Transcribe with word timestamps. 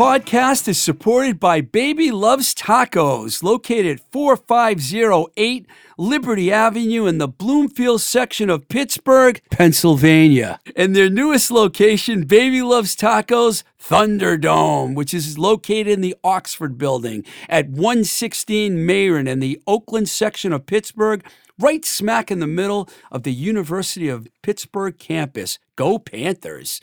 Podcast 0.00 0.66
is 0.66 0.80
supported 0.80 1.38
by 1.38 1.60
Baby 1.60 2.10
Loves 2.10 2.54
Tacos, 2.54 3.42
located 3.42 4.00
4508 4.10 5.66
Liberty 5.98 6.50
Avenue 6.50 7.04
in 7.04 7.18
the 7.18 7.28
Bloomfield 7.28 8.00
section 8.00 8.48
of 8.48 8.66
Pittsburgh, 8.70 9.42
Pennsylvania. 9.50 10.58
And 10.74 10.96
their 10.96 11.10
newest 11.10 11.50
location, 11.50 12.24
Baby 12.24 12.62
Loves 12.62 12.96
Tacos 12.96 13.62
Thunderdome, 13.78 14.94
which 14.94 15.12
is 15.12 15.36
located 15.36 15.88
in 15.88 16.00
the 16.00 16.16
Oxford 16.24 16.78
building 16.78 17.22
at 17.50 17.68
116 17.68 18.78
Meyran 18.78 19.28
in 19.28 19.40
the 19.40 19.60
Oakland 19.66 20.08
section 20.08 20.54
of 20.54 20.64
Pittsburgh, 20.64 21.22
right 21.58 21.84
smack 21.84 22.30
in 22.30 22.40
the 22.40 22.46
middle 22.46 22.88
of 23.12 23.24
the 23.24 23.34
University 23.34 24.08
of 24.08 24.28
Pittsburgh 24.40 24.98
campus. 24.98 25.58
Go 25.76 25.98
Panthers! 25.98 26.80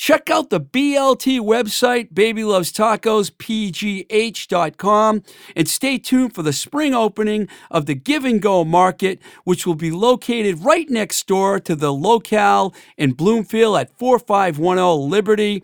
Check 0.00 0.30
out 0.30 0.48
the 0.48 0.62
BLT 0.62 1.40
website, 1.40 2.14
Baby 2.14 2.42
Loves 2.42 2.72
Tacos, 2.72 3.30
PGH.com, 3.30 5.22
and 5.54 5.68
stay 5.68 5.98
tuned 5.98 6.34
for 6.34 6.42
the 6.42 6.54
spring 6.54 6.94
opening 6.94 7.48
of 7.70 7.84
the 7.84 7.94
Give 7.94 8.24
and 8.24 8.40
Go 8.40 8.64
Market, 8.64 9.20
which 9.44 9.66
will 9.66 9.74
be 9.74 9.90
located 9.90 10.64
right 10.64 10.88
next 10.88 11.26
door 11.26 11.60
to 11.60 11.76
the 11.76 11.92
locale 11.92 12.74
in 12.96 13.12
Bloomfield 13.12 13.76
at 13.76 13.90
4510 13.98 15.10
Liberty. 15.10 15.62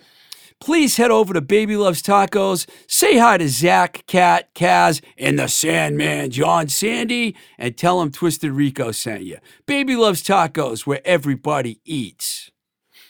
Please 0.60 0.98
head 0.98 1.10
over 1.10 1.32
to 1.32 1.41
Baby 1.41 1.78
Loves 1.78 2.03
Tacos, 2.03 2.69
say 2.86 3.16
hi 3.16 3.38
to 3.38 3.48
Zach, 3.48 4.05
Cat, 4.06 4.55
Kaz, 4.55 5.03
and 5.16 5.38
the 5.38 5.48
Sandman, 5.48 6.30
John 6.30 6.69
Sandy, 6.69 7.34
and 7.56 7.75
tell 7.75 8.00
them 8.00 8.12
Twisted 8.12 8.53
Rico 8.53 8.92
sent 8.92 9.22
you. 9.22 9.38
Baby 9.64 9.97
Loves 9.97 10.22
Tacos, 10.22 10.86
where 10.86 11.00
everybody 11.06 11.80
eats. 11.86 12.50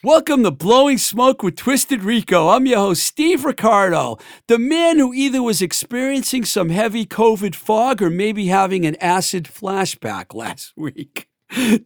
Welcome 0.06 0.44
to 0.44 0.52
Blowing 0.52 0.98
Smoke 0.98 1.42
with 1.42 1.56
Twisted 1.56 2.04
Rico. 2.04 2.50
I'm 2.50 2.64
your 2.64 2.78
host, 2.78 3.02
Steve 3.02 3.44
Ricardo, 3.44 4.18
the 4.46 4.56
man 4.56 5.00
who 5.00 5.12
either 5.12 5.42
was 5.42 5.60
experiencing 5.60 6.44
some 6.44 6.68
heavy 6.68 7.04
COVID 7.04 7.56
fog 7.56 8.00
or 8.00 8.08
maybe 8.08 8.46
having 8.46 8.86
an 8.86 8.94
acid 9.00 9.46
flashback 9.46 10.32
last 10.32 10.74
week. 10.76 11.28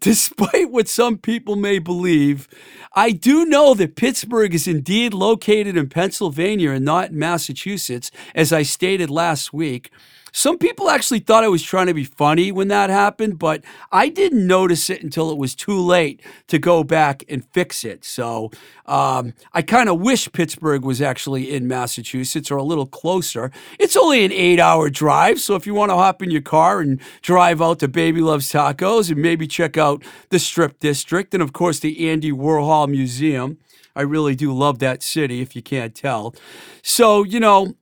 Despite 0.01 0.71
what 0.71 0.87
some 0.87 1.17
people 1.17 1.57
may 1.57 1.79
believe, 1.79 2.47
I 2.93 3.13
do 3.13 3.47
know 3.47 3.73
that 3.73 3.97
Pittsburgh 3.97 4.55
is 4.55 4.69
indeed 4.69 5.15
located 5.15 5.79
in 5.79 5.89
Pennsylvania 5.89 6.73
and 6.73 6.85
not 6.85 7.13
in 7.13 7.19
Massachusetts, 7.19 8.11
as 8.35 8.53
I 8.53 8.65
stated 8.65 9.09
last 9.09 9.55
week. 9.55 9.91
Some 10.33 10.59
people 10.59 10.91
actually 10.91 11.20
thought 11.20 11.45
I 11.45 11.48
was 11.48 11.62
trying 11.62 11.86
to 11.86 11.95
be 11.95 12.05
funny 12.05 12.53
when 12.53 12.69
that 12.69 12.91
happened, 12.91 13.39
but 13.39 13.64
I 13.91 14.09
didn't 14.09 14.47
notice 14.47 14.91
it 14.91 15.03
until 15.03 15.31
it 15.31 15.39
was 15.39 15.55
too 15.55 15.78
late 15.78 16.20
to 16.48 16.59
go 16.59 16.84
back 16.84 17.25
and 17.28 17.45
fix 17.53 17.84
it. 17.84 18.05
So 18.05 18.51
um, 18.86 19.34
I 19.53 19.62
kind 19.62 19.89
of 19.89 20.01
wish 20.01 20.31
Pittsburgh 20.33 20.84
was 20.84 21.01
actually 21.03 21.55
in 21.55 21.69
Massachusetts 21.69 22.51
or 22.51 22.56
a 22.56 22.62
little 22.62 22.86
closer. 22.86 23.51
It's 23.78 23.97
only 23.97 24.25
an 24.25 24.33
eight 24.33 24.61
hour 24.61 24.91
drive. 24.91 25.41
So 25.41 25.55
if 25.55 25.67
you 25.67 25.75
want 25.75 25.91
to 25.91 25.96
hop 25.96 26.23
in 26.23 26.30
your 26.30 26.42
car 26.42 26.80
and 26.80 27.01
drive 27.23 27.61
out 27.62 27.79
to 27.80 27.89
Baby 27.89 28.20
Loves 28.20 28.51
Tacos 28.51 29.11
and 29.11 29.20
maybe 29.20 29.47
check 29.47 29.77
out 29.77 30.05
the 30.30 30.39
Strip 30.39 30.79
District 30.80 31.35
and, 31.35 31.42
of 31.42 31.52
course, 31.52 31.80
the 31.80 32.08
Andy 32.08 32.33
Warhol 32.33 32.89
Museum. 32.89 33.58
I 33.97 34.02
really 34.02 34.36
do 34.36 34.52
love 34.52 34.79
that 34.79 35.02
city, 35.02 35.41
if 35.41 35.57
you 35.57 35.62
can't 35.62 35.95
tell. 35.95 36.35
So, 36.83 37.24
you 37.24 37.41
know, 37.41 37.74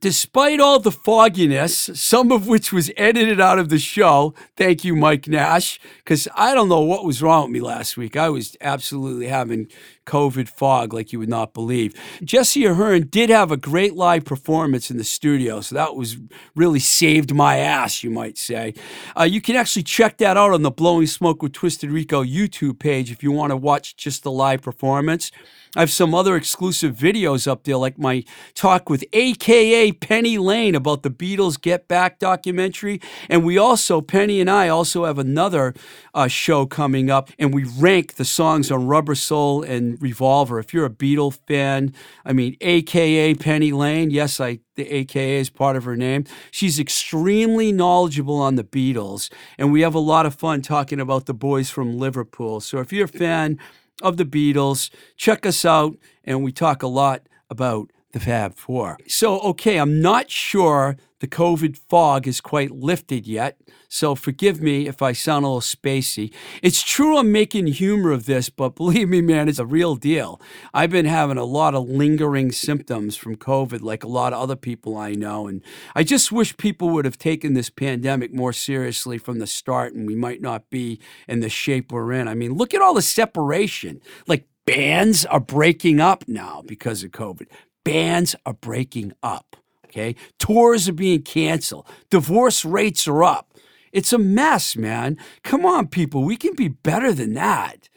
Despite 0.00 0.60
all 0.60 0.78
the 0.78 0.92
fogginess, 0.92 1.88
some 1.94 2.30
of 2.30 2.46
which 2.46 2.74
was 2.74 2.90
edited 2.98 3.40
out 3.40 3.58
of 3.58 3.70
the 3.70 3.78
show, 3.78 4.34
thank 4.54 4.84
you, 4.84 4.94
Mike 4.94 5.26
Nash, 5.26 5.80
because 6.04 6.28
I 6.34 6.52
don't 6.52 6.68
know 6.68 6.82
what 6.82 7.06
was 7.06 7.22
wrong 7.22 7.44
with 7.44 7.52
me 7.52 7.60
last 7.60 7.96
week. 7.96 8.14
I 8.14 8.28
was 8.28 8.54
absolutely 8.60 9.28
having 9.28 9.68
COVID 10.08 10.48
fog 10.48 10.92
like 10.92 11.12
you 11.12 11.18
would 11.18 11.28
not 11.28 11.52
believe. 11.52 11.94
Jesse 12.24 12.64
Ahern 12.64 13.06
did 13.08 13.30
have 13.30 13.52
a 13.52 13.56
great 13.56 13.94
live 13.94 14.24
performance 14.24 14.90
in 14.90 14.96
the 14.96 15.04
studio, 15.04 15.60
so 15.60 15.74
that 15.74 15.94
was 15.94 16.16
really 16.56 16.80
saved 16.80 17.34
my 17.34 17.58
ass, 17.58 18.02
you 18.02 18.10
might 18.10 18.38
say. 18.38 18.74
Uh, 19.18 19.24
you 19.24 19.40
can 19.40 19.54
actually 19.54 19.82
check 19.82 20.16
that 20.18 20.36
out 20.36 20.52
on 20.52 20.62
the 20.62 20.70
Blowing 20.70 21.06
Smoke 21.06 21.42
with 21.42 21.52
Twisted 21.52 21.90
Rico 21.90 22.24
YouTube 22.24 22.78
page 22.78 23.12
if 23.12 23.22
you 23.22 23.30
want 23.30 23.50
to 23.50 23.56
watch 23.56 23.96
just 23.96 24.22
the 24.22 24.32
live 24.32 24.62
performance. 24.62 25.30
I 25.76 25.80
have 25.80 25.90
some 25.90 26.14
other 26.14 26.34
exclusive 26.36 26.96
videos 26.96 27.46
up 27.46 27.64
there, 27.64 27.76
like 27.76 27.98
my 27.98 28.24
talk 28.54 28.88
with 28.88 29.04
AKA 29.12 29.92
Penny 29.92 30.38
Lane 30.38 30.74
about 30.74 31.02
the 31.02 31.10
Beatles 31.10 31.60
Get 31.60 31.88
Back 31.88 32.18
documentary. 32.18 33.00
And 33.28 33.44
we 33.44 33.58
also, 33.58 34.00
Penny 34.00 34.40
and 34.40 34.48
I 34.48 34.68
also 34.68 35.04
have 35.04 35.18
another 35.18 35.74
uh, 36.14 36.26
show 36.26 36.64
coming 36.64 37.10
up, 37.10 37.30
and 37.38 37.52
we 37.52 37.64
rank 37.64 38.14
the 38.14 38.24
songs 38.24 38.70
on 38.70 38.86
Rubber 38.86 39.14
Soul 39.14 39.62
and 39.62 39.97
Revolver. 40.00 40.58
If 40.58 40.72
you're 40.72 40.86
a 40.86 40.90
Beatle 40.90 41.36
fan, 41.46 41.92
I 42.24 42.32
mean, 42.32 42.56
AKA 42.60 43.34
Penny 43.34 43.72
Lane, 43.72 44.10
yes, 44.10 44.40
I 44.40 44.60
the 44.76 44.88
AKA 44.88 45.40
is 45.40 45.50
part 45.50 45.76
of 45.76 45.84
her 45.84 45.96
name. 45.96 46.24
She's 46.52 46.78
extremely 46.78 47.72
knowledgeable 47.72 48.40
on 48.40 48.54
the 48.54 48.64
Beatles, 48.64 49.30
and 49.58 49.72
we 49.72 49.80
have 49.80 49.94
a 49.94 49.98
lot 49.98 50.24
of 50.24 50.34
fun 50.34 50.62
talking 50.62 51.00
about 51.00 51.26
the 51.26 51.34
boys 51.34 51.68
from 51.68 51.98
Liverpool. 51.98 52.60
So 52.60 52.78
if 52.78 52.92
you're 52.92 53.06
a 53.06 53.08
fan, 53.08 53.58
of 54.02 54.16
the 54.16 54.24
Beatles. 54.24 54.90
Check 55.16 55.46
us 55.46 55.64
out, 55.64 55.96
and 56.24 56.42
we 56.42 56.52
talk 56.52 56.82
a 56.82 56.88
lot 56.88 57.22
about 57.50 57.90
the 58.12 58.20
Fab 58.20 58.56
Four. 58.56 58.98
So, 59.06 59.40
okay, 59.40 59.78
I'm 59.78 60.00
not 60.00 60.30
sure 60.30 60.96
the 61.20 61.26
COVID 61.26 61.76
fog 61.76 62.28
is 62.28 62.40
quite 62.40 62.70
lifted 62.70 63.26
yet, 63.26 63.58
so 63.88 64.14
forgive 64.14 64.60
me 64.60 64.86
if 64.86 65.02
I 65.02 65.12
sound 65.12 65.44
a 65.44 65.48
little 65.48 65.60
spacey. 65.60 66.32
It's 66.62 66.82
true 66.82 67.18
I'm 67.18 67.32
making 67.32 67.66
humor 67.68 68.12
of 68.12 68.26
this, 68.26 68.50
but 68.50 68.70
believe 68.76 69.08
me, 69.08 69.20
man, 69.20 69.48
it's 69.48 69.58
a 69.58 69.66
real 69.66 69.96
deal. 69.96 70.40
I've 70.72 70.90
been 70.90 71.06
having 71.06 71.36
a 71.36 71.44
lot 71.44 71.74
of 71.74 71.88
lingering 71.88 72.52
symptoms 72.52 73.16
from 73.16 73.36
COVID, 73.36 73.80
like 73.80 74.04
a 74.04 74.08
lot 74.08 74.32
of 74.32 74.40
other 74.40 74.56
people 74.56 74.96
I 74.96 75.12
know, 75.12 75.48
and 75.48 75.62
I 75.94 76.04
just 76.04 76.30
wish 76.30 76.56
people 76.56 76.90
would 76.90 77.04
have 77.04 77.18
taken 77.18 77.54
this 77.54 77.70
pandemic 77.70 78.32
more 78.32 78.52
seriously 78.52 79.18
from 79.18 79.38
the 79.38 79.46
start, 79.46 79.94
and 79.94 80.06
we 80.06 80.14
might 80.14 80.40
not 80.40 80.70
be 80.70 81.00
in 81.26 81.40
the 81.40 81.48
shape 81.48 81.90
we're 81.90 82.12
in. 82.12 82.28
I 82.28 82.34
mean, 82.34 82.54
look 82.54 82.74
at 82.74 82.82
all 82.82 82.94
the 82.94 83.02
separation. 83.02 84.00
Like, 84.26 84.46
bands 84.66 85.24
are 85.26 85.40
breaking 85.40 85.98
up 85.98 86.28
now 86.28 86.62
because 86.66 87.02
of 87.02 87.10
COVID. 87.10 87.46
Bands 87.84 88.36
are 88.44 88.52
breaking 88.52 89.12
up. 89.22 89.56
Okay. 89.98 90.14
Tours 90.38 90.88
are 90.88 90.92
being 90.92 91.22
canceled. 91.22 91.86
Divorce 92.08 92.64
rates 92.64 93.08
are 93.08 93.24
up. 93.24 93.54
It's 93.90 94.12
a 94.12 94.18
mess, 94.18 94.76
man. 94.76 95.16
Come 95.42 95.66
on, 95.66 95.88
people. 95.88 96.22
We 96.22 96.36
can 96.36 96.54
be 96.54 96.68
better 96.68 97.12
than 97.12 97.34
that. 97.34 97.88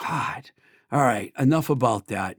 God. 0.00 0.50
All 0.90 1.02
right. 1.02 1.32
Enough 1.38 1.70
about 1.70 2.08
that. 2.08 2.38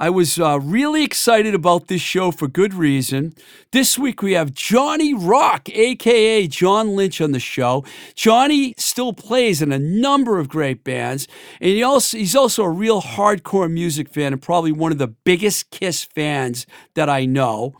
I 0.00 0.10
was 0.10 0.38
uh, 0.38 0.60
really 0.60 1.04
excited 1.04 1.54
about 1.54 1.88
this 1.88 2.00
show 2.00 2.30
for 2.30 2.46
good 2.46 2.72
reason. 2.72 3.32
This 3.72 3.98
week 3.98 4.22
we 4.22 4.32
have 4.32 4.54
Johnny 4.54 5.12
Rock, 5.12 5.68
aka 5.70 6.46
John 6.46 6.94
Lynch, 6.94 7.20
on 7.20 7.32
the 7.32 7.40
show. 7.40 7.84
Johnny 8.14 8.74
still 8.76 9.12
plays 9.12 9.60
in 9.60 9.72
a 9.72 9.78
number 9.78 10.38
of 10.38 10.48
great 10.48 10.84
bands, 10.84 11.26
and 11.60 11.70
he 11.70 11.82
also, 11.82 12.16
he's 12.16 12.36
also 12.36 12.62
a 12.62 12.70
real 12.70 13.02
hardcore 13.02 13.70
music 13.70 14.08
fan 14.08 14.32
and 14.32 14.40
probably 14.40 14.70
one 14.70 14.92
of 14.92 14.98
the 14.98 15.08
biggest 15.08 15.70
Kiss 15.70 16.04
fans 16.04 16.64
that 16.94 17.08
I 17.08 17.26
know. 17.26 17.74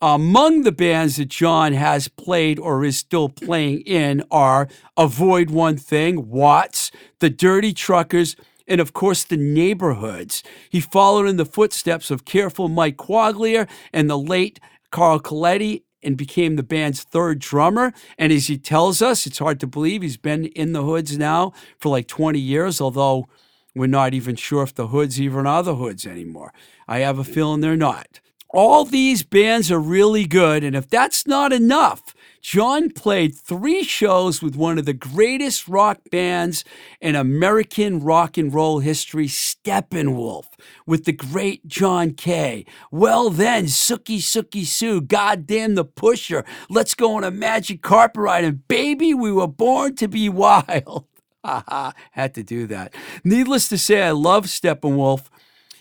Among 0.00 0.62
the 0.62 0.70
bands 0.70 1.16
that 1.16 1.28
John 1.28 1.72
has 1.72 2.06
played 2.06 2.60
or 2.60 2.84
is 2.84 2.96
still 2.96 3.28
playing 3.28 3.80
in 3.80 4.22
are 4.30 4.68
Avoid 4.96 5.50
One 5.50 5.76
Thing, 5.76 6.28
Watts, 6.28 6.92
The 7.18 7.28
Dirty 7.28 7.72
Truckers, 7.72 8.36
and 8.68 8.80
of 8.80 8.92
course 8.92 9.24
the 9.24 9.36
neighborhoods. 9.36 10.44
He 10.70 10.78
followed 10.78 11.26
in 11.26 11.36
the 11.36 11.44
footsteps 11.44 12.12
of 12.12 12.24
Careful 12.24 12.68
Mike 12.68 12.96
Quaglia 12.96 13.68
and 13.92 14.08
the 14.08 14.16
late 14.16 14.60
Carl 14.92 15.18
Coletti 15.18 15.82
and 16.00 16.16
became 16.16 16.54
the 16.54 16.62
band's 16.62 17.02
third 17.02 17.40
drummer. 17.40 17.92
And 18.16 18.32
as 18.32 18.46
he 18.46 18.56
tells 18.56 19.02
us, 19.02 19.26
it's 19.26 19.38
hard 19.38 19.58
to 19.58 19.66
believe 19.66 20.02
he's 20.02 20.16
been 20.16 20.44
in 20.44 20.74
the 20.74 20.84
hoods 20.84 21.18
now 21.18 21.52
for 21.80 21.88
like 21.88 22.06
20 22.06 22.38
years, 22.38 22.80
although 22.80 23.26
we're 23.74 23.88
not 23.88 24.14
even 24.14 24.36
sure 24.36 24.62
if 24.62 24.76
the 24.76 24.86
hoods 24.88 25.20
even 25.20 25.44
are 25.44 25.64
the 25.64 25.74
hoods 25.74 26.06
anymore. 26.06 26.52
I 26.86 27.00
have 27.00 27.18
a 27.18 27.24
feeling 27.24 27.62
they're 27.62 27.76
not. 27.76 28.20
All 28.50 28.86
these 28.86 29.22
bands 29.22 29.70
are 29.70 29.78
really 29.78 30.24
good, 30.24 30.64
and 30.64 30.74
if 30.74 30.88
that's 30.88 31.26
not 31.26 31.52
enough, 31.52 32.14
John 32.40 32.90
played 32.90 33.36
three 33.36 33.82
shows 33.82 34.40
with 34.40 34.56
one 34.56 34.78
of 34.78 34.86
the 34.86 34.94
greatest 34.94 35.68
rock 35.68 35.98
bands 36.10 36.64
in 36.98 37.14
American 37.14 38.00
rock 38.00 38.38
and 38.38 38.52
roll 38.54 38.78
history, 38.78 39.26
Steppenwolf, 39.26 40.46
with 40.86 41.04
the 41.04 41.12
great 41.12 41.66
John 41.66 42.12
Kay. 42.12 42.64
Well, 42.90 43.28
then, 43.28 43.66
Sookie 43.66 44.18
Sookie 44.18 44.64
Sue, 44.64 45.02
goddamn 45.02 45.74
the 45.74 45.84
pusher. 45.84 46.42
Let's 46.70 46.94
go 46.94 47.16
on 47.16 47.24
a 47.24 47.30
magic 47.30 47.82
carpet 47.82 48.22
ride, 48.22 48.44
and 48.44 48.66
baby, 48.66 49.12
we 49.12 49.30
were 49.30 49.46
born 49.46 49.94
to 49.96 50.08
be 50.08 50.28
wild. 50.30 51.04
Had 51.44 52.34
to 52.34 52.42
do 52.42 52.66
that. 52.68 52.94
Needless 53.24 53.68
to 53.68 53.76
say, 53.76 54.02
I 54.04 54.12
love 54.12 54.46
Steppenwolf 54.46 55.26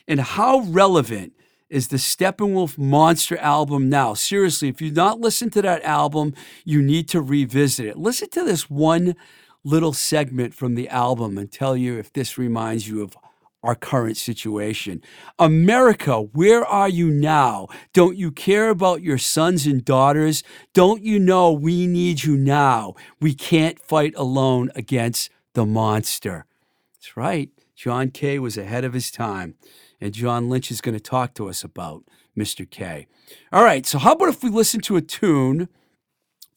and 0.05 0.19
how 0.19 0.59
relevant 0.59 1.33
is 1.69 1.89
the 1.89 1.97
Steppenwolf 1.97 2.77
Monster 2.77 3.37
album 3.37 3.89
now. 3.89 4.13
Seriously, 4.13 4.69
if 4.69 4.81
you've 4.81 4.95
not 4.95 5.19
listened 5.19 5.53
to 5.53 5.61
that 5.63 5.83
album, 5.83 6.33
you 6.63 6.81
need 6.81 7.09
to 7.09 7.21
revisit 7.21 7.85
it. 7.85 7.97
Listen 7.97 8.29
to 8.29 8.43
this 8.43 8.69
one 8.69 9.15
little 9.63 9.93
segment 9.93 10.53
from 10.53 10.75
the 10.75 10.87
album 10.89 11.37
and 11.37 11.51
tell 11.51 11.75
you 11.75 11.97
if 11.97 12.13
this 12.13 12.37
reminds 12.37 12.87
you 12.87 13.01
of 13.03 13.17
our 13.63 13.75
current 13.75 14.15
situation. 14.15 15.01
America, 15.39 16.21
where 16.21 16.65
are 16.65 16.87
you 16.87 17.09
now? 17.09 17.67
Don't 17.91 18.15
you 18.15 18.31
care 18.31 18.69
about 18.69 19.01
your 19.01 19.17
sons 19.17 19.65
and 19.65 19.83
daughters? 19.83 20.43
Don't 20.73 21.03
you 21.03 21.19
know 21.19 21.51
we 21.51 21.85
need 21.87 22.23
you 22.23 22.37
now? 22.37 22.93
We 23.19 23.33
can't 23.33 23.79
fight 23.79 24.13
alone 24.15 24.71
against 24.75 25.31
the 25.53 25.65
monster. 25.65 26.45
That's 26.93 27.17
right. 27.17 27.49
John 27.75 28.09
Kay 28.11 28.39
was 28.39 28.57
ahead 28.57 28.85
of 28.85 28.93
his 28.93 29.11
time, 29.11 29.55
and 29.99 30.13
John 30.13 30.49
Lynch 30.49 30.71
is 30.71 30.81
going 30.81 30.95
to 30.95 30.99
talk 30.99 31.33
to 31.35 31.49
us 31.49 31.63
about 31.63 32.03
Mr. 32.37 32.69
K. 32.69 33.07
All 33.51 33.63
right, 33.63 33.85
so 33.85 33.97
how 33.97 34.13
about 34.13 34.29
if 34.29 34.43
we 34.43 34.49
listen 34.49 34.81
to 34.81 34.95
a 34.95 35.01
tune? 35.01 35.69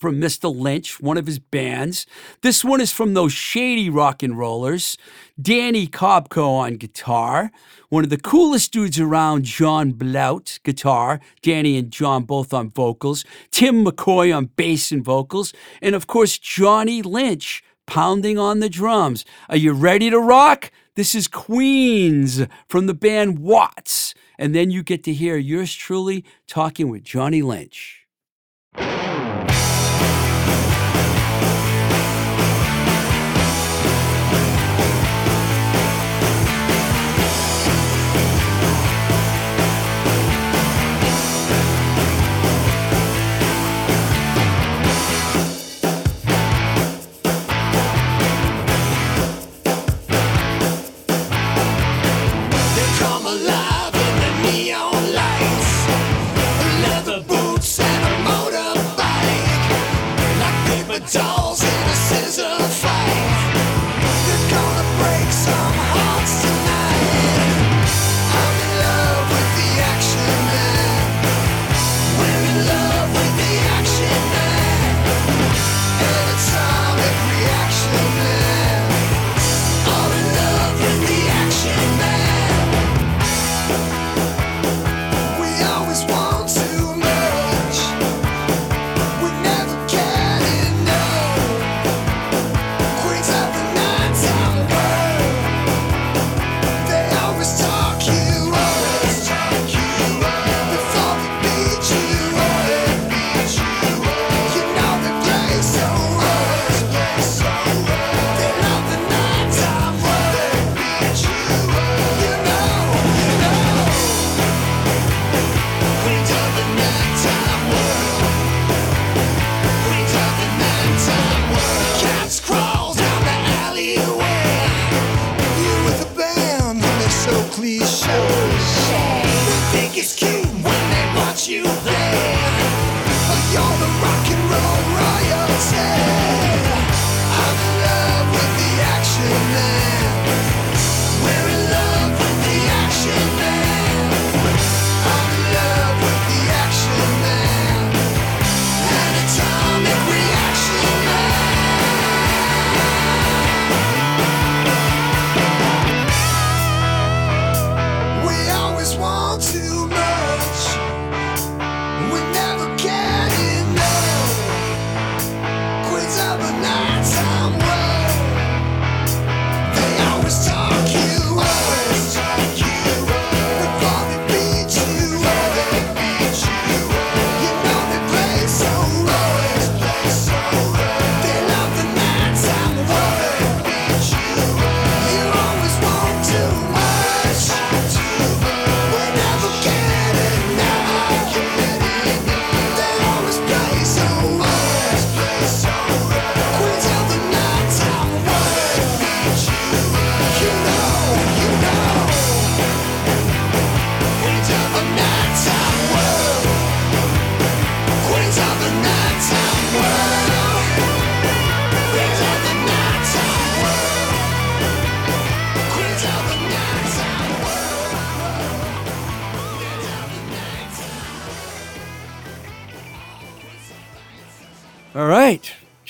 from 0.00 0.18
Mr. 0.18 0.52
Lynch, 0.52 0.98
one 0.98 1.18
of 1.18 1.26
his 1.26 1.38
bands. 1.38 2.06
This 2.40 2.64
one 2.64 2.80
is 2.80 2.90
from 2.90 3.12
those 3.12 3.34
shady 3.34 3.90
rock 3.90 4.22
and 4.22 4.36
rollers. 4.36 4.96
Danny 5.40 5.86
Kopko 5.86 6.48
on 6.58 6.76
guitar. 6.76 7.52
One 7.90 8.02
of 8.02 8.08
the 8.08 8.16
coolest 8.16 8.72
dudes 8.72 8.98
around, 8.98 9.44
John 9.44 9.92
Blout, 9.92 10.58
guitar. 10.64 11.20
Danny 11.42 11.76
and 11.76 11.90
John 11.90 12.24
both 12.24 12.54
on 12.54 12.70
vocals. 12.70 13.26
Tim 13.50 13.84
McCoy 13.84 14.34
on 14.34 14.46
bass 14.46 14.90
and 14.90 15.04
vocals. 15.04 15.52
And 15.82 15.94
of 15.94 16.06
course, 16.06 16.38
Johnny 16.38 17.02
Lynch 17.02 17.62
pounding 17.86 18.38
on 18.38 18.60
the 18.60 18.70
drums. 18.70 19.26
Are 19.50 19.56
you 19.56 19.72
ready 19.72 20.08
to 20.08 20.18
rock? 20.18 20.70
This 21.00 21.14
is 21.14 21.28
Queens 21.28 22.42
from 22.68 22.84
the 22.84 22.92
band 22.92 23.38
Watts. 23.38 24.12
And 24.38 24.54
then 24.54 24.70
you 24.70 24.82
get 24.82 25.02
to 25.04 25.14
hear 25.14 25.38
yours 25.38 25.74
truly 25.74 26.26
talking 26.46 26.90
with 26.90 27.04
Johnny 27.04 27.40
Lynch. 27.40 28.06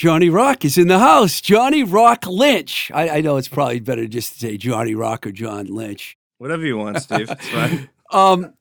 Johnny 0.01 0.29
Rock 0.31 0.65
is 0.65 0.79
in 0.79 0.87
the 0.87 0.97
house. 0.97 1.39
Johnny 1.41 1.83
Rock 1.83 2.25
Lynch. 2.25 2.89
I, 2.91 3.17
I, 3.17 3.21
know 3.21 3.37
it's 3.37 3.47
probably 3.47 3.79
better 3.79 4.07
just 4.07 4.33
to 4.33 4.39
say 4.39 4.57
Johnny 4.57 4.95
Rock 4.95 5.27
or 5.27 5.31
John 5.31 5.67
Lynch. 5.67 6.17
Whatever 6.39 6.65
you 6.65 6.75
want, 6.75 6.99
Steve. 7.03 7.29
It's 7.29 7.47
fine. 7.49 7.87
um, 8.11 8.51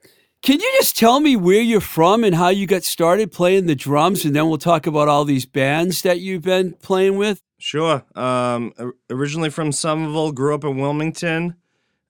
can 0.42 0.61
you 0.61 0.70
just 0.78 0.99
tell 0.99 1.18
me 1.18 1.37
where 1.37 1.62
you're 1.62 1.80
from 1.80 2.25
and 2.25 2.35
how 2.35 2.50
you 2.50 2.66
got 2.66 2.82
started 2.82 3.32
playing 3.32 3.64
the 3.64 3.75
drums, 3.75 4.26
and 4.26 4.37
then 4.37 4.50
we'll 4.50 4.59
talk 4.59 4.87
about 4.87 5.09
all 5.09 5.25
these 5.25 5.47
bands 5.47 6.02
that 6.02 6.20
you've 6.20 6.42
been 6.42 6.75
playing 6.75 7.16
with? 7.16 7.40
Sure. 7.56 8.04
Um, 8.14 8.75
originally 9.09 9.49
from 9.49 9.73
Somerville, 9.73 10.32
grew 10.32 10.54
up 10.54 10.64
in 10.64 10.76
Wilmington, 10.76 11.56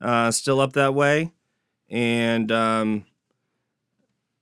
uh, 0.01 0.33
still 0.33 0.61
up 0.61 0.73
that 0.73 0.93
way, 0.93 1.31
and 1.89 2.51
um, 2.51 3.05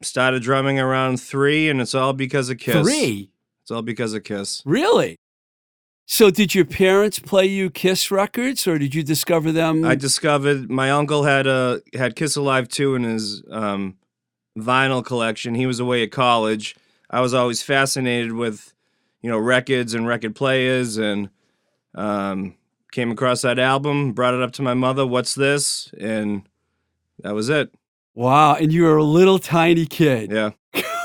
started 0.00 0.42
drumming 0.42 0.80
around 0.80 1.20
three, 1.20 1.68
and 1.68 1.78
it's 1.78 1.94
all 1.94 2.14
because 2.14 2.48
of 2.48 2.56
Kiss. 2.56 2.82
Three. 2.82 3.28
It's 3.68 3.72
all 3.74 3.82
because 3.82 4.14
of 4.14 4.24
Kiss. 4.24 4.62
Really? 4.64 5.18
So 6.06 6.30
did 6.30 6.54
your 6.54 6.64
parents 6.64 7.18
play 7.18 7.44
you 7.44 7.68
Kiss 7.68 8.10
records, 8.10 8.66
or 8.66 8.78
did 8.78 8.94
you 8.94 9.02
discover 9.02 9.52
them? 9.52 9.84
I 9.84 9.94
discovered 9.94 10.70
my 10.70 10.90
uncle 10.90 11.24
had 11.24 11.46
a 11.46 11.82
had 11.92 12.16
Kiss 12.16 12.34
Alive 12.34 12.68
two 12.68 12.94
in 12.94 13.02
his 13.02 13.42
um, 13.50 13.98
vinyl 14.56 15.04
collection. 15.04 15.54
He 15.54 15.66
was 15.66 15.80
away 15.80 16.02
at 16.02 16.10
college. 16.10 16.76
I 17.10 17.20
was 17.20 17.34
always 17.34 17.60
fascinated 17.60 18.32
with 18.32 18.72
you 19.20 19.28
know 19.28 19.36
records 19.36 19.92
and 19.92 20.06
record 20.06 20.34
players 20.34 20.96
and 20.96 21.28
um, 21.94 22.54
came 22.90 23.10
across 23.10 23.42
that 23.42 23.58
album, 23.58 24.14
brought 24.14 24.32
it 24.32 24.40
up 24.40 24.52
to 24.52 24.62
my 24.62 24.72
mother. 24.72 25.06
What's 25.06 25.34
this? 25.34 25.92
And 26.00 26.48
that 27.18 27.34
was 27.34 27.50
it. 27.50 27.70
Wow. 28.14 28.54
And 28.54 28.72
you 28.72 28.84
were 28.84 28.96
a 28.96 29.04
little 29.04 29.38
tiny 29.38 29.84
kid. 29.84 30.32
Yeah. 30.32 30.52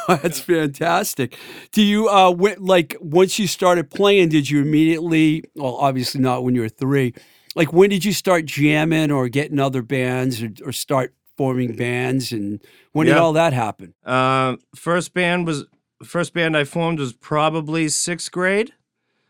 That's 0.08 0.40
fantastic. 0.40 1.38
Do 1.72 1.82
you 1.82 2.10
uh 2.10 2.32
when, 2.32 2.64
like 2.64 2.96
once 3.00 3.40
you 3.40 3.48
started 3.48 3.90
playing, 3.90 4.30
did 4.30 4.50
you 4.50 4.62
immediately 4.62 5.44
well 5.56 5.76
obviously 5.78 6.22
not 6.22 6.44
when 6.44 6.56
you 6.56 6.62
were 6.62 6.70
three. 6.70 7.14
Like 7.56 7.72
when 7.72 7.90
did 7.90 8.04
you 8.04 8.14
start 8.14 8.46
jamming 8.46 9.12
or 9.12 9.30
getting 9.30 9.60
other 9.60 9.82
bands 9.82 10.42
or, 10.42 10.52
or 10.66 10.72
start 10.72 11.14
forming 11.38 11.76
bands 11.76 12.32
and 12.32 12.62
when 12.92 13.08
did 13.08 13.18
all 13.18 13.34
that 13.34 13.54
happen? 13.54 13.94
Uh, 14.06 14.58
first 14.76 15.14
band 15.14 15.48
was 15.48 15.66
first 16.04 16.34
band 16.34 16.58
I 16.58 16.64
formed 16.64 17.00
was 17.00 17.14
probably 17.14 17.90
sixth 17.90 18.32
grade. 18.32 18.74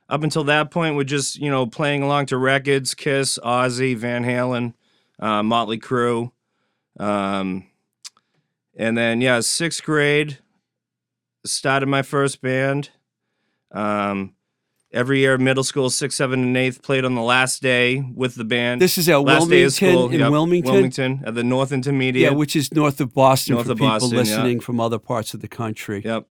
Up 0.09 0.21
until 0.21 0.43
that 0.43 0.69
point, 0.69 0.95
we're 0.95 1.03
just 1.05 1.37
you 1.37 1.49
know 1.49 1.65
playing 1.65 2.03
along 2.03 2.27
to 2.27 2.37
records, 2.37 2.93
Kiss, 2.93 3.39
Ozzy, 3.43 3.95
Van 3.95 4.23
Halen, 4.23 4.73
uh, 5.19 5.41
Motley 5.43 5.79
Crue, 5.79 6.31
um, 6.99 7.65
and 8.75 8.97
then 8.97 9.21
yeah, 9.21 9.39
sixth 9.39 9.83
grade 9.83 10.39
started 11.45 11.87
my 11.87 12.01
first 12.01 12.41
band. 12.41 12.89
Um, 13.71 14.35
every 14.93 15.19
year, 15.19 15.37
middle 15.37 15.63
school, 15.63 15.89
sixth, 15.89 16.17
seventh, 16.17 16.43
and 16.43 16.55
eighth 16.55 16.81
played 16.83 17.03
on 17.03 17.15
the 17.15 17.21
last 17.21 17.61
day 17.61 18.01
with 18.15 18.35
the 18.35 18.43
band. 18.43 18.81
This 18.81 18.97
is 18.97 19.09
at 19.09 19.17
last 19.17 19.49
day 19.49 19.63
of 19.63 19.71
Wilmington 19.71 19.71
school 19.71 20.09
in 20.09 20.19
yep, 20.19 20.31
Wilmington? 20.31 20.71
Wilmington 20.71 21.23
at 21.25 21.35
the 21.35 21.43
North 21.43 21.71
Intermediate. 21.71 22.31
Yeah, 22.31 22.37
which 22.37 22.55
is 22.55 22.73
north 22.73 23.01
of 23.01 23.13
Boston 23.13 23.55
North 23.55 23.65
for 23.65 23.73
of 23.73 23.77
people 23.79 23.99
Boston, 23.99 24.17
listening 24.17 24.59
from 24.59 24.79
other 24.79 24.99
parts 24.99 25.33
of 25.33 25.41
the 25.41 25.47
country. 25.47 26.01
yep. 26.05 26.27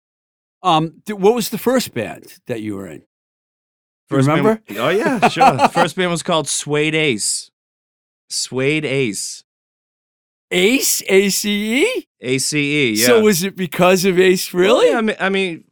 Um, 0.62 1.02
th- 1.06 1.18
what 1.18 1.34
was 1.36 1.50
the 1.50 1.58
first 1.58 1.94
band 1.94 2.38
that 2.46 2.60
you 2.60 2.74
were 2.74 2.88
in? 2.88 3.04
First 4.08 4.26
band- 4.26 4.38
remember? 4.38 4.62
oh 4.76 4.88
yeah, 4.88 5.28
sure. 5.28 5.52
The 5.52 5.68
first 5.72 5.94
band 5.94 6.10
was 6.10 6.22
called 6.22 6.48
Suede 6.48 6.94
Ace. 6.94 7.50
Suede 8.28 8.84
Ace. 8.84 9.44
Ace, 10.50 11.02
A 11.08 11.28
C 11.30 11.84
E. 11.84 12.08
A 12.20 12.38
C 12.38 12.58
E. 12.88 12.92
Yeah. 12.94 13.06
So 13.06 13.20
was 13.22 13.42
it 13.44 13.54
because 13.56 14.04
of 14.04 14.18
Ace? 14.18 14.52
Well, 14.52 14.62
Really? 14.62 14.90
yeah, 14.90 14.98
I 14.98 15.00
mean, 15.02 15.16
I 15.20 15.28
mean, 15.28 15.64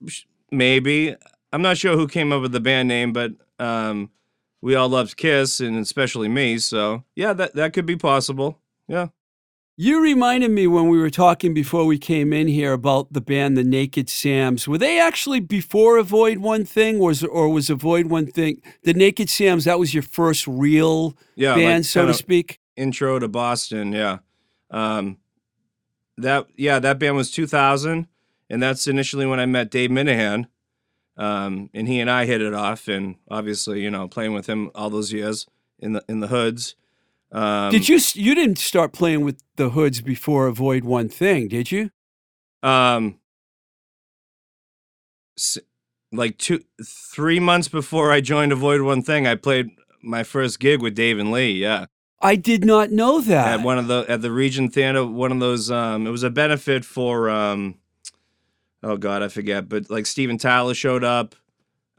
maybe. 0.51 1.15
I'm 1.53 1.63
not 1.63 1.79
sure 1.79 1.97
who 1.97 2.07
came 2.09 2.33
up 2.33 2.43
with 2.43 2.53
the 2.53 2.61
band 2.61 2.89
name, 2.89 3.13
but 3.13 3.33
um, 3.59 4.11
we 4.61 4.75
all 4.75 4.89
loved 4.89 5.17
Kiss, 5.17 5.61
and 5.61 5.79
especially 5.79 6.29
me. 6.29 6.59
So 6.59 7.05
yeah, 7.15 7.33
that 7.33 7.55
that 7.55 7.73
could 7.73 7.87
be 7.87 7.97
possible. 7.97 8.59
Yeah. 8.89 9.09
You 9.79 10.01
reminded 10.03 10.51
me 10.53 10.67
when 10.67 10.89
we 10.89 10.97
were 10.99 11.11
talking 11.11 11.53
before 11.53 11.85
we 11.85 11.99
came 11.99 12.33
in 12.33 12.49
here 12.49 12.73
about 12.73 13.13
the 13.13 13.21
band 13.21 13.59
The 13.59 13.65
Naked 13.65 14.09
Sams. 14.09 14.67
Were 14.67 14.79
they 14.79 14.99
actually 14.99 15.39
before 15.41 15.99
Avoid 15.99 16.39
One 16.39 16.65
Thing, 16.65 16.97
or 16.97 17.09
was, 17.09 17.23
or 17.23 17.51
was 17.51 17.69
Avoid 17.69 18.07
One 18.07 18.27
Thing 18.27 18.63
the 18.85 18.95
Naked 18.95 19.29
Sams? 19.29 19.65
That 19.67 19.79
was 19.79 19.93
your 19.93 20.03
first 20.03 20.47
real 20.47 21.15
Yeah. 21.35 21.55
band, 21.57 21.79
like 21.81 21.85
so 21.85 22.07
to 22.07 22.15
speak. 22.15 22.59
Intro 22.77 23.19
to 23.19 23.29
Boston. 23.29 23.93
Yeah. 23.93 24.19
Um, 24.71 25.19
that 26.19 26.47
yeah, 26.57 26.79
that 26.79 26.99
band 26.99 27.17
was 27.17 27.31
2000, 27.31 28.07
and 28.49 28.63
that's 28.63 28.87
initially 28.87 29.27
when 29.27 29.41
I 29.41 29.47
met 29.47 29.71
Dave 29.71 29.91
Minahan. 29.91 30.47
Um, 31.19 31.71
and 31.73 31.89
he 31.89 32.01
and 32.01 32.11
I 32.11 32.27
hit 32.27 32.43
it 32.43 32.53
off, 32.53 32.89
and 32.89 33.17
obviously, 33.31 33.83
you 33.83 33.91
know, 33.91 34.07
playing 34.09 34.35
with 34.35 34.47
him 34.47 34.71
all 34.75 34.91
those 34.91 35.13
years 35.13 35.47
in 35.79 35.93
the 35.93 36.05
in 36.09 36.21
the 36.21 36.29
hoods. 36.29 36.75
Um, 37.33 37.71
did 37.71 37.89
you? 37.89 37.99
You 38.15 38.35
didn't 38.35 38.59
start 38.59 38.93
playing 38.93 39.25
with 39.25 39.43
the 39.57 39.71
Hoods 39.71 40.01
before 40.01 40.47
Avoid 40.47 40.85
One 40.85 41.09
Thing, 41.09 41.49
did 41.49 41.73
you? 41.73 41.91
Um, 42.63 43.19
like 46.13 46.39
two, 46.39 46.65
three 46.85 47.41
months 47.41 47.69
before 47.69 48.13
I 48.13 48.21
joined 48.21 48.53
Avoid 48.53 48.83
One 48.83 49.03
Thing, 49.03 49.27
I 49.27 49.35
played 49.35 49.71
my 50.03 50.23
first 50.23 50.61
gig 50.61 50.81
with 50.81 50.95
Dave 50.95 51.19
and 51.19 51.33
Lee. 51.33 51.53
Yeah, 51.53 51.87
I 52.21 52.37
did 52.37 52.65
not 52.65 52.91
know 52.91 53.21
that. 53.21 53.61
at 53.61 53.65
one 53.65 53.79
of 53.79 53.89
the 53.89 54.05
at 54.09 54.23
the 54.23 54.31
Regent 54.31 54.73
Theater. 54.73 55.05
One 55.07 55.33
of 55.33 55.41
those. 55.41 55.71
Um, 55.71 56.07
it 56.07 56.11
was 56.11 56.23
a 56.23 56.31
benefit 56.31 56.85
for. 56.85 57.29
Um, 57.31 57.77
oh 58.83 58.97
God, 58.97 59.23
I 59.23 59.29
forget. 59.29 59.69
But 59.69 59.91
like 59.91 60.07
Steven 60.07 60.39
Tyler 60.39 60.75
showed 60.75 61.05
up. 61.05 61.35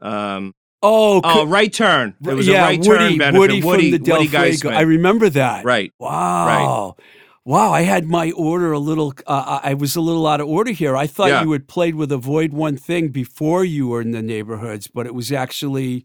Um, 0.00 0.54
oh, 0.82 1.20
oh, 1.24 1.46
right 1.46 1.72
turn. 1.72 2.14
It 2.24 2.34
was 2.34 2.46
yeah, 2.46 2.62
a 2.62 2.66
right 2.66 2.78
Woody, 2.78 2.88
turn 2.88 3.18
benefit. 3.18 3.38
Woody, 3.38 3.62
Woody, 3.62 3.92
from 3.92 4.02
the 4.04 4.12
Woody 4.12 4.28
Giessmann. 4.28 4.76
I 4.76 4.82
remember 4.82 5.28
that. 5.30 5.64
right. 5.64 5.92
Wow. 5.98 6.96
Wow, 7.44 7.72
I 7.72 7.80
had 7.80 8.04
my 8.04 8.30
order 8.32 8.72
a 8.72 8.78
little. 8.78 9.14
Uh, 9.26 9.60
I 9.62 9.72
was 9.72 9.96
a 9.96 10.02
little 10.02 10.26
out 10.26 10.42
of 10.42 10.48
order 10.48 10.70
here. 10.70 10.94
I 10.94 11.06
thought 11.06 11.28
Yeah. 11.28 11.42
you 11.44 11.52
had 11.52 11.66
played 11.66 11.94
with 11.94 12.12
Avoid 12.12 12.52
One 12.52 12.76
Thing 12.76 13.08
before 13.08 13.64
you 13.64 13.88
were 13.88 14.02
in 14.02 14.10
the 14.10 14.20
neighborhoods, 14.20 14.86
but 14.86 15.06
it 15.06 15.14
was 15.14 15.32
actually 15.32 16.04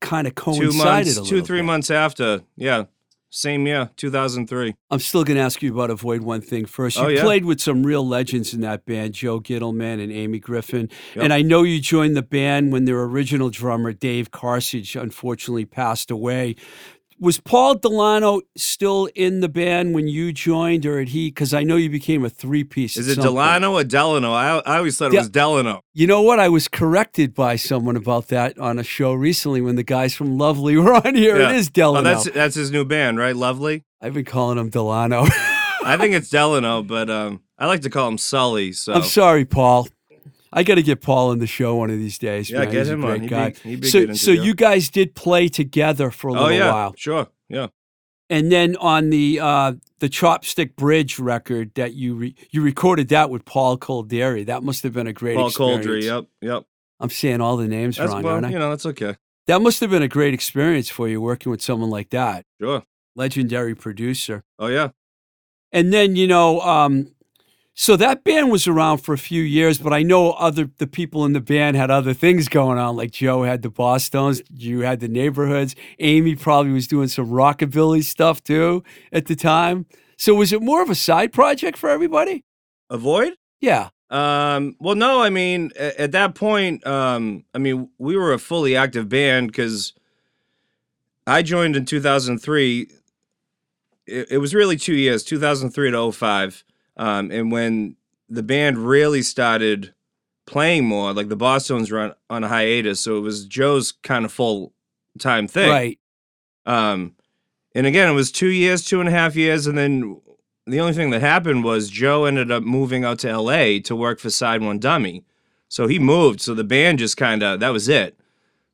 kind 0.00 0.26
of 0.26 0.34
coincided 0.34 0.72
Two 0.72 0.76
months, 1.20 1.28
two 1.28 1.42
three 1.42 1.58
bit. 1.60 1.66
months 1.66 1.90
after. 1.92 2.42
Yeah, 2.56 2.86
same 3.34 3.66
year, 3.66 3.90
two 3.96 4.10
thousand 4.10 4.46
three. 4.46 4.74
I'm 4.90 4.98
still 5.00 5.24
going 5.24 5.36
to 5.38 5.42
ask 5.42 5.62
you 5.62 5.72
about 5.72 5.90
Avoid 5.90 6.20
One 6.22 6.42
Thing 6.42 6.66
first. 6.66 6.98
Oh, 6.98 7.02
you 7.02 7.06
Oh, 7.06 7.10
yeah. 7.10 7.22
played 7.22 7.44
with 7.46 7.60
some 7.60 7.82
real 7.82 8.06
legends 8.06 8.52
in 8.52 8.60
that 8.60 8.84
band, 8.84 9.14
Joe 9.14 9.40
Gittleman 9.40 10.02
and 10.02 10.12
Amy 10.12 10.38
Griffin. 10.38 10.90
Yep. 11.14 11.24
And 11.24 11.32
I 11.32 11.40
know 11.42 11.62
you 11.62 11.80
joined 11.80 12.14
the 12.16 12.22
band 12.22 12.72
when 12.72 12.84
their 12.84 13.02
original 13.02 13.48
drummer, 13.48 13.92
Dave 13.94 14.30
Karcich, 14.30 15.00
unfortunately 15.00 15.64
passed 15.64 16.10
away. 16.10 16.56
Was 17.22 17.38
Paul 17.38 17.76
Delano 17.76 18.40
still 18.56 19.08
in 19.14 19.38
the 19.38 19.48
band 19.48 19.94
when 19.94 20.08
you 20.08 20.32
joined, 20.32 20.84
or 20.84 20.98
had 20.98 21.10
he? 21.10 21.28
Because 21.28 21.54
I 21.54 21.62
know 21.62 21.76
you 21.76 21.88
became 21.88 22.24
a 22.24 22.28
three 22.28 22.64
piece. 22.64 22.96
Is 22.96 23.06
it 23.06 23.20
Delano 23.20 23.74
or 23.74 23.84
Delano? 23.84 24.32
I, 24.32 24.58
I 24.58 24.78
always 24.78 24.98
thought 24.98 25.10
it 25.10 25.12
Del- 25.12 25.20
was 25.20 25.28
Delano. 25.30 25.84
You 25.94 26.08
know 26.08 26.20
what? 26.20 26.40
I 26.40 26.48
was 26.48 26.66
corrected 26.66 27.32
by 27.32 27.54
someone 27.54 27.94
about 27.94 28.26
that 28.28 28.58
on 28.58 28.76
a 28.76 28.82
show 28.82 29.12
recently 29.12 29.60
when 29.60 29.76
the 29.76 29.84
guys 29.84 30.16
from 30.16 30.36
Lovely 30.36 30.76
were 30.76 30.94
on 30.94 31.14
here. 31.14 31.38
Yeah. 31.40 31.50
It 31.50 31.56
is 31.58 31.70
Delano. 31.70 32.10
Oh, 32.10 32.12
that's 32.12 32.28
that's 32.30 32.54
his 32.56 32.72
new 32.72 32.84
band, 32.84 33.18
right? 33.18 33.36
Lovely. 33.36 33.84
I've 34.00 34.14
been 34.14 34.24
calling 34.24 34.58
him 34.58 34.70
Delano. 34.70 35.20
I 35.84 35.96
think 36.00 36.14
it's 36.14 36.28
Delano, 36.28 36.82
but 36.82 37.08
um, 37.08 37.42
I 37.56 37.66
like 37.66 37.82
to 37.82 37.90
call 37.90 38.08
him 38.08 38.18
Sully. 38.18 38.72
So 38.72 38.94
I'm 38.94 39.04
sorry, 39.04 39.44
Paul. 39.44 39.86
I 40.52 40.62
got 40.64 40.74
to 40.74 40.82
get 40.82 41.00
Paul 41.00 41.30
on 41.30 41.38
the 41.38 41.46
show 41.46 41.76
one 41.76 41.90
of 41.90 41.98
these 41.98 42.18
days. 42.18 42.50
Yeah, 42.50 42.60
man. 42.60 42.66
get 42.70 42.78
He's 42.80 42.88
him 42.90 43.04
on. 43.04 43.14
He'd 43.14 43.22
be- 43.22 43.28
guy. 43.28 43.54
he'd 43.64 43.80
be 43.80 43.88
so, 43.88 44.12
so 44.12 44.30
you 44.30 44.54
guys 44.54 44.88
did 44.90 45.14
play 45.14 45.48
together 45.48 46.10
for 46.10 46.28
a 46.28 46.32
little 46.32 46.46
oh 46.48 46.50
yeah, 46.50 46.72
while, 46.72 46.94
sure, 46.96 47.28
yeah. 47.48 47.68
and 48.28 48.52
then 48.52 48.76
on 48.76 49.10
the 49.10 49.40
uh, 49.40 49.72
the 50.00 50.08
Chopstick 50.08 50.76
Bridge 50.76 51.18
record 51.18 51.72
that 51.74 51.94
you 51.94 52.14
re- 52.14 52.34
you 52.50 52.60
recorded 52.62 53.08
that 53.08 53.30
with 53.30 53.44
Paul 53.44 53.78
Kolderie. 53.78 54.44
That 54.46 54.62
must 54.62 54.82
have 54.82 54.92
been 54.92 55.06
a 55.06 55.12
great 55.12 55.32
experience. 55.38 55.56
Paul 55.56 55.76
experience. 55.76 56.06
Kolderie. 56.06 56.18
Yep, 56.20 56.24
yep. 56.42 56.64
I'm 57.00 57.10
saying 57.10 57.40
all 57.40 57.56
the 57.56 57.66
names 57.68 57.96
That's 57.96 58.12
wrong, 58.12 58.22
well, 58.22 58.34
aren't 58.34 58.46
I? 58.46 58.50
you 58.50 58.58
know, 58.58 58.70
that's 58.70 58.86
okay. 58.86 59.16
That 59.48 59.60
must 59.60 59.80
have 59.80 59.90
been 59.90 60.02
a 60.02 60.08
great 60.08 60.34
experience 60.34 60.88
for 60.88 61.08
you 61.08 61.20
working 61.20 61.50
with 61.50 61.60
someone 61.62 61.90
like 61.90 62.10
that, 62.10 62.44
Sure. 62.60 62.84
legendary 63.16 63.74
producer. 63.74 64.44
Oh 64.58 64.68
yeah. 64.68 64.90
And 65.72 65.92
then 65.92 66.14
you 66.16 66.26
know, 66.26 66.60
um, 66.60 67.08
so 67.74 67.96
that 67.96 68.22
band 68.22 68.50
was 68.50 68.68
around 68.68 68.98
for 68.98 69.14
a 69.14 69.18
few 69.18 69.42
years, 69.42 69.78
but 69.78 69.92
I 69.92 70.02
know 70.02 70.32
other 70.32 70.70
the 70.76 70.86
people 70.86 71.24
in 71.24 71.32
the 71.32 71.40
band 71.40 71.76
had 71.76 71.90
other 71.90 72.12
things 72.12 72.48
going 72.48 72.78
on. 72.78 72.96
Like 72.96 73.12
Joe 73.12 73.44
had 73.44 73.62
the 73.62 73.70
Bosstones, 73.70 74.42
you 74.54 74.80
had 74.80 75.00
the 75.00 75.08
neighborhoods. 75.08 75.74
Amy 75.98 76.36
probably 76.36 76.72
was 76.72 76.86
doing 76.86 77.08
some 77.08 77.30
rockabilly 77.30 78.04
stuff 78.04 78.42
too 78.42 78.82
at 79.10 79.26
the 79.26 79.36
time. 79.36 79.86
So 80.18 80.34
was 80.34 80.52
it 80.52 80.60
more 80.60 80.82
of 80.82 80.90
a 80.90 80.94
side 80.94 81.32
project 81.32 81.78
for 81.78 81.88
everybody? 81.88 82.44
Avoid. 82.90 83.34
Yeah. 83.60 83.88
Um, 84.10 84.76
well, 84.78 84.94
no, 84.94 85.22
I 85.22 85.30
mean, 85.30 85.70
at, 85.78 85.96
at 85.96 86.12
that 86.12 86.34
point, 86.34 86.86
um, 86.86 87.44
I 87.54 87.58
mean, 87.58 87.88
we 87.96 88.16
were 88.16 88.34
a 88.34 88.38
fully 88.38 88.76
active 88.76 89.08
band 89.08 89.46
because 89.46 89.94
I 91.26 91.40
joined 91.40 91.76
in 91.76 91.86
2003. 91.86 92.88
It, 94.06 94.32
it 94.32 94.38
was 94.38 94.54
really 94.54 94.76
two 94.76 94.94
years, 94.94 95.24
2003 95.24 95.92
to 95.92 96.12
05. 96.12 96.64
Um, 96.96 97.30
and 97.30 97.50
when 97.50 97.96
the 98.28 98.42
band 98.42 98.78
really 98.78 99.22
started 99.22 99.94
playing 100.46 100.86
more, 100.86 101.12
like 101.12 101.28
the 101.28 101.36
Bosstones 101.36 101.90
were 101.90 102.00
on, 102.00 102.14
on 102.28 102.44
a 102.44 102.48
hiatus, 102.48 103.00
so 103.00 103.16
it 103.16 103.20
was 103.20 103.46
Joe's 103.46 103.92
kind 103.92 104.24
of 104.24 104.32
full 104.32 104.72
time 105.18 105.46
thing. 105.48 105.70
Right. 105.70 105.98
Um, 106.66 107.14
and 107.74 107.86
again, 107.86 108.08
it 108.08 108.12
was 108.12 108.30
two 108.30 108.48
years, 108.48 108.84
two 108.84 109.00
and 109.00 109.08
a 109.08 109.12
half 109.12 109.34
years, 109.34 109.66
and 109.66 109.76
then 109.76 110.20
the 110.66 110.80
only 110.80 110.92
thing 110.92 111.10
that 111.10 111.20
happened 111.20 111.64
was 111.64 111.90
Joe 111.90 112.24
ended 112.24 112.50
up 112.50 112.62
moving 112.62 113.04
out 113.04 113.18
to 113.20 113.28
L.A. 113.28 113.80
to 113.80 113.96
work 113.96 114.20
for 114.20 114.28
SideOneDummy, 114.28 115.24
so 115.68 115.86
he 115.86 115.98
moved. 115.98 116.40
So 116.40 116.54
the 116.54 116.64
band 116.64 116.98
just 116.98 117.16
kind 117.16 117.42
of 117.42 117.60
that 117.60 117.70
was 117.70 117.88
it. 117.88 118.18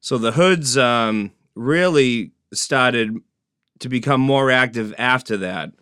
So 0.01 0.19
the 0.19 0.33
Hoods 0.33 0.77
um, 0.77 1.33
really 1.55 2.33
started 2.53 3.17
to 3.81 3.89
become 3.89 4.21
more 4.21 4.51
active 4.51 4.95
after 4.99 5.37
that. 5.39 5.73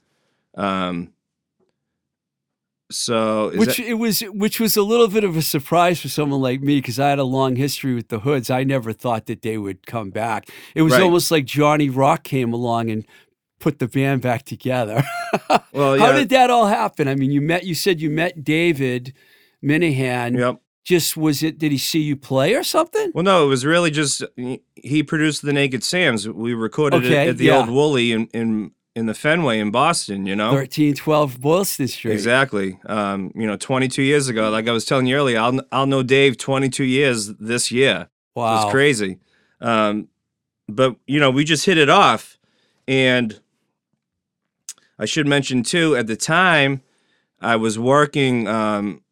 Um, 0.55 1.12
so 2.90 3.49
is 3.49 3.59
Which 3.59 3.76
that- 3.78 3.87
it 3.87 3.95
was 3.95 4.21
which 4.21 4.61
was 4.61 4.76
a 4.76 4.83
little 4.83 5.09
bit 5.09 5.25
of 5.25 5.37
a 5.37 5.43
surprise 5.43 6.00
for 6.00 6.09
someone 6.09 6.40
like 6.40 6.61
me 6.61 6.76
because 6.78 7.00
I 7.00 7.09
had 7.11 7.19
a 7.19 7.25
long 7.25 7.57
history 7.57 7.95
with 7.95 8.09
the 8.09 8.21
Hoods. 8.21 8.49
I 8.50 8.62
never 8.64 8.93
thought 8.93 9.26
that 9.26 9.43
they 9.43 9.59
would 9.59 9.87
come 9.87 10.11
back. 10.11 10.49
It 10.75 10.83
was 10.83 10.93
Right. 10.93 11.02
almost 11.02 11.31
like 11.31 11.45
Johnny 11.47 11.88
Rock 11.90 12.23
came 12.23 12.52
along 12.52 12.90
and 12.90 13.05
put 13.59 13.78
the 13.78 13.88
band 13.88 14.21
back 14.23 14.45
together. 14.45 15.02
well, 15.73 15.99
How 15.99 16.12
did 16.12 16.28
that 16.28 16.50
all 16.50 16.66
happen? 16.66 17.09
I 17.09 17.14
mean, 17.14 17.31
you 17.33 17.40
met. 17.40 17.64
You 17.64 17.75
said 17.75 18.00
you 18.00 18.11
met 18.11 18.45
David 18.45 19.14
Minahan. 19.64 20.38
yep. 20.38 20.61
just 20.85 21.16
was 21.16 21.43
it? 21.43 21.59
Did 21.59 21.73
he 21.73 21.78
see 21.78 22.00
you 22.00 22.16
play 22.16 22.55
or 22.55 22.62
something? 22.62 23.11
Well, 23.14 23.25
no, 23.25 23.45
it 23.45 23.49
was 23.49 23.64
really 23.64 23.90
just 23.90 24.23
he- 24.76 25.02
produced 25.02 25.43
the 25.43 25.52
Naked 25.52 25.83
Sam's. 25.83 26.28
We 26.28 26.55
recorded 26.55 27.05
Okay, 27.05 27.26
it 27.26 27.31
at 27.31 27.38
the 27.38 27.47
yeah. 27.47 27.59
old 27.59 27.71
Woolly 27.71 28.12
in, 28.12 28.26
in 28.33 28.71
in 28.97 29.05
the 29.05 29.15
Fenway 29.15 29.61
in 29.61 29.71
Boston. 29.71 30.26
You 30.26 30.35
know, 30.35 30.50
Thirteen 30.50 30.95
twelve 30.95 31.41
Boylston 31.41 31.87
Street. 31.87 32.15
exactly. 32.15 32.81
Um, 32.87 33.31
you 33.37 33.47
know, 33.47 33.57
22 33.57 34.03
years 34.03 34.29
ago, 34.29 34.50
like 34.50 34.67
I 34.67 34.73
was 34.73 34.87
telling 34.87 35.07
you 35.07 35.17
earlier, 35.17 35.38
I'll 35.38 35.61
I'll 35.71 35.87
know 35.87 36.03
Dave 36.03 36.38
22 36.38 36.83
years 36.83 37.29
this 37.35 37.71
year. 37.71 38.09
Wow. 38.35 38.62
It's 38.62 38.71
crazy. 38.73 39.19
Um, 39.61 40.09
but 40.69 40.97
you 41.07 41.21
know, 41.21 41.31
we 41.31 41.45
just 41.45 41.67
hit 41.67 41.79
it 41.79 41.91
off, 41.91 42.38
and 42.88 43.38
I 44.99 45.05
should 45.05 45.26
mention 45.26 45.62
too. 45.62 45.95
At 45.95 46.07
the 46.07 46.17
time, 46.17 46.83
I 47.41 47.57
was 47.57 47.79
working 47.79 48.49
um, 48.49 49.03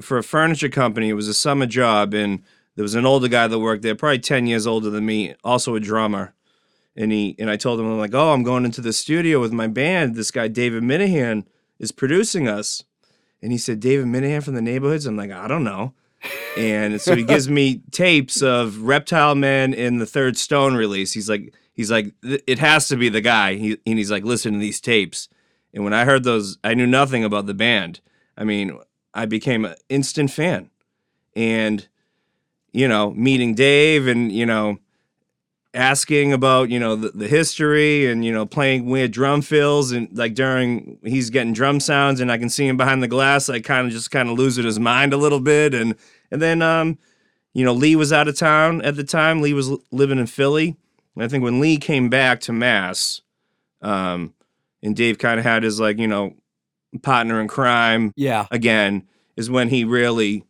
for 0.00 0.18
a 0.18 0.24
furniture 0.24 0.70
company. 0.70 1.10
It 1.10 1.14
was 1.14 1.28
a 1.28 1.34
summer 1.34 1.66
job, 1.66 2.14
and 2.14 2.42
there 2.76 2.82
was 2.82 2.94
an 2.94 3.04
older 3.04 3.28
guy 3.28 3.46
that 3.46 3.58
worked 3.58 3.82
there, 3.82 3.94
probably 3.94 4.18
ten 4.20 4.46
years 4.46 4.66
older 4.66 4.88
than 4.90 5.04
me, 5.04 5.34
also 5.44 5.74
a 5.74 5.80
drummer. 5.80 6.34
And 6.98 7.12
he 7.12 7.36
and 7.38 7.48
I 7.48 7.56
told 7.56 7.78
him, 7.78 7.86
I'm 7.86 7.98
like, 7.98 8.12
oh, 8.12 8.32
I'm 8.32 8.42
going 8.42 8.64
into 8.64 8.80
the 8.80 8.92
studio 8.92 9.40
with 9.40 9.52
my 9.52 9.68
band. 9.68 10.16
This 10.16 10.32
guy 10.32 10.48
David 10.48 10.82
Minahan 10.82 11.44
is 11.78 11.92
producing 11.92 12.48
us, 12.48 12.82
and 13.40 13.52
he 13.52 13.58
said, 13.58 13.78
David 13.78 14.06
Minahan 14.06 14.42
from 14.42 14.54
the 14.54 14.60
neighborhoods. 14.60 15.06
I'm 15.06 15.16
like, 15.16 15.30
I 15.30 15.46
don't 15.46 15.62
know. 15.62 15.94
And 16.56 17.00
so 17.00 17.14
he 17.14 17.22
gives 17.22 17.48
me 17.48 17.82
tapes 17.92 18.42
of 18.42 18.82
Reptile 18.82 19.36
Man 19.36 19.72
and 19.72 20.00
the 20.00 20.06
Third 20.06 20.36
Stone 20.36 20.74
release. 20.74 21.12
He's 21.12 21.30
like, 21.30 21.54
he's 21.72 21.88
like, 21.88 22.12
it 22.24 22.58
has 22.58 22.88
to 22.88 22.96
be 22.96 23.08
the 23.08 23.20
guy. 23.20 23.54
He, 23.54 23.78
and 23.86 23.96
he's 23.96 24.10
like, 24.10 24.24
listen 24.24 24.54
to 24.54 24.58
these 24.58 24.80
tapes. 24.80 25.28
And 25.72 25.84
when 25.84 25.94
I 25.94 26.04
heard 26.04 26.24
those, 26.24 26.58
I 26.64 26.74
knew 26.74 26.88
nothing 26.88 27.22
about 27.22 27.46
the 27.46 27.54
band. 27.54 28.00
I 28.36 28.42
mean, 28.42 28.76
I 29.14 29.26
became 29.26 29.64
an 29.64 29.76
instant 29.88 30.32
fan. 30.32 30.70
And, 31.36 31.86
you 32.72 32.88
know, 32.88 33.12
meeting 33.12 33.54
Dave 33.54 34.08
and, 34.08 34.32
you 34.32 34.46
know, 34.46 34.78
asking 35.74 36.32
about, 36.32 36.70
you 36.70 36.80
know, 36.80 36.96
the, 36.96 37.10
the 37.10 37.28
history 37.28 38.06
and, 38.10 38.24
you 38.24 38.32
know, 38.32 38.46
playing 38.46 38.86
weird 38.86 39.10
drum 39.10 39.42
fills 39.42 39.92
and 39.92 40.08
like 40.16 40.34
during 40.34 40.98
he's 41.04 41.30
getting 41.30 41.52
drum 41.52 41.78
sounds 41.78 42.20
and 42.20 42.32
I 42.32 42.38
can 42.38 42.48
see 42.48 42.66
him 42.66 42.76
behind 42.76 43.02
the 43.02 43.08
glass, 43.08 43.48
like 43.48 43.64
kind 43.64 43.86
of 43.86 43.92
just 43.92 44.10
kind 44.10 44.28
of 44.30 44.38
losing 44.38 44.64
his 44.64 44.80
mind 44.80 45.12
a 45.12 45.16
little 45.18 45.40
bit. 45.40 45.74
And, 45.74 45.94
and 46.30 46.40
then, 46.40 46.62
um, 46.62 46.98
you 47.52 47.64
know, 47.64 47.72
Lee 47.72 47.96
was 47.96 48.12
out 48.12 48.28
of 48.28 48.36
town 48.36 48.80
at 48.82 48.96
the 48.96 49.04
time. 49.04 49.40
Lee 49.42 49.52
was 49.52 49.68
l- 49.70 49.82
living 49.90 50.18
in 50.18 50.26
Philly. 50.26 50.76
And 51.14 51.24
I 51.24 51.28
think 51.28 51.44
when 51.44 51.60
Lee 51.60 51.76
came 51.76 52.08
back 52.08 52.40
to 52.42 52.52
Mass, 52.52 53.20
um, 53.82 54.34
and 54.82 54.96
Dave 54.96 55.18
kind 55.18 55.38
of 55.38 55.44
had 55.44 55.64
his 55.64 55.78
like, 55.80 55.98
you 55.98 56.06
know, 56.08 56.34
partner 57.02 57.40
in 57.40 57.48
crime 57.48 58.12
Yeah. 58.16 58.46
again, 58.50 59.06
is 59.36 59.50
when 59.50 59.68
he 59.68 59.84
really 59.84 60.44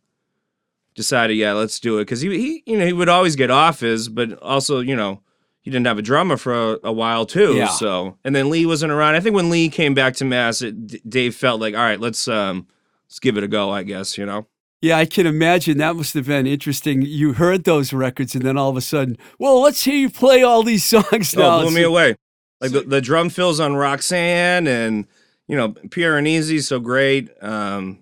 decided, 0.99 1.35
yeah, 1.35 1.53
let's 1.53 1.79
do 1.79 1.97
it. 1.97 2.05
Cause 2.05 2.19
he, 2.19 2.29
he 2.29 2.63
you 2.65 2.77
know, 2.77 2.85
he 2.85 2.91
would 2.91 3.07
always 3.07 3.37
get 3.37 3.49
offers, 3.49 4.09
but 4.09 4.37
also, 4.41 4.81
you 4.81 4.97
know, 4.97 5.21
he 5.61 5.71
didn't 5.71 5.87
have 5.87 5.97
a 5.97 6.01
drummer 6.01 6.35
for 6.35 6.73
a, 6.73 6.79
a 6.83 6.91
while 6.91 7.25
too. 7.25 7.55
Yeah. 7.55 7.67
So, 7.69 8.17
and 8.25 8.35
then 8.35 8.49
Lee 8.49 8.65
wasn't 8.65 8.91
around. 8.91 9.15
I 9.15 9.21
think 9.21 9.33
when 9.33 9.49
Lee 9.49 9.69
came 9.69 9.93
back 9.93 10.15
to 10.15 10.25
Mass, 10.25 10.61
it, 10.61 10.87
D- 10.87 11.01
Dave 11.07 11.35
felt 11.35 11.61
like, 11.61 11.73
all 11.73 11.79
right, 11.79 12.01
let's, 12.01 12.27
um, 12.27 12.67
let's 13.07 13.19
give 13.19 13.37
it 13.37 13.45
a 13.45 13.47
go, 13.47 13.69
I 13.69 13.83
guess, 13.83 14.17
you 14.17 14.25
know? 14.25 14.45
Yeah, 14.81 14.97
I 14.97 15.05
can 15.05 15.25
imagine 15.25 15.77
that 15.77 15.95
must 15.95 16.13
have 16.15 16.27
been 16.27 16.45
interesting. 16.45 17.01
You 17.01 17.33
heard 17.33 17.63
those 17.63 17.93
records, 17.93 18.35
and 18.35 18.43
then 18.43 18.57
all 18.57 18.69
of 18.69 18.77
a 18.77 18.81
sudden, 18.81 19.17
well, 19.37 19.61
let's 19.61 19.83
hear 19.83 19.95
you 19.95 20.09
play 20.09 20.43
all 20.43 20.63
these 20.63 20.83
songs 20.95 21.35
now. 21.35 21.59
Oh, 21.59 21.61
blew 21.63 21.75
me 21.75 21.83
away. 21.83 22.15
Like 22.61 22.71
the, 22.71 22.81
the 22.81 23.01
drum 23.01 23.29
fills 23.29 23.59
on 23.59 23.75
Roxanne 23.75 24.67
and 24.67 25.07
you 25.47 25.55
know 25.55 25.69
Pure 25.91 26.17
and 26.17 26.27
Easy, 26.27 26.59
so 26.59 26.79
great. 26.79 27.29
Um, 27.41 27.99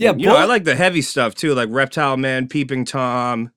Yeah, 0.00 0.10
and, 0.10 0.20
you 0.20 0.26
know 0.26 0.36
I 0.36 0.44
like 0.44 0.64
the 0.64 0.74
heavy 0.76 1.02
stuff 1.02 1.34
too, 1.34 1.54
like 1.54 1.68
Reptile 1.70 2.16
Man, 2.16 2.48
Peeping 2.48 2.84
Tom. 2.84 3.52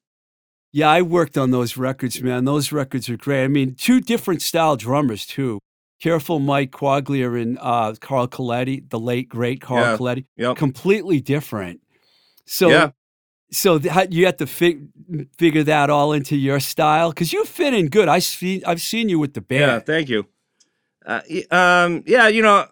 Yeah, 0.71 0.89
I 0.89 1.01
worked 1.03 1.37
on 1.37 1.51
those 1.51 1.77
records, 1.77 2.21
man. 2.21 2.45
Those 2.45 2.71
records 2.71 3.07
are 3.09 3.17
great. 3.17 3.43
I 3.43 3.47
mean, 3.47 3.75
two 3.75 4.01
different 4.01 4.41
style 4.41 4.75
drummers 4.75 5.25
too. 5.25 5.59
Careful 6.01 6.39
Mike 6.39 6.71
Quaglia 6.71 7.41
and 7.41 7.57
uh, 7.61 7.93
Carl 8.01 8.27
Coletti, 8.27 8.89
the 8.89 8.99
late 8.99 9.29
great 9.29 9.61
Carl 9.61 9.83
Yeah. 9.85 9.97
Coletti, 9.97 10.25
Yep. 10.35 10.57
completely 10.57 11.21
different. 11.21 11.79
So, 12.45 12.69
yeah, 12.69 12.89
so 13.51 13.79
th- 13.79 14.07
you 14.09 14.25
have 14.25 14.37
to 14.37 14.47
fig- 14.47 14.89
figure 15.37 15.63
that 15.63 15.89
all 15.89 16.11
into 16.11 16.35
your 16.35 16.59
style 16.59 17.11
because 17.11 17.31
you 17.31 17.45
fit 17.45 17.73
in 17.73 17.87
good. 17.87 18.09
I 18.09 18.19
see, 18.19 18.61
I've 18.65 18.81
seen 18.81 19.07
you 19.07 19.19
with 19.19 19.33
the 19.35 19.41
band. 19.41 19.61
yeah. 19.61 19.79
Thank 19.79 20.09
you. 20.09 20.25
Uh, 21.05 21.21
um, 21.51 22.03
yeah, 22.07 22.27
you 22.27 22.41
know, 22.41 22.65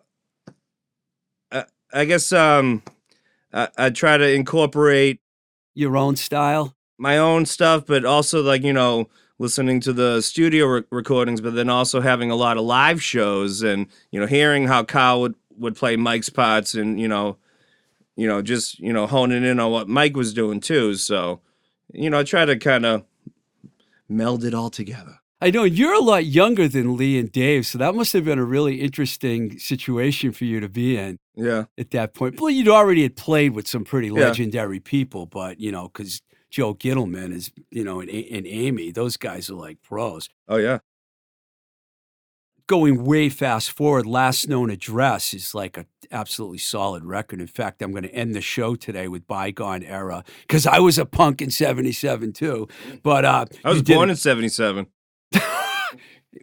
uh, 1.51 1.63
I 1.93 2.05
guess 2.05 2.31
um, 2.33 2.81
I, 3.53 3.67
I 3.77 3.89
try 3.89 4.17
to 4.17 4.33
incorporate 4.33 5.19
Your 5.73 5.97
own 5.97 6.15
style. 6.15 6.75
my 6.97 7.17
own 7.17 7.45
stuff, 7.45 7.85
but 7.85 8.05
also 8.05 8.41
like 8.41 8.63
you 8.63 8.73
know 8.73 9.07
listening 9.39 9.79
to 9.81 9.91
the 9.93 10.21
studio 10.21 10.65
re- 10.67 10.83
recordings, 10.91 11.41
but 11.41 11.55
then 11.55 11.69
also 11.69 11.99
having 11.99 12.29
a 12.29 12.35
lot 12.35 12.57
of 12.57 12.63
live 12.63 13.01
shows 13.01 13.63
and 13.63 13.87
you 14.11 14.19
know 14.19 14.27
hearing 14.27 14.67
how 14.67 14.83
Kyle 14.83 15.21
would 15.21 15.35
would 15.57 15.75
play 15.75 15.95
Mike's 15.95 16.29
parts 16.29 16.73
and 16.75 16.99
you 16.99 17.07
know 17.07 17.37
you 18.15 18.27
know 18.27 18.41
just 18.41 18.79
you 18.79 18.93
know 18.93 19.07
honing 19.07 19.43
in 19.43 19.59
on 19.59 19.71
what 19.71 19.87
Mike 19.87 20.15
was 20.15 20.33
doing 20.33 20.59
too. 20.59 20.95
So 20.95 21.41
you 21.93 22.09
know 22.09 22.19
I 22.19 22.23
try 22.23 22.45
to 22.45 22.57
kind 22.57 22.85
of 22.85 23.03
meld 24.09 24.43
it 24.43 24.53
all 24.53 24.69
together. 24.69 25.20
I 25.43 25.49
know 25.49 25.63
you're 25.63 25.93
a 25.95 25.99
lot 25.99 26.25
younger 26.25 26.67
than 26.67 26.95
Lee 26.97 27.17
and 27.17 27.31
Dave, 27.31 27.65
so 27.65 27.79
that 27.79 27.95
must 27.95 28.13
have 28.13 28.25
been 28.25 28.37
a 28.37 28.43
really 28.45 28.79
interesting 28.79 29.57
situation 29.57 30.31
for 30.33 30.45
you 30.45 30.59
to 30.59 30.69
be 30.69 30.95
in 30.97 31.17
Yeah, 31.35 31.63
at 31.79 31.89
that 31.91 32.13
point. 32.13 32.39
Well, 32.39 32.51
you'd 32.51 32.67
already 32.67 33.01
had 33.01 33.15
played 33.15 33.53
with 33.53 33.67
some 33.67 33.83
pretty 33.83 34.09
Yeah. 34.09 34.27
legendary 34.27 34.79
people, 34.79 35.25
but 35.25 35.59
you 35.59 35.71
know, 35.71 35.87
because 35.87 36.21
Joe 36.51 36.75
Gittleman 36.75 37.33
is, 37.33 37.51
you 37.71 37.83
know, 37.83 38.01
and, 38.01 38.09
and 38.09 38.45
Amy, 38.45 38.91
those 38.91 39.17
guys 39.17 39.49
are 39.49 39.55
like 39.55 39.81
pros. 39.81 40.29
oh 40.47 40.57
yeah, 40.57 40.79
Going 42.67 43.03
way 43.03 43.27
fast 43.29 43.71
forward, 43.71 44.05
Last 44.05 44.47
Known 44.47 44.69
Address 44.69 45.33
is 45.33 45.53
like 45.55 45.75
a 45.77 45.85
absolutely 46.11 46.59
solid 46.59 47.03
record. 47.03 47.41
In 47.41 47.47
fact, 47.47 47.81
I'm 47.81 47.91
going 47.91 48.03
to 48.03 48.13
end 48.13 48.33
the 48.33 48.39
show 48.41 48.75
today 48.75 49.07
with 49.09 49.27
Bygone 49.27 49.83
Era 49.83 50.23
because 50.41 50.65
I 50.67 50.79
was 50.79 50.97
a 50.97 51.05
punk 51.05 51.41
in 51.41 51.49
'77 51.51 52.31
too. 52.31 52.67
But 53.03 53.25
uh, 53.25 53.45
I 53.65 53.69
was 53.71 53.81
born 53.81 54.09
in 54.09 54.15
'77. 54.15 54.85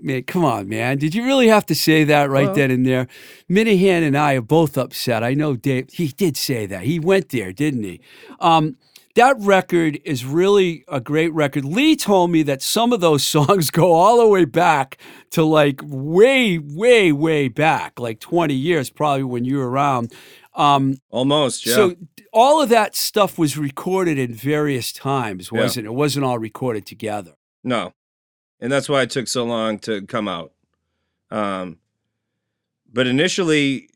Man, 0.01 0.23
come 0.25 0.45
on, 0.45 0.69
man. 0.69 0.99
Did 0.99 1.15
you 1.15 1.25
really 1.25 1.49
have 1.49 1.65
to 1.67 1.75
say 1.75 2.05
that 2.05 2.29
right 2.31 2.47
Well- 2.47 2.55
then 2.55 2.71
and 2.71 2.87
there? 2.87 3.09
Minahan 3.51 4.07
and 4.07 4.17
I 4.19 4.35
are 4.35 4.43
both 4.43 4.77
upset. 4.77 5.25
I 5.25 5.35
know 5.35 5.57
Dave, 5.57 5.89
he 5.93 6.09
did 6.09 6.37
say 6.37 6.67
that. 6.67 6.83
He 6.83 6.99
went 7.01 7.31
there, 7.31 7.53
didn't 7.53 7.85
he? 7.85 8.01
Um, 8.39 8.77
that 9.15 9.37
record 9.41 9.99
is 10.05 10.25
really 10.25 10.85
a 10.89 11.01
great 11.01 11.33
record. 11.33 11.65
Lee 11.65 11.97
told 11.97 12.31
me 12.31 12.43
that 12.45 12.61
some 12.63 12.93
of 12.93 13.01
those 13.01 13.25
songs 13.37 13.71
go 13.71 13.93
all 13.93 14.19
the 14.19 14.29
way 14.29 14.45
back 14.45 14.99
to 15.31 15.43
like 15.43 15.81
way, 15.83 16.59
way, 16.59 17.11
way 17.11 17.49
back, 17.49 17.99
like 17.99 18.21
20 18.21 18.55
years, 18.55 18.91
probably 18.91 19.25
when 19.25 19.45
you 19.45 19.57
were 19.57 19.71
around. 19.71 20.13
Um, 20.55 20.99
Almost, 21.11 21.67
yeah. 21.67 21.75
So 21.75 21.97
all 22.33 22.61
of 22.61 22.69
that 22.69 22.95
stuff 22.95 23.39
was 23.39 23.57
recorded 23.57 24.19
in 24.19 24.35
various 24.35 24.93
times, 24.93 25.51
wasn't 25.51 25.87
it? 25.87 25.89
It 25.89 25.95
wasn't 25.95 26.27
all 26.27 26.39
recorded 26.39 26.85
together. 26.85 27.33
No. 27.65 27.93
And 28.61 28.73
that's 28.73 28.89
why 28.89 29.03
it 29.03 29.11
took 29.11 29.29
so 29.29 29.45
long 29.45 29.79
to 29.81 30.03
come 30.03 30.29
out. 30.29 30.53
Um, 31.31 31.79
but 32.93 33.07
initially, 33.07 33.89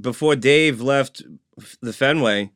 before 0.00 0.36
Dave 0.36 0.80
left 0.80 1.22
the 1.80 1.92
Fenway 1.92 2.50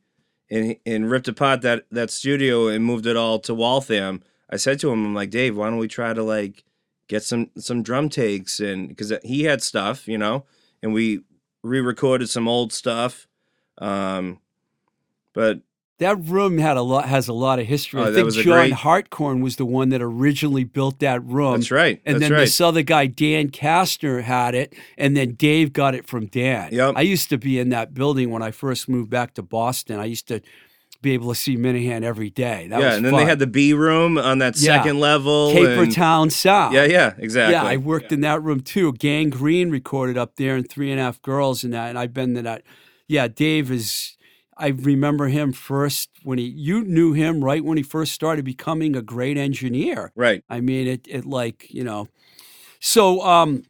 and, 0.49 0.75
and 0.85 1.09
ripped 1.09 1.27
apart 1.27 1.61
that, 1.61 1.85
that 1.91 2.11
studio 2.11 2.67
and 2.67 2.83
moved 2.83 3.05
it 3.05 3.15
all 3.15 3.39
to 3.39 3.53
Waltham, 3.53 4.23
I 4.49 4.57
said 4.57 4.79
to 4.79 4.91
him, 4.91 5.05
I'm 5.05 5.15
like, 5.15 5.29
Dave, 5.29 5.55
why 5.55 5.69
don't 5.69 5.77
we 5.77 5.87
try 5.87 6.13
to 6.13 6.23
like 6.23 6.65
get 7.07 7.23
some, 7.23 7.49
some 7.57 7.83
drum 7.83 8.09
takes? 8.09 8.59
And 8.59 8.89
because 8.89 9.13
he 9.23 9.43
had 9.43 9.61
stuff, 9.61 10.07
you 10.07 10.17
know, 10.17 10.45
and 10.83 10.93
we 10.93 11.21
re-recorded 11.63 12.29
some 12.29 12.47
old 12.47 12.73
stuff. 12.73 13.27
Um, 13.77 14.39
but 15.33 15.61
That 16.01 16.17
room 16.25 16.57
had 16.57 16.77
a 16.77 16.81
lot 16.81 17.05
has 17.07 17.27
a 17.27 17.33
lot 17.33 17.59
of 17.59 17.67
history. 17.67 18.01
Oh, 18.01 18.09
I 18.09 18.13
think 18.13 18.33
John 18.33 18.43
great- 18.43 18.73
Hartcorn 18.73 19.41
was 19.41 19.55
the 19.57 19.65
one 19.65 19.89
that 19.89 20.01
originally 20.01 20.63
built 20.63 20.97
that 20.99 21.23
room. 21.23 21.53
that's 21.53 21.69
right. 21.71 22.01
And 22.05 22.15
that's 22.15 22.21
then 22.23 22.31
right. 22.33 22.39
this 22.39 22.59
other 22.59 22.81
guy, 22.81 23.05
Dan 23.05 23.49
Kastner, 23.49 24.23
had 24.23 24.55
it, 24.55 24.73
and 24.97 25.15
then 25.15 25.33
Dave 25.33 25.73
got 25.73 25.93
it 25.95 26.07
from 26.07 26.25
Dan. 26.25 26.69
Yep. 26.73 26.93
I 26.97 27.01
used 27.01 27.29
to 27.29 27.37
be 27.37 27.59
in 27.59 27.69
that 27.69 27.93
building 27.93 28.31
when 28.31 28.41
I 28.41 28.49
first 28.51 28.89
moved 28.89 29.09
back 29.11 29.35
to 29.35 29.43
Boston. 29.43 29.99
I 29.99 30.05
used 30.05 30.27
to 30.29 30.41
be 31.03 31.11
able 31.13 31.29
to 31.29 31.35
see 31.35 31.55
Minahan 31.55 32.01
every 32.03 32.29
day. 32.31 32.67
That 32.69 32.79
yeah, 32.79 32.87
was 32.87 32.95
and 32.97 33.05
then 33.05 33.11
fun. 33.13 33.19
they 33.21 33.25
had 33.29 33.37
the 33.39 33.45
B 33.47 33.71
room 33.73 34.17
on 34.17 34.39
that 34.39 34.55
Yeah. 34.59 34.77
second 34.77 34.99
level. 34.99 35.51
Caper 35.51 35.83
and- 35.83 35.91
Town 35.91 36.29
South. 36.31 36.73
Yeah, 36.73 36.85
yeah, 36.85 37.13
exactly. 37.19 37.53
Yeah, 37.53 37.63
I 37.63 37.77
worked 37.77 38.11
in 38.11 38.21
that 38.21 38.41
room 38.41 38.61
too. 38.61 38.93
Gang 38.93 39.29
Green 39.29 39.69
recorded 39.69 40.17
up 40.17 40.35
there 40.37 40.55
and 40.55 40.67
Three 40.67 40.89
and 40.91 40.99
a 40.99 41.03
Half 41.03 41.21
Girls 41.21 41.63
and 41.63 41.73
that. 41.73 41.89
And 41.89 41.97
I've 41.99 42.13
been 42.13 42.33
to 42.35 42.41
that. 42.41 42.63
Yeah, 43.07 43.27
Dave 43.27 43.69
is. 43.71 44.17
I 44.61 44.67
remember 44.67 45.27
him 45.27 45.51
first 45.51 46.09
when 46.23 46.37
he. 46.37 46.45
You 46.45 46.83
knew 46.83 47.13
him 47.13 47.43
right 47.43 47.63
when 47.63 47.77
he 47.77 47.83
first 47.83 48.13
started 48.13 48.45
becoming 48.45 48.95
a 48.95 49.01
great 49.01 49.37
engineer. 49.37 50.11
Right. 50.15 50.43
I 50.49 50.61
mean, 50.61 50.87
it. 50.87 51.07
It 51.09 51.25
like 51.25 51.67
you 51.69 51.83
know. 51.83 52.07
So 52.79 53.21
um, 53.21 53.63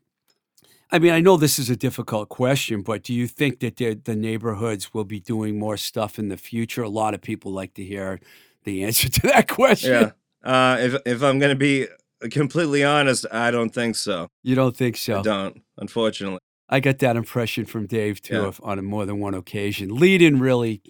I 0.92 1.00
mean, 1.00 1.14
I 1.14 1.22
know 1.22 1.38
this 1.38 1.58
is 1.58 1.70
a 1.70 1.76
difficult 1.76 2.28
question, 2.28 2.82
but 2.82 3.04
do 3.04 3.14
you 3.14 3.28
think 3.28 3.62
that 3.62 3.78
the 3.78 3.94
the 3.94 4.16
neighborhoods 4.16 4.94
will 4.94 5.06
be 5.06 5.22
doing 5.22 5.58
more 5.58 5.78
stuff 5.78 6.20
in 6.20 6.28
the 6.28 6.38
future? 6.38 6.84
A 6.84 6.90
lot 6.90 7.14
of 7.14 7.22
people 7.22 7.52
like 7.52 7.74
to 7.76 7.84
hear 7.84 8.20
the 8.66 8.84
answer 8.84 9.10
to 9.10 9.22
that 9.28 9.48
question. 9.48 9.92
Yeah. 9.92 10.12
Uh, 10.44 10.78
if 10.80 10.96
if 11.06 11.24
I'm 11.24 11.40
gonna 11.40 11.56
be 11.56 11.88
completely 12.30 12.84
honest, 12.84 13.26
I 13.32 13.52
don't 13.52 13.74
think 13.74 13.96
so. 13.96 14.28
You 14.44 14.56
don't 14.56 14.76
think 14.76 14.98
so? 14.98 15.20
I 15.20 15.22
don't, 15.22 15.62
unfortunately. 15.78 16.40
I 16.72 16.80
got 16.80 17.00
that 17.00 17.16
impression 17.18 17.66
from 17.66 17.86
Dave 17.86 18.22
too 18.22 18.36
Yeah. 18.36 18.52
on 18.64 18.84
more 18.86 19.06
than 19.06 19.20
one 19.20 19.34
occasion. 19.34 19.94
Lee 19.96 20.18
didn't 20.18 20.40
really, 20.40 20.82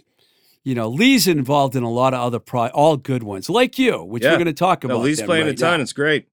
you 0.64 0.76
know, 0.76 0.88
Lee's 0.88 1.28
involved 1.28 1.76
in 1.76 1.84
a 1.84 1.90
lot 1.92 2.14
of 2.14 2.20
other 2.22 2.40
pro, 2.40 2.68
all 2.68 2.98
good 2.98 3.24
ones, 3.24 3.50
like 3.50 3.80
you, 3.80 4.04
which 4.04 4.24
Yeah. 4.24 4.32
we're 4.32 4.38
going 4.38 4.46
to 4.46 4.54
talk 4.54 4.84
about. 4.84 4.98
No, 5.00 5.02
Lee's 5.02 5.22
playing 5.22 5.46
right 5.48 5.56
a 5.56 5.58
ton. 5.58 5.80
now. 5.80 5.82
It's 5.84 5.94
great. 5.94 6.28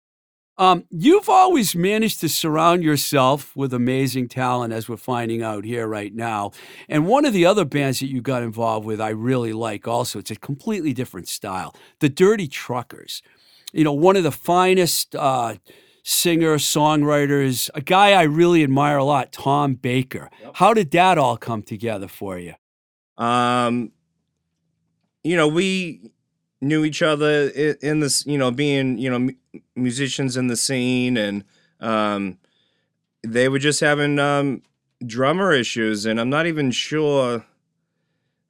Um, 0.59 0.85
you've 0.91 1.29
always 1.29 1.77
managed 1.77 2.19
to 2.21 2.29
surround 2.29 2.83
yourself 2.83 3.55
with 3.55 3.73
amazing 3.73 4.29
talent, 4.29 4.73
as 4.75 4.89
we're 4.89 4.97
finding 4.97 5.41
out 5.41 5.65
here 5.65 5.87
right 5.87 6.13
now. 6.13 6.51
And 6.89 7.07
one 7.07 7.25
of 7.25 7.33
the 7.33 7.47
other 7.47 7.65
bands 7.65 8.01
that 8.01 8.09
you 8.09 8.21
got 8.21 8.43
involved 8.43 8.85
with, 8.85 9.01
I 9.01 9.11
really 9.11 9.53
like 9.53 9.87
also. 9.87 10.19
It's 10.19 10.33
a 10.33 10.37
completely 10.37 10.93
different 10.93 11.29
style. 11.29 11.77
The 12.01 12.09
Dirty 12.09 12.49
Truckers. 12.49 13.23
You 13.73 13.85
know, 13.85 13.93
one 13.93 14.17
of 14.17 14.25
the 14.25 14.33
finest 14.33 15.15
uh, 15.15 15.55
singer 16.09 16.57
songwriters, 16.57 17.69
a 17.75 17.83
guy 17.83 18.13
I 18.13 18.23
really 18.23 18.65
admire 18.65 18.97
a 18.97 19.05
lot, 19.05 19.31
Tom 19.31 19.75
Baker. 19.75 20.31
How 20.55 20.73
did 20.73 20.91
that 20.93 21.19
all 21.19 21.37
come 21.37 21.63
together 21.63 22.09
for 22.09 22.39
you? 22.39 22.55
Um, 23.19 23.93
you 25.23 25.37
know, 25.37 25.47
we 25.47 26.11
knew 26.63 26.83
each 26.87 27.03
other 27.03 27.49
in, 27.51 27.77
in 27.83 28.01
this, 28.01 28.25
you 28.25 28.39
know, 28.39 28.51
being, 28.51 28.97
you 28.97 29.11
know, 29.11 29.61
musicians 29.77 30.39
in 30.39 30.47
the 30.47 30.57
scene 30.57 31.17
and 31.17 31.45
um 31.81 32.39
they 33.23 33.49
were 33.49 33.59
just 33.59 33.81
having 33.81 34.19
um 34.19 34.63
drummer 35.07 35.53
issues 35.53 36.07
and 36.07 36.19
I'm 36.21 36.31
not 36.31 36.47
even 36.47 36.71
sure 36.71 37.45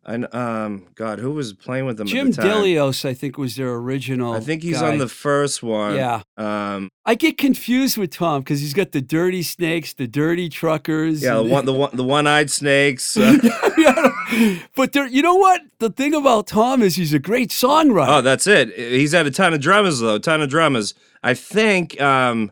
and 0.09 0.35
um 0.35 0.87
god, 0.95 1.19
who 1.19 1.31
was 1.33 1.53
playing 1.53 1.85
with 1.85 1.99
them 1.99 2.07
Jim 2.07 2.29
at 2.29 2.37
the 2.37 2.43
time? 2.43 2.51
Dilios, 2.51 3.05
I 3.05 3.13
think, 3.13 3.37
was 3.37 3.57
their 3.57 3.75
original. 3.75 4.33
I 4.33 4.41
think 4.41 4.63
he's 4.63 4.81
guy. 4.81 4.93
on 4.93 4.99
the 4.99 5.09
first 5.09 5.63
one. 5.63 5.95
Yeah. 5.95 6.23
Um 6.37 6.89
I 7.05 7.15
get 7.15 7.37
confused 7.37 7.99
with 7.99 8.11
Tom 8.11 8.41
because 8.41 8.61
he's 8.61 8.73
got 8.75 8.93
the 8.93 9.03
dirty 9.03 9.43
snakes, 9.43 9.93
the 9.93 10.07
dirty 10.09 10.49
truckers. 10.49 11.23
yeah, 11.23 11.35
the 11.35 11.43
one 11.45 11.67
the 11.67 11.75
one 11.75 11.91
the 11.93 12.05
one-eyed 12.05 12.51
snakes. 12.51 13.17
uh, 13.17 13.39
Yeah, 13.77 14.59
but 14.75 14.93
there, 14.93 15.07
you 15.07 15.23
know 15.23 15.37
what? 15.37 15.61
The 15.79 15.91
thing 15.91 16.15
about 16.15 16.47
Tom 16.47 16.83
is 16.83 16.97
he's 16.97 17.13
a 17.13 17.19
great 17.19 17.51
songwriter. 17.51 18.19
Oh, 18.19 18.21
that's 18.23 18.47
it. 18.47 18.75
He's 18.75 19.13
had 19.13 19.27
a 19.27 19.31
ton 19.31 19.53
of 19.53 19.61
drummers 19.61 20.01
though, 20.01 20.15
a 20.17 20.21
ton 20.21 20.41
of 20.41 20.49
drummers. 20.49 20.95
I 21.23 21.35
think 21.35 22.01
um 22.01 22.51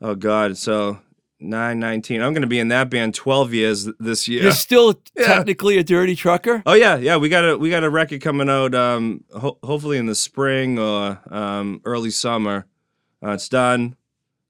oh 0.00 0.16
god, 0.16 0.58
so 0.58 0.98
9 1.44 1.78
19. 1.78 2.22
I'm 2.22 2.32
going 2.32 2.42
to 2.42 2.48
be 2.48 2.58
in 2.58 2.68
that 2.68 2.90
band 2.90 3.14
12 3.14 3.52
years 3.54 3.88
this 3.98 4.26
year. 4.28 4.42
You're 4.44 4.52
still 4.52 5.00
Yeah. 5.16 5.26
technically 5.26 5.78
a 5.78 5.84
dirty 5.84 6.16
trucker. 6.16 6.62
Oh 6.66 6.74
yeah, 6.74 6.96
yeah, 6.96 7.16
we 7.16 7.28
got 7.28 7.48
a 7.48 7.56
we 7.56 7.70
got 7.70 7.84
a 7.84 7.90
record 7.90 8.20
coming 8.20 8.48
out 8.48 8.74
um 8.74 9.24
ho- 9.38 9.58
hopefully 9.62 9.98
in 9.98 10.06
the 10.06 10.14
spring 10.14 10.78
or 10.78 11.20
um 11.30 11.80
early 11.84 12.10
summer. 12.10 12.66
Uh, 13.24 13.30
it's 13.32 13.48
done. 13.48 13.96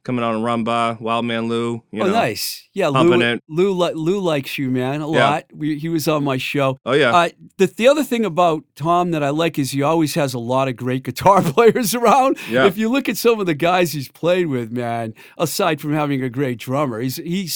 Coming 0.05 0.23
out 0.23 0.35
on 0.35 0.43
Rum 0.43 0.65
Bar, 0.65 0.99
Wildman 1.01 1.49
Lou, 1.49 1.83
you 1.91 2.03
oh, 2.03 2.07
know. 2.07 2.13
nice. 2.13 2.69
Yeah, 2.75 2.89
Lou, 2.89 3.19
it. 3.23 3.43
Lou, 3.49 3.73
Lou 3.73 4.21
likes 4.21 4.59
you, 4.59 4.71
man, 4.71 5.01
a 5.01 5.11
Yeah. 5.11 5.31
lot. 5.31 5.45
We, 5.51 5.79
he 5.79 5.89
was 5.89 6.07
on 6.07 6.23
my 6.23 6.37
show. 6.37 6.79
Oh 6.85 6.93
yeah. 6.93 7.17
Uh, 7.17 7.31
the, 7.57 7.67
the 7.69 7.89
other 7.89 8.05
thing 8.05 8.27
about 8.27 8.65
Tom 8.77 9.13
that 9.13 9.23
I 9.23 9.31
like 9.31 9.59
is 9.59 9.71
he 9.71 9.81
always 9.81 10.15
has 10.15 10.35
a 10.35 10.39
lot 10.39 10.69
of 10.69 10.77
great 10.77 11.03
guitar 11.05 11.41
players 11.41 11.95
around. 11.95 12.37
Yeah. 12.51 12.67
If 12.67 12.77
you 12.77 12.91
look 12.91 13.09
at 13.09 13.17
some 13.17 13.41
of 13.41 13.47
the 13.47 13.55
guys 13.55 13.93
he's 13.93 14.11
played 14.11 14.49
with, 14.49 14.71
man, 14.71 15.15
aside 15.39 15.81
from 15.81 15.95
having 15.95 16.23
a 16.23 16.29
great 16.29 16.59
drummer, 16.59 17.01
he's 17.01 17.17
he 17.17 17.49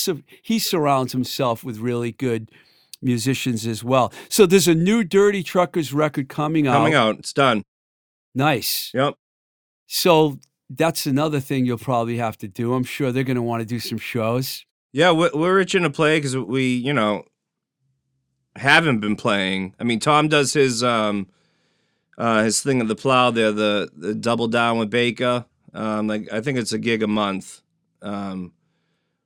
he 0.43 0.59
surrounds 0.59 1.13
himself 1.13 1.63
with 1.63 1.79
really 1.79 2.13
good 2.13 2.51
musicians 3.03 3.67
as 3.67 3.85
well. 3.85 4.11
So 4.31 4.47
there's 4.47 4.69
a 4.69 4.75
new 4.75 5.05
Dirty 5.05 5.43
Truckers 5.43 5.93
record 5.93 6.31
coming 6.31 6.67
out. 6.67 6.73
coming 6.73 6.95
out. 6.95 7.19
It's 7.19 7.35
done. 7.35 7.63
Nice. 8.35 8.91
Yep. 8.95 9.15
So 9.87 10.39
that's 10.71 11.07
another 11.07 11.41
thing 11.41 11.65
you'll 11.65 11.79
probably 11.79 12.19
have 12.19 12.37
to 12.39 12.49
do. 12.49 12.75
I'm 12.75 12.85
sure 12.85 13.13
they're 13.13 13.25
going 13.25 13.37
to 13.37 13.43
want 13.43 13.61
to 13.61 13.67
do 13.67 13.81
some 13.81 13.99
shows. 13.99 14.65
Yeah, 14.93 15.11
we're, 15.11 15.31
we're 15.35 15.61
itching 15.61 15.83
to 15.83 15.91
play 15.91 16.19
because 16.19 16.37
we, 16.37 16.75
you 16.75 16.93
know, 16.93 17.25
haven't 18.57 19.01
been 19.01 19.17
playing. 19.17 19.75
I 19.79 19.85
mean, 19.85 20.01
Tom 20.01 20.29
does 20.29 20.53
his 20.53 20.83
um, 20.83 21.29
uh, 22.17 22.43
his 22.43 22.63
thing 22.63 22.81
at 22.81 22.89
the 22.89 22.97
plow 22.97 23.31
there, 23.31 23.53
the 23.53 23.91
the 23.97 24.15
double 24.15 24.49
down 24.49 24.79
with 24.79 24.91
Baker. 24.91 25.45
Um, 25.75 26.09
like 26.09 26.33
I 26.33 26.41
think 26.41 26.59
it's 26.59 26.73
a 26.73 26.79
gig 26.79 27.03
a 27.03 27.07
month. 27.07 27.63
Um, 28.03 28.53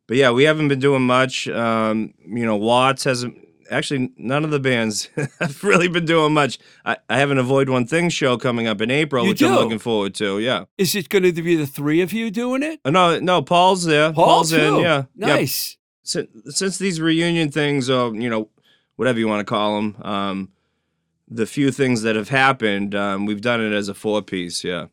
but 0.07 0.17
yeah, 0.17 0.31
we 0.31 0.45
haven't 0.45 0.69
been 0.69 0.81
doing 0.81 1.03
much. 1.03 1.49
Um, 1.49 2.15
you 2.27 2.45
know, 2.45 2.57
Watts 2.57 3.05
hasn't. 3.05 3.39
Actually, 3.71 4.11
none 4.17 4.45
of 4.45 4.51
the 4.51 4.61
bands 4.61 5.09
have 5.41 5.63
really 5.65 5.89
been 5.89 6.05
doing 6.05 6.33
much. 6.35 6.59
I, 6.85 6.97
I 7.09 7.19
have 7.19 7.31
an 7.31 7.39
Avoid 7.39 7.69
One 7.69 7.87
Thing 7.87 8.09
show 8.09 8.37
coming 8.37 8.67
up 8.67 8.81
in 8.81 8.91
April, 8.91 9.25
You 9.25 9.31
which 9.31 9.43
I'm 9.43 9.55
looking 9.55 9.79
forward 9.79 10.15
to. 10.17 10.39
Yeah. 10.39 10.65
Is 10.79 10.95
it 10.95 11.09
going 11.09 11.23
to 11.25 11.43
be 11.43 11.57
the 11.57 11.67
three 11.67 12.01
of 12.01 12.13
you 12.13 12.31
doing 12.31 12.63
it? 12.63 12.81
Uh, 12.85 12.91
no, 12.91 13.19
no, 13.21 13.43
Paul's 13.43 13.85
there. 13.85 14.13
Paul 14.13 14.25
Paul's 14.27 14.53
in. 14.53 14.61
too. 14.61 14.81
Yeah. 14.81 15.05
Yeah 15.17 15.27
Nice. 15.27 15.77
since, 16.03 16.29
since 16.57 16.79
these 16.79 17.01
reunion 17.01 17.51
things 17.51 17.89
or 17.89 18.15
you 18.15 18.29
know 18.29 18.49
whatever 18.97 19.19
you 19.19 19.29
want 19.29 19.41
to 19.41 19.51
call 19.51 19.77
them 19.77 19.97
um 20.03 20.49
the 21.29 21.47
few 21.47 21.71
things 21.71 22.03
that 22.03 22.15
have 22.17 22.29
happened 22.29 22.95
um 22.95 23.25
we've 23.25 23.41
done 23.41 23.61
it 23.61 23.73
as 23.73 23.89
a 23.89 23.95
four 23.95 24.21
piece 24.21 24.63
yeah 24.65 24.87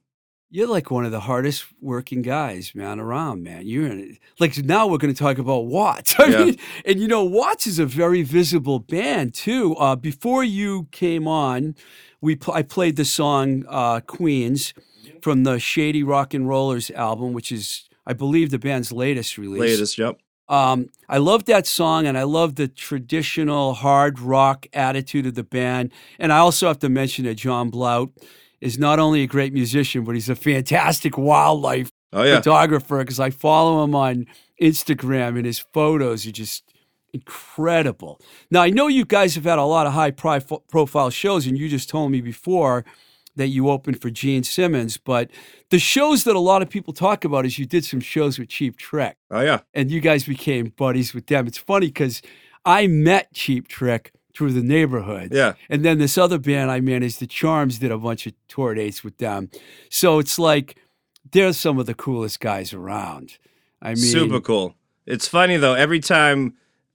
You're 0.52 0.68
like 0.68 0.90
one 0.90 1.06
of 1.06 1.12
the 1.12 1.20
hardest 1.20 1.66
working 1.80 2.24
guys, 2.24 2.74
man, 2.74 3.00
around, 3.00 3.44
man. 3.44 3.68
You're 3.68 3.86
in, 3.86 4.18
like 4.40 4.58
now 4.58 4.88
we're 4.88 4.98
going 4.98 5.14
to 5.14 5.18
talk 5.18 5.38
about 5.38 5.68
Watts. 5.68 6.16
I 6.20 6.26
Yeah. 6.28 6.46
mean, 6.46 6.58
and 6.86 7.00
you 7.00 7.08
know, 7.08 7.24
Watts 7.24 7.68
is 7.68 7.78
a 7.78 7.86
very 7.86 8.24
visible 8.24 8.80
band 8.80 9.34
too. 9.36 9.76
Uh, 9.76 9.96
before 9.96 10.44
you 10.44 10.88
came 10.92 11.28
on, 11.28 11.76
we 12.22 12.36
pl- 12.36 12.56
I 12.56 12.64
played 12.64 12.96
the 12.96 13.06
song 13.06 13.64
uh, 13.70 14.00
"Queens" 14.02 14.74
from 15.22 15.44
the 15.44 15.60
Shady 15.60 16.02
Rock 16.02 16.34
and 16.34 16.48
Rollers 16.48 16.90
album, 16.92 17.34
which 17.34 17.52
is, 17.52 17.88
I 18.08 18.14
believe, 18.14 18.50
the 18.50 18.60
band's 18.60 18.92
latest 18.92 19.38
release. 19.38 19.60
latest 19.62 19.98
yep 20.00 20.18
Um, 20.48 20.90
I 21.08 21.20
love 21.20 21.46
that 21.46 21.68
song, 21.68 22.08
and 22.08 22.18
I 22.18 22.24
love 22.24 22.56
the 22.56 22.68
traditional 22.68 23.76
hard 23.76 24.20
rock 24.20 24.66
attitude 24.74 25.28
of 25.28 25.36
the 25.36 25.44
band. 25.44 25.92
And 26.18 26.34
I 26.34 26.40
also 26.40 26.68
have 26.68 26.80
to 26.80 26.90
mention 26.90 27.26
that 27.26 27.36
John 27.36 27.70
Blout 27.70 28.10
is 28.62 28.78
not 28.78 29.00
only 29.00 29.24
a 29.24 29.28
great 29.28 29.54
musician, 29.54 30.04
but 30.04 30.16
he's 30.16 30.30
a 30.30 30.36
fantastic 30.36 31.18
wildlife 31.18 31.90
oh 32.14 32.24
yeah 32.24 32.38
photographer. 32.38 33.00
Because 33.00 33.20
I 33.20 33.30
follow 33.30 33.84
him 33.84 33.96
on 33.96 34.26
Instagram, 34.62 35.38
and 35.38 35.46
his 35.46 35.60
photos 35.60 36.26
are 36.28 36.32
just 36.32 36.64
incredible. 37.14 38.20
Now 38.52 38.62
I 38.62 38.70
know 38.70 38.88
you 38.88 39.06
guys 39.06 39.36
have 39.36 39.46
had 39.46 39.60
a 39.60 39.64
lot 39.64 39.88
of 39.88 39.94
high 39.94 40.12
profile 40.12 41.10
shows, 41.10 41.48
and 41.48 41.58
you 41.58 41.70
just 41.70 41.90
told 41.90 42.12
me 42.12 42.22
before 42.22 42.86
that 43.36 43.48
you 43.48 43.70
opened 43.70 44.02
for 44.02 44.10
Gene 44.10 44.44
Simmons, 44.44 44.98
but 44.98 45.32
the 45.70 45.80
shows 45.80 46.26
that 46.26 46.36
a 46.36 46.40
lot 46.40 46.62
of 46.62 46.70
people 46.70 46.94
talk 46.94 47.24
about 47.24 47.46
is 47.46 47.58
you 47.58 47.66
did 47.66 47.86
some 47.86 48.02
shows 48.02 48.38
with 48.38 48.50
Cheap 48.50 48.78
Trick 48.78 49.16
oh 49.32 49.40
yeah 49.40 49.62
and 49.74 49.90
you 49.90 50.02
guys 50.02 50.26
became 50.26 50.74
buddies 50.78 51.14
with 51.14 51.28
them. 51.28 51.48
It's 51.48 51.58
funny 51.58 51.88
because 51.88 52.22
I 52.66 52.88
met 52.88 53.34
Cheap 53.34 53.68
Trick 53.68 54.12
through 54.40 54.54
the 54.54 54.64
neighborhood. 54.64 55.34
yeah 55.34 55.54
And 55.70 55.84
then 55.84 56.00
this 56.00 56.18
other 56.18 56.40
band 56.40 56.72
I 56.72 56.80
managed, 56.80 57.20
the 57.20 57.28
Charms, 57.28 57.78
did 57.80 57.92
a 57.92 57.98
bunch 57.98 58.26
of 58.26 58.34
tour 58.48 58.74
dates 58.74 59.04
with 59.04 59.18
them. 59.18 59.50
So 59.90 60.18
it's 60.20 60.40
like 60.40 60.78
they're 61.34 61.52
some 61.54 61.78
of 61.78 61.86
the 61.88 61.94
coolest 61.94 62.40
guys 62.40 62.74
around. 62.74 63.38
I 63.82 63.90
mean, 63.90 63.98
super 63.98 64.40
cool 64.40 64.76
it's 65.06 65.28
funny 65.28 65.58
though 65.58 65.74
every 65.74 66.00
time 66.00 66.54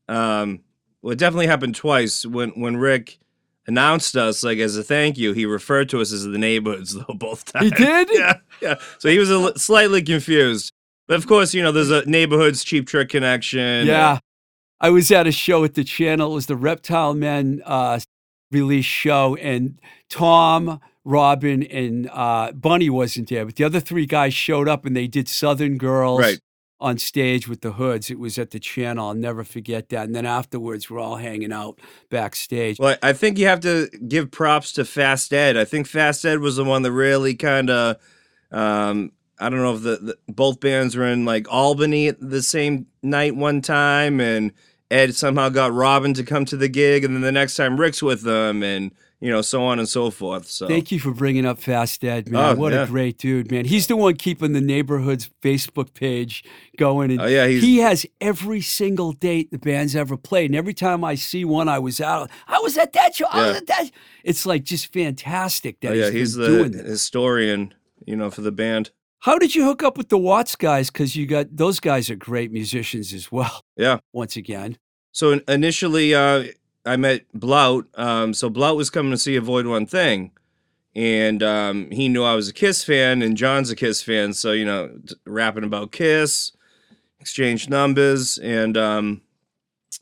um 0.09 0.61
well 1.02 1.12
it 1.12 1.18
definitely 1.18 1.46
happened 1.48 1.74
twice 1.74 2.24
when 2.26 2.50
when 2.50 2.76
rick 2.76 3.18
announced 3.66 4.16
us 4.16 4.44
like 4.44 4.59
as 4.59 4.76
a 4.76 4.83
thank 4.85 5.16
you 5.18 5.33
he 5.33 5.46
referred 5.46 5.88
to 5.88 6.00
us 6.00 6.12
as 6.12 6.24
the 6.24 6.38
neighborhoods 6.38 6.94
though 6.98 7.14
both 7.14 7.44
times 7.52 7.70
He 7.70 7.85
did? 7.85 8.09
yeah 8.12 8.35
yeah 8.61 8.74
so 8.98 9.09
he 9.09 9.18
was 9.18 9.30
a 9.30 9.38
li- 9.38 9.52
slightly 9.57 10.02
confused 10.02 10.72
but 11.09 11.16
of 11.16 11.26
course 11.26 11.54
you 11.54 11.62
know 11.62 11.72
there's 11.72 11.90
a 11.90 12.04
neighborhoods 12.09 12.62
cheap 12.62 12.87
trick 12.87 13.09
connection 13.09 13.87
Yeah. 13.87 14.18
I 14.85 14.90
was 14.90 15.11
at 15.11 15.27
a 15.27 15.33
show 15.33 15.64
at 15.64 15.73
the 15.75 15.83
channel. 15.85 16.33
It 16.33 16.35
was 16.35 16.47
the 16.47 16.57
Reptile 16.57 17.14
Men 17.14 17.62
uh, 17.64 18.01
release 18.53 18.85
show, 18.85 19.35
and 19.37 19.79
Tom, 20.11 20.79
Robin, 21.07 21.62
and 21.62 22.11
uh, 22.12 22.53
Bunny 22.53 22.90
wasn't 22.90 23.31
there, 23.31 23.47
but 23.47 23.57
the 23.57 23.64
other 23.64 23.81
three 23.81 24.05
guys 24.05 24.35
showed 24.35 24.68
up 24.68 24.85
and 24.85 24.94
they 24.94 25.07
did 25.07 25.27
Southern 25.27 25.79
Girls 25.79 26.20
Right. 26.20 26.38
on 26.81 26.99
stage 26.99 27.49
with 27.49 27.62
the 27.62 27.73
hoods. 27.73 28.11
It 28.11 28.18
was 28.18 28.37
at 28.38 28.51
the 28.51 28.61
channel. 28.61 29.09
I'll 29.09 29.14
never 29.14 29.42
forget 29.42 29.88
that. 29.88 30.05
And 30.05 30.14
then 30.14 30.27
afterwards, 30.27 30.90
we're 30.90 31.01
all 31.01 31.16
hanging 31.16 31.51
out 31.53 31.81
backstage. 32.11 32.79
Well, 32.79 32.97
I 33.03 33.14
think 33.14 33.38
you 33.38 33.47
have 33.47 33.61
to 33.61 33.88
give 34.07 34.31
props 34.31 34.73
to 34.75 34.85
Fast 34.85 35.33
Ed. 35.33 35.57
I 35.57 35.64
think 35.64 35.87
Fast 35.87 36.27
Ed 36.27 36.40
was 36.40 36.57
the 36.57 36.64
one 36.64 36.83
that 36.83 36.92
really 36.92 37.35
kind 37.35 37.70
of, 37.70 37.97
um, 38.53 39.12
I 39.40 39.49
don't 39.49 39.62
know 39.62 39.75
if 39.77 39.83
the, 39.83 39.97
the 39.97 40.33
both 40.33 40.61
bands 40.61 40.94
were 40.94 41.07
in 41.07 41.25
like 41.25 41.51
Albany 41.51 42.09
at 42.09 42.20
the 42.20 42.42
same 42.42 42.87
night 43.03 43.35
one 43.35 43.62
time, 43.62 44.20
and 44.20 44.53
Ed 44.90 45.14
somehow 45.14 45.49
got 45.49 45.73
Robin 45.73 46.14
to 46.14 46.23
come 46.23 46.44
to 46.47 46.57
the 46.57 46.68
gig, 46.68 47.05
and 47.05 47.14
then 47.14 47.23
the 47.23 47.33
next 47.33 47.57
time 47.57 47.79
Rick's 47.81 48.03
with 48.03 48.23
them, 48.23 48.62
and 48.62 48.92
you 49.20 49.31
know, 49.31 49.40
so 49.40 49.64
on 49.64 49.79
and 49.79 49.88
so 49.88 50.11
forth. 50.11 50.47
So 50.47 50.68
Thank 50.68 50.92
you 50.92 51.01
for 51.01 51.11
bringing 51.11 51.47
up 51.47 51.59
Fast 51.59 52.05
Ed, 52.05 52.29
man. 52.29 52.57
Oh, 52.57 52.59
what 52.61 52.75
yeah. 52.75 52.83
a 52.83 52.87
great 52.87 53.16
dude, 53.16 53.51
man. 53.51 53.64
He's 53.64 53.87
the 53.87 53.97
one 53.97 54.16
keeping 54.16 54.53
the 54.53 54.61
neighborhood's 54.61 55.31
Facebook 55.40 55.94
page 55.94 56.44
going. 56.77 57.11
And 57.11 57.23
Oh, 57.23 57.27
yeah, 57.27 57.47
he's- 57.47 57.62
he 57.62 57.79
has 57.79 58.05
every 58.20 58.61
single 58.61 59.12
date 59.12 59.51
the 59.51 59.59
band's 59.59 59.97
ever 59.97 60.18
played. 60.18 60.51
And 60.51 60.57
every 60.57 60.75
time 60.75 61.05
I 61.05 61.14
see 61.14 61.42
one, 61.42 61.70
I 61.70 61.79
was 61.79 62.03
out. 62.03 62.29
I 62.47 62.59
was 62.59 62.77
at 62.77 62.92
that 62.92 63.14
show. 63.14 63.25
I 63.31 63.47
was 63.47 63.53
Yeah. 63.53 63.57
at 63.59 63.66
that. 63.68 63.90
It's 64.25 64.44
like 64.44 64.62
just 64.64 64.92
fantastic 64.92 65.81
that 65.81 65.92
oh, 65.92 65.94
yeah, 65.94 66.05
he's, 66.07 66.12
he's 66.12 66.35
the 66.35 66.47
doing 66.47 66.73
this. 66.73 66.83
historian, 66.87 67.73
you 68.05 68.16
know, 68.16 68.31
for 68.31 68.42
the 68.42 68.53
band. 68.53 68.90
How 69.24 69.38
did 69.38 69.54
you 69.54 69.64
hook 69.64 69.82
up 69.82 69.96
with 69.96 70.10
the 70.10 70.18
Watts 70.18 70.54
guys? 70.54 70.90
Because 70.90 71.16
you 71.16 71.24
got 71.24 71.56
those 71.56 71.80
guys 71.80 72.10
are 72.10 72.14
great 72.14 72.52
musicians 72.52 73.14
as 73.14 73.32
well. 73.32 73.62
Yeah. 73.74 74.00
Once 74.12 74.37
again, 74.37 74.76
So 75.12 75.40
initially, 75.48 76.14
uh, 76.14 76.44
I 76.84 76.96
met 76.96 77.24
Blout. 77.32 77.87
Um, 77.94 78.34
so 78.34 78.50
Blout 78.50 78.76
was 78.76 78.90
coming 78.90 79.12
to 79.12 79.16
see 79.16 79.34
Avoid 79.34 79.66
One 79.66 79.87
Thing, 79.87 80.32
and 80.94 81.42
um, 81.42 81.90
he 81.90 82.10
knew 82.10 82.22
I 82.22 82.34
was 82.34 82.50
a 82.50 82.52
Kiss 82.52 82.84
fan, 82.84 83.22
and 83.22 83.34
John's 83.34 83.70
a 83.70 83.76
Kiss 83.76 84.02
fan. 84.02 84.34
So 84.34 84.52
you 84.52 84.66
know, 84.66 84.94
rapping 85.24 85.64
about 85.64 85.90
Kiss, 85.90 86.52
exchanged 87.18 87.70
numbers, 87.70 88.37
and 88.37 88.76
um, 88.76 89.22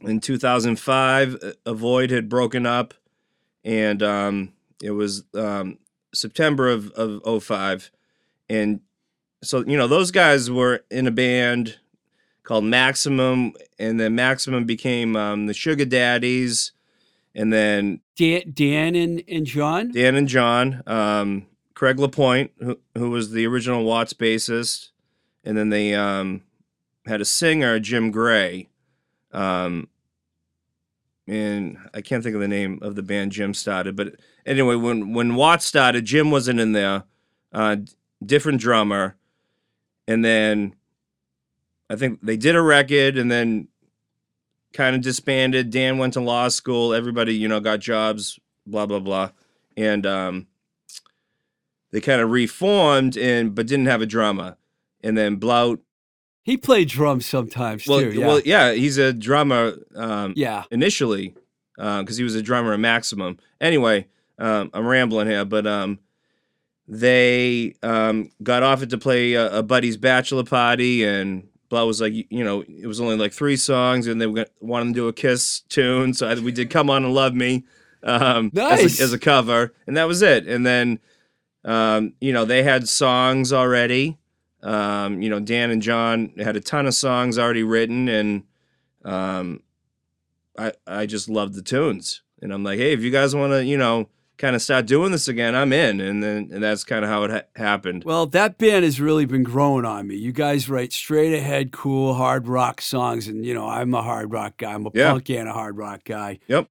in 0.01 0.19
2005, 0.19 1.37
uh, 1.37 1.53
Avoid 1.65 2.11
had 2.11 2.29
broken 2.29 2.67
up, 2.67 2.93
and 3.65 4.03
um, 4.03 4.53
it 4.83 4.91
was 4.91 5.23
um, 5.33 5.79
September 6.13 6.67
of 6.69 6.91
of 6.91 7.45
05, 7.45 7.93
and 8.49 8.81
so 9.43 9.65
you 9.67 9.77
know 9.77 9.87
those 9.87 10.11
guys 10.11 10.51
were 10.51 10.85
in 10.91 11.07
a 11.07 11.11
band 11.11 11.79
called 12.43 12.65
Maximum, 12.65 13.53
and 13.79 14.01
then 14.01 14.15
Maximum 14.15 14.65
became 14.65 15.17
um, 15.17 15.47
the 15.47 15.55
Sugar 15.55 15.85
Daddies, 15.85 16.73
and 17.35 17.53
then 17.53 18.01
Dan, 18.17 18.43
Dan 18.53 18.95
and, 18.95 19.23
and 19.29 19.47
John. 19.47 19.93
Dan 19.93 20.15
and 20.17 20.29
John, 20.29 20.83
um, 20.87 21.47
Craig 21.75 21.99
Lapointe, 21.99 22.53
who, 22.59 22.79
who 22.97 23.11
was 23.11 23.31
the 23.31 23.47
original 23.47 23.85
Watts 23.85 24.13
bassist, 24.13 24.91
and 25.45 25.57
then 25.57 25.71
they 25.71 25.95
um, 25.95 26.43
had 27.07 27.21
a 27.21 27.25
singer, 27.25 27.79
Jim 27.79 28.11
Gray, 28.11 28.69
um, 29.33 29.89
and 31.27 31.79
I 31.95 32.01
can't 32.01 32.23
think 32.23 32.35
of 32.35 32.41
the 32.41 32.49
name 32.49 32.81
of 32.83 32.97
the 32.97 33.03
band 33.03 33.33
Jim 33.33 33.55
started, 33.55 33.97
but 33.97 34.17
anyway, 34.45 34.77
when 34.77 35.13
when 35.13 35.35
Watts 35.35 35.65
started, 35.65 36.05
Jim 36.05 36.31
wasn't 36.31 36.61
in 36.61 36.73
there, 36.73 37.05
uh, 37.53 37.77
different 38.25 38.61
drummer, 38.61 39.17
and 40.13 40.25
then 40.25 40.75
I 41.89 41.97
think 41.97 42.21
they 42.23 42.37
did 42.37 42.55
a 42.55 42.63
record, 42.63 43.17
and 43.17 43.31
then 43.31 43.69
kind 44.73 44.95
of 44.95 45.03
disbanded. 45.03 45.71
Dan 45.71 45.99
went 45.99 46.15
to 46.15 46.21
law 46.21 46.49
school. 46.49 46.93
Everybody, 46.95 47.35
you 47.35 47.49
know, 47.49 47.61
got 47.61 47.81
jobs. 47.81 48.39
Blah 48.67 48.87
blah 48.87 49.01
blah, 49.01 49.31
and 49.77 50.07
um, 50.07 50.47
they 51.91 52.01
kind 52.01 52.21
of 52.21 52.31
reformed 52.31 53.17
and 53.17 53.55
but 53.55 53.67
didn't 53.67 53.87
have 53.87 54.03
a 54.03 54.07
drummer. 54.07 54.57
And 55.03 55.19
then 55.19 55.37
Blout, 55.37 55.81
He 56.45 56.57
played 56.57 56.89
drums 56.89 57.27
sometimes 57.27 57.89
well, 57.89 58.01
too. 58.01 58.13
Yeah. 58.13 58.27
well, 58.27 58.41
yeah, 58.45 58.73
he's 58.73 58.99
a 58.99 59.13
drummer 59.13 59.75
um, 59.97 60.35
yeah. 60.37 60.63
initially 60.71 61.35
because 61.77 62.17
he 62.17 62.23
was 62.23 62.37
a 62.37 62.43
drummer 62.43 62.73
at 62.73 62.79
Maximum. 62.79 63.39
Anyway, 63.61 64.07
um, 64.39 64.71
I'm 64.73 64.87
rambling 64.87 65.27
here, 65.27 65.45
but 65.45 65.67
um, 65.67 65.99
they 66.89 67.75
um, 67.83 68.31
got 68.43 68.63
offered 68.63 68.91
to 68.91 68.99
play 68.99 69.35
a, 69.35 69.59
a 69.59 69.63
buddy's 69.63 69.97
bachelor 69.97 70.45
party, 70.45 71.05
and 71.05 71.49
Blah 71.69 71.85
was 71.85 72.01
like, 72.01 72.13
you, 72.13 72.45
know, 72.45 72.63
it 72.63 72.87
was 72.87 73.01
only 73.01 73.17
like 73.17 73.33
three 73.33 73.57
songs, 73.57 74.07
and 74.07 74.21
they 74.21 74.27
were 74.27 74.35
gonna, 74.35 74.49
wanted 74.61 74.89
to 74.89 74.95
do 74.95 75.09
a 75.09 75.13
Kiss 75.13 75.61
tune, 75.69 76.13
so 76.13 76.29
I, 76.29 76.35
we 76.35 76.53
did 76.53 76.71
"Come 76.71 76.91
On 76.91 77.05
and 77.05 77.15
Love 77.15 77.35
Me" 77.35 77.65
um, 78.03 78.51
Nice. 78.53 78.85
as, 78.85 79.01
a, 79.01 79.05
as 79.05 79.13
a 79.13 79.19
cover, 79.19 79.73
and 79.87 79.97
that 79.97 80.09
was 80.09 80.23
it. 80.23 80.47
And 80.47 80.67
then, 80.67 80.99
um, 81.65 82.15
you 82.21 82.33
know, 82.33 82.45
they 82.45 82.63
had 82.63 82.89
songs 82.89 83.53
already. 83.53 84.19
Um, 84.63 85.23
you 85.23 85.29
know, 85.29 85.41
Dan 85.41 85.71
and 85.71 85.83
John 85.83 86.33
had 86.39 86.57
a 86.57 86.61
ton 86.61 86.87
of 86.87 86.95
songs 86.95 87.39
already 87.39 87.63
written, 87.65 88.09
and 88.09 88.45
um, 89.05 89.63
I 90.59 90.73
I 90.87 91.07
just 91.07 91.29
loved 91.29 91.55
the 91.55 91.63
tunes, 91.63 92.23
and 92.41 92.53
I'm 92.53 92.65
like, 92.65 92.79
hey, 92.79 92.93
if 92.93 93.01
you 93.01 93.11
guys 93.11 93.35
want 93.35 93.53
to, 93.53 93.65
you 93.65 93.77
know, 93.77 94.09
kind 94.43 94.57
of 94.57 94.61
start 94.61 94.87
doing 94.87 95.13
this 95.13 95.29
again, 95.29 95.55
I'm 95.55 95.73
in, 95.73 96.01
and 96.01 96.21
then 96.23 96.51
and 96.53 96.63
that's 96.63 96.83
kind 96.83 97.05
of 97.05 97.11
how 97.11 97.23
it 97.23 97.31
ha- 97.31 97.43
happened. 97.57 98.03
Well, 98.05 98.27
that 98.27 98.59
band 98.59 98.85
has 98.85 99.01
really 99.01 99.25
been 99.25 99.45
growing 99.45 99.85
on 99.87 100.09
me. 100.09 100.17
You 100.17 100.33
guys 100.33 100.69
write 100.69 100.93
straight 100.93 101.33
ahead, 101.33 101.71
cool 101.71 102.15
hard 102.15 102.49
rock 102.49 102.81
songs, 102.83 103.29
and 103.29 103.47
you 103.47 103.55
know 103.55 103.69
I'm 103.69 103.95
a 103.95 104.03
hard 104.03 104.33
rock 104.33 104.57
guy. 104.59 104.75
I'm 104.75 104.85
a 104.85 104.91
Yeah. 104.93 105.13
punk 105.13 105.31
and 105.31 105.49
a 105.49 105.53
hard 105.53 105.79
rock 105.79 106.03
guy. 106.05 106.41
Yep. 106.49 106.67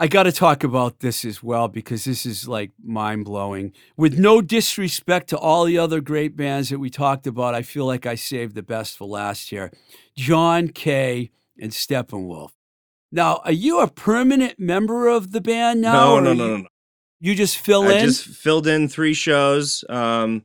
I 0.00 0.06
got 0.06 0.22
to 0.22 0.32
talk 0.32 0.62
about 0.64 1.00
this 1.00 1.24
as 1.24 1.42
well 1.42 1.66
because 1.68 2.04
this 2.04 2.24
is 2.24 2.46
like 2.48 2.70
mind 2.82 3.24
blowing. 3.24 3.72
With 3.96 4.16
no 4.18 4.40
disrespect 4.40 5.28
to 5.30 5.38
all 5.38 5.64
the 5.64 5.76
other 5.76 6.00
great 6.00 6.36
bands 6.36 6.68
that 6.70 6.78
we 6.78 6.88
talked 6.88 7.26
about, 7.26 7.54
I 7.54 7.62
feel 7.62 7.84
like 7.84 8.06
I 8.06 8.14
saved 8.14 8.54
the 8.54 8.62
best 8.62 8.96
for 8.96 9.06
last 9.08 9.50
year. 9.52 9.72
John 10.16 10.68
Kay 10.68 11.30
and 11.60 11.72
Steppenwolf. 11.72 12.50
Now, 13.10 13.40
are 13.44 13.52
you 13.52 13.80
a 13.80 13.88
permanent 13.88 14.58
member 14.58 15.08
of 15.08 15.32
the 15.32 15.40
band 15.40 15.80
now? 15.80 15.92
no, 15.92 16.20
no, 16.20 16.32
no, 16.34 16.46
no, 16.46 16.56
no. 16.58 16.68
You 17.20 17.34
just 17.34 17.58
fill 17.58 17.82
I 17.82 17.94
in. 17.94 18.04
just 18.06 18.26
filled 18.26 18.66
in 18.66 18.88
three 18.88 19.14
shows. 19.14 19.84
Um, 19.88 20.44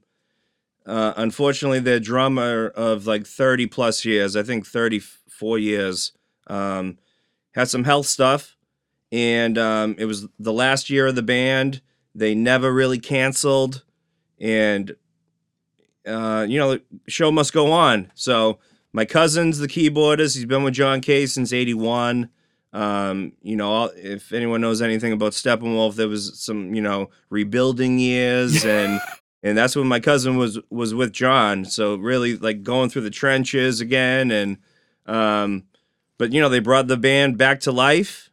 uh, 0.85 1.13
unfortunately, 1.17 1.79
the 1.79 1.99
drummer 1.99 2.67
of 2.67 3.05
like 3.05 3.27
30 3.27 3.67
plus 3.67 4.03
years, 4.05 4.35
I 4.35 4.43
think 4.43 4.65
34 4.65 5.59
years, 5.59 6.11
um, 6.47 6.97
had 7.53 7.69
some 7.69 7.83
health 7.83 8.07
stuff. 8.07 8.57
And 9.11 9.57
um, 9.57 9.95
it 9.99 10.05
was 10.05 10.27
the 10.39 10.53
last 10.53 10.89
year 10.89 11.07
of 11.07 11.15
the 11.15 11.21
band. 11.21 11.81
They 12.15 12.33
never 12.33 12.73
really 12.73 12.99
canceled. 12.99 13.83
And, 14.39 14.95
uh, 16.07 16.47
you 16.49 16.57
know, 16.57 16.75
the 16.75 16.81
show 17.07 17.31
must 17.31 17.53
go 17.53 17.71
on. 17.71 18.11
So 18.15 18.57
my 18.91 19.05
cousin's 19.05 19.59
the 19.59 19.67
keyboardist. 19.67 20.35
He's 20.35 20.45
been 20.45 20.63
with 20.63 20.73
John 20.73 21.01
Kay 21.01 21.27
since 21.27 21.53
81. 21.53 22.29
Um, 22.73 23.33
you 23.41 23.55
know, 23.55 23.91
if 23.95 24.33
anyone 24.33 24.59
knows 24.61 24.81
anything 24.81 25.13
about 25.13 25.33
Steppenwolf, 25.33 25.95
there 25.95 26.07
was 26.07 26.39
some, 26.39 26.73
you 26.73 26.81
know, 26.81 27.09
rebuilding 27.29 27.99
years 27.99 28.65
and 28.79 28.99
and 29.43 29.57
that's 29.57 29.75
when 29.75 29.87
my 29.87 29.99
cousin 29.99 30.37
was 30.37 30.59
was 30.69 30.93
with 30.93 31.13
John. 31.13 31.65
So 31.65 31.95
really 31.95 32.35
like 32.35 32.63
going 32.63 32.89
through 32.89 33.03
the 33.03 33.09
trenches 33.11 33.79
again 33.79 34.31
and 34.31 34.57
um 35.05 35.63
but 36.17 36.31
you 36.33 36.41
know, 36.41 36.49
they 36.49 36.59
brought 36.59 36.87
the 36.87 36.97
band 36.97 37.37
back 37.37 37.59
to 37.61 37.71
life. 37.71 38.31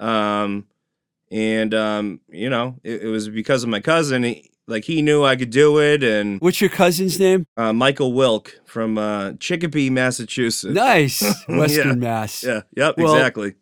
Um 0.00 0.66
and 1.30 1.74
um, 1.74 2.20
you 2.30 2.48
know, 2.50 2.76
it, 2.82 3.02
it 3.02 3.08
was 3.08 3.28
because 3.28 3.62
of 3.62 3.68
my 3.68 3.80
cousin. 3.80 4.22
He, 4.24 4.50
like 4.66 4.84
he 4.84 5.02
knew 5.02 5.24
I 5.24 5.36
could 5.36 5.50
do 5.50 5.78
it 5.78 6.02
and 6.02 6.40
What's 6.40 6.60
your 6.60 6.70
cousin's 6.70 7.18
name? 7.18 7.46
uh, 7.56 7.72
Michael 7.72 8.12
Wilk 8.12 8.60
from 8.66 8.98
uh, 8.98 9.32
Chicopee, 9.40 9.88
Massachusetts. 9.90 10.74
Nice. 10.74 11.22
Yeah. 11.48 11.58
Western 11.58 12.00
Mass. 12.00 12.44
Yeah, 12.44 12.62
yep, 12.76 12.96
Well, 12.98 13.14
exactly. 13.14 13.54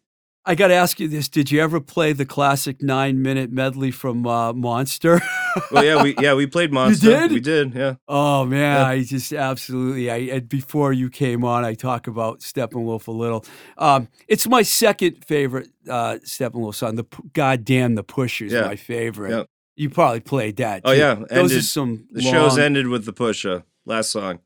I 0.48 0.54
got 0.54 0.68
to 0.68 0.74
ask 0.74 1.00
you 1.00 1.08
this. 1.08 1.28
Did 1.28 1.50
you 1.50 1.60
ever 1.60 1.80
play 1.80 2.12
the 2.12 2.24
classic 2.24 2.80
nine 2.80 3.20
minute 3.20 3.50
medley 3.50 3.90
from 3.90 4.26
uh, 4.26 4.52
Monster? 4.52 5.20
Well, 5.70 5.82
yeah, 5.82 6.02
we 6.02 6.14
yeah 6.20 6.34
we 6.34 6.46
played 6.46 6.70
Monster. 6.70 7.06
You 7.10 7.16
did? 7.16 7.30
We 7.32 7.40
did. 7.40 7.74
Yeah. 7.74 7.94
oh, 8.08 8.44
man. 8.44 8.76
Yeah. 8.78 8.86
I 8.88 9.02
just 9.02 9.32
absolutely. 9.32 10.10
I 10.10 10.40
Before 10.40 10.92
you 10.92 11.08
came 11.08 11.44
on, 11.46 11.64
I 11.64 11.72
talk 11.72 12.08
about 12.08 12.40
Steppenwolf 12.40 13.08
a 13.08 13.10
little. 13.10 13.42
Um, 13.78 14.08
it's 14.28 14.46
my 14.46 14.60
second 14.60 15.24
favorite 15.24 15.70
uh, 15.88 16.18
Steppenwolf 16.26 16.74
song. 16.74 16.96
The 16.96 17.04
P- 17.04 17.22
Goddamn 17.32 17.94
the 17.94 18.04
Pusher's 18.04 18.52
Yeah. 18.52 18.66
my 18.66 18.76
favorite. 18.76 19.30
Yep. 19.30 19.48
You 19.76 19.88
probably 19.88 20.20
played 20.20 20.56
that. 20.56 20.82
Oh 20.84 20.92
too. 20.92 20.98
yeah. 20.98 21.14
Those 21.14 21.30
ended- 21.30 21.58
are 21.58 21.62
some. 21.62 22.06
the 22.10 22.20
show's 22.20 22.58
ended 22.58 22.88
with 22.88 23.06
the 23.06 23.14
Pusher 23.14 23.62
last 23.86 24.10
song, 24.10 24.40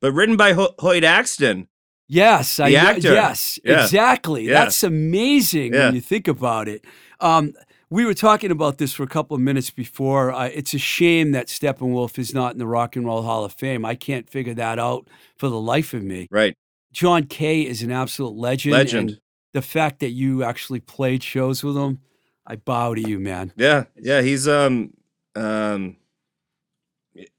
but 0.00 0.10
written 0.10 0.36
by 0.36 0.52
Ho- 0.54 0.74
Hoyt 0.80 1.04
Axton. 1.04 1.68
Yes, 2.08 2.60
I 2.60 2.70
The 2.70 2.76
know- 2.76 2.82
actor. 2.82 3.12
Yes, 3.14 3.58
Yeah. 3.64 3.82
exactly. 3.84 4.44
Yeah. 4.44 4.52
That's 4.64 4.82
amazing 4.84 5.74
Yeah. 5.74 5.86
when 5.86 5.94
you 5.96 6.00
think 6.00 6.28
about 6.28 6.68
it. 6.68 6.84
Um, 7.20 7.54
we 7.90 8.04
were 8.04 8.14
talking 8.14 8.50
about 8.50 8.78
this 8.78 8.92
for 8.92 9.02
a 9.02 9.08
couple 9.08 9.34
of 9.36 9.40
minutes 9.40 9.70
before. 9.70 10.32
Uh, 10.32 10.46
it's 10.52 10.74
a 10.74 10.78
shame 10.78 11.32
that 11.32 11.46
Steppenwolf 11.48 12.18
is 12.18 12.34
not 12.34 12.52
in 12.52 12.58
the 12.58 12.66
Rock 12.66 12.96
and 12.96 13.06
Roll 13.06 13.22
Hall 13.22 13.44
of 13.44 13.52
Fame. 13.52 13.84
I 13.84 13.94
can't 13.94 14.28
figure 14.28 14.54
that 14.54 14.78
out 14.78 15.08
for 15.36 15.48
the 15.48 15.60
life 15.60 15.94
of 15.94 16.02
me. 16.02 16.26
Right. 16.30 16.56
John 16.92 17.24
Kay 17.24 17.62
is 17.62 17.82
an 17.82 17.90
absolute 17.92 18.34
legend. 18.36 18.72
Legend. 18.72 19.10
and 19.10 19.20
the 19.52 19.62
fact 19.62 20.00
that 20.00 20.10
you 20.10 20.42
actually 20.42 20.80
played 20.80 21.22
shows 21.22 21.62
with 21.64 21.76
him, 21.76 22.00
I 22.46 22.56
bow 22.56 22.94
to 22.94 23.00
you, 23.00 23.18
man. 23.18 23.52
Yeah. 23.56 23.84
Yeah. 24.00 24.22
He's 24.22 24.46
um 24.48 24.92
um 25.34 25.96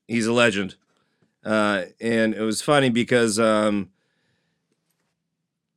he's 0.07 0.27
a 0.27 0.33
legend. 0.33 0.75
Uh, 1.43 1.85
and 2.01 2.33
it 2.33 2.41
was 2.41 2.61
funny 2.61 2.89
because 2.89 3.39
um 3.39 3.89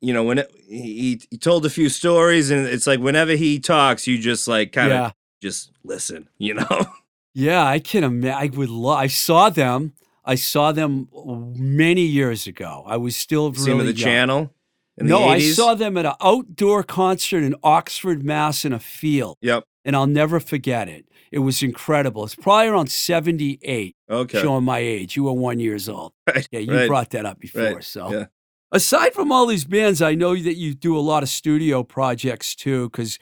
you 0.00 0.12
know 0.12 0.24
when 0.24 0.38
it, 0.38 0.50
he 0.68 1.20
he 1.30 1.36
told 1.38 1.66
a 1.66 1.70
few 1.70 1.88
stories 1.88 2.50
and 2.50 2.66
it's 2.66 2.86
like 2.86 3.00
whenever 3.00 3.32
he 3.32 3.58
talks 3.58 4.06
you 4.06 4.18
just 4.18 4.48
like 4.48 4.72
kind 4.72 4.92
of 4.92 4.98
yeah, 4.98 5.10
just 5.42 5.70
listen 5.84 6.28
you 6.38 6.54
know 6.54 6.86
yeah. 7.34 7.64
I 7.64 7.78
can 7.78 8.02
imagine. 8.04 8.52
I 8.52 8.56
would 8.56 8.68
love. 8.70 8.98
I 8.98 9.06
saw 9.06 9.50
them. 9.50 9.92
I 10.24 10.34
saw 10.34 10.72
them 10.72 11.08
many 11.56 12.02
years 12.02 12.46
ago. 12.46 12.82
I 12.86 12.96
was 12.96 13.14
still 13.16 13.52
really 13.52 13.72
at 13.72 13.76
the 13.78 13.84
young. 13.86 13.94
channel 13.94 14.54
in 14.98 15.06
no, 15.06 15.20
the 15.20 15.24
80s. 15.26 15.36
I 15.36 15.40
saw 15.52 15.74
them 15.74 15.96
at 15.96 16.06
an 16.06 16.14
outdoor 16.20 16.82
concert 16.82 17.42
in 17.42 17.54
Oxford, 17.62 18.22
Mass, 18.24 18.64
in 18.64 18.72
a 18.72 18.78
field. 18.80 19.38
Yep. 19.42 19.64
and 19.84 19.96
I'll 19.96 20.06
never 20.06 20.40
forget 20.40 20.88
it. 20.88 21.06
It 21.32 21.38
was 21.38 21.62
incredible. 21.62 22.24
It's 22.24 22.34
probably 22.34 22.66
around 22.68 22.90
78, 22.90 23.96
Okay. 24.10 24.42
showing 24.42 24.64
my 24.64 24.80
age. 24.80 25.14
You 25.16 25.24
were 25.24 25.32
one 25.32 25.60
years 25.60 25.88
old. 25.88 26.12
Right. 26.26 26.46
Yeah, 26.50 26.60
you 26.60 26.74
right, 26.74 26.88
brought 26.88 27.10
that 27.10 27.24
up 27.24 27.38
before. 27.38 27.62
right, 27.74 27.84
So, 27.84 28.12
yeah. 28.12 28.26
Aside 28.72 29.14
from 29.14 29.32
all 29.32 29.46
these 29.46 29.64
bands, 29.64 30.00
I 30.00 30.14
know 30.14 30.36
that 30.36 30.56
you 30.56 30.74
do 30.74 30.96
a 30.96 31.00
lot 31.00 31.22
of 31.22 31.28
studio 31.28 31.82
projects 31.82 32.54
too, 32.54 32.88
because 32.90 33.18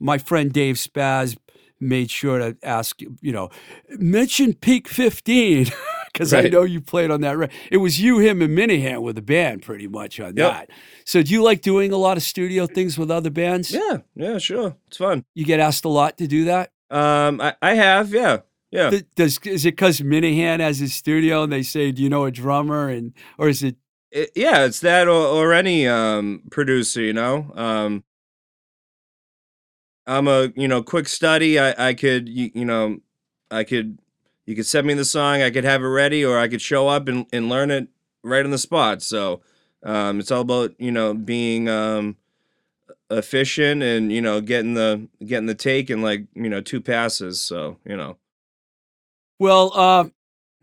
my 0.00 0.18
friend 0.18 0.52
Dave 0.52 0.76
Spaz 0.76 1.36
made 1.80 2.10
sure 2.10 2.38
to 2.38 2.56
ask, 2.62 3.00
you 3.00 3.16
you 3.20 3.32
know, 3.32 3.50
mention 3.98 4.54
Peak 4.54 4.86
15, 4.88 5.66
because 6.12 6.32
I 6.32 6.42
know 6.42 6.62
you 6.62 6.80
played 6.80 7.10
on 7.10 7.20
that. 7.22 7.50
It 7.70 7.78
was 7.78 8.00
you, 8.00 8.20
him, 8.20 8.40
and 8.42 8.56
Minahan 8.56 9.02
with 9.02 9.16
the 9.16 9.22
band 9.22 9.62
pretty 9.62 9.88
much 9.88 10.20
on 10.20 10.36
Yep. 10.36 10.52
that. 10.52 10.70
So, 11.04 11.22
do 11.22 11.32
you 11.32 11.42
like 11.42 11.60
doing 11.62 11.90
a 11.92 11.96
lot 11.96 12.16
of 12.16 12.22
studio 12.22 12.66
things 12.66 12.96
with 12.96 13.10
other 13.10 13.30
bands? 13.30 13.72
Yeah. 13.72 13.98
Yeah. 14.14 14.38
Sure. 14.38 14.76
It's 14.86 14.98
fun. 14.98 15.24
You 15.34 15.44
get 15.44 15.58
asked 15.58 15.84
a 15.84 15.88
lot 15.88 16.18
to 16.18 16.28
do 16.28 16.44
that? 16.44 16.70
Um, 16.90 17.40
I, 17.40 17.54
I 17.60 17.74
have. 17.74 18.12
Yeah. 18.14 18.38
Yeah. 18.70 19.00
Does 19.16 19.38
is 19.44 19.66
it 19.66 19.72
because 19.72 20.00
Minahan 20.00 20.60
has 20.60 20.78
his 20.78 20.94
studio 20.94 21.42
and 21.42 21.52
they 21.52 21.62
say, 21.62 21.90
"Do 21.92 22.02
you 22.02 22.08
know 22.08 22.24
a 22.24 22.30
drummer?" 22.30 22.88
and 22.88 23.12
or 23.36 23.48
is 23.48 23.62
it 23.62 23.76
It- 24.12 24.30
yeah. 24.36 24.64
It's 24.66 24.80
that 24.80 25.08
or, 25.08 25.26
or 25.26 25.52
any 25.54 25.88
um 25.88 26.42
producer. 26.50 27.02
You 27.02 27.14
know. 27.14 27.52
Um. 27.56 28.04
I'm 30.06 30.26
a 30.28 30.52
you 30.56 30.68
know 30.68 30.82
quick 30.82 31.08
study. 31.08 31.58
I 31.58 31.90
I 31.90 31.94
could 31.94 32.28
you, 32.28 32.50
you 32.54 32.64
know 32.64 32.98
I 33.50 33.64
could 33.64 33.98
you 34.46 34.56
could 34.56 34.66
send 34.66 34.86
me 34.86 34.94
the 34.94 35.04
song. 35.04 35.42
I 35.42 35.50
could 35.50 35.64
have 35.64 35.82
it 35.82 35.86
ready, 35.86 36.24
or 36.24 36.38
I 36.38 36.48
could 36.48 36.62
show 36.62 36.88
up 36.88 37.08
and, 37.08 37.26
and 37.32 37.48
learn 37.48 37.70
it 37.70 37.88
right 38.24 38.44
on 38.44 38.50
the 38.50 38.58
spot. 38.58 39.02
So 39.02 39.42
um, 39.84 40.18
it's 40.20 40.30
all 40.32 40.40
about 40.42 40.72
you 40.80 40.90
know 40.90 41.14
being 41.14 41.68
um 41.68 42.16
efficient 43.10 43.82
and 43.82 44.10
you 44.12 44.20
know 44.20 44.40
getting 44.40 44.74
the 44.74 45.08
getting 45.24 45.46
the 45.46 45.54
take 45.54 45.90
in 45.90 46.02
like 46.02 46.26
you 46.34 46.50
know 46.50 46.60
two 46.60 46.80
passes. 46.80 47.40
So 47.40 47.78
you 47.86 47.96
know. 47.96 48.16
Well, 49.38 49.72
uh, 49.74 50.08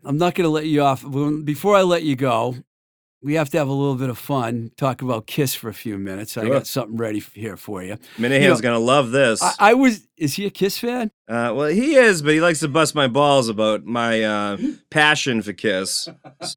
I'm 0.04 0.16
not 0.18 0.34
going 0.34 0.46
to 0.46 0.50
let 0.50 0.66
you 0.66 0.82
off. 0.82 1.04
Before 1.44 1.76
I 1.76 1.82
let 1.82 2.02
you 2.02 2.16
go, 2.16 2.56
we 3.22 3.34
have 3.34 3.50
to 3.50 3.58
have 3.58 3.68
a 3.68 3.72
little 3.72 3.96
bit 3.96 4.08
of 4.08 4.18
fun. 4.18 4.70
Talk 4.76 5.02
about 5.02 5.26
Kiss 5.26 5.54
for 5.54 5.68
a 5.68 5.74
few 5.74 5.98
minutes. 5.98 6.36
I 6.36 6.48
got 6.48 6.66
something 6.66 6.96
ready 6.96 7.20
here 7.34 7.56
for 7.56 7.82
you. 7.82 7.96
Minahan's 8.18 8.60
gonna 8.60 8.78
love 8.78 9.10
this. 9.10 9.42
I, 9.42 9.54
I 9.58 9.74
was. 9.74 10.06
Is 10.16 10.34
he 10.34 10.46
a 10.46 10.50
Kiss 10.50 10.78
fan? 10.78 11.10
Uh, 11.28 11.52
well, 11.54 11.68
he 11.68 11.94
is, 11.94 12.22
but 12.22 12.32
he 12.32 12.40
likes 12.40 12.60
to 12.60 12.68
bust 12.68 12.94
my 12.94 13.08
balls 13.08 13.48
about 13.48 13.84
my 13.84 14.22
uh, 14.22 14.56
passion 14.90 15.42
for 15.42 15.52
Kiss. 15.52 16.08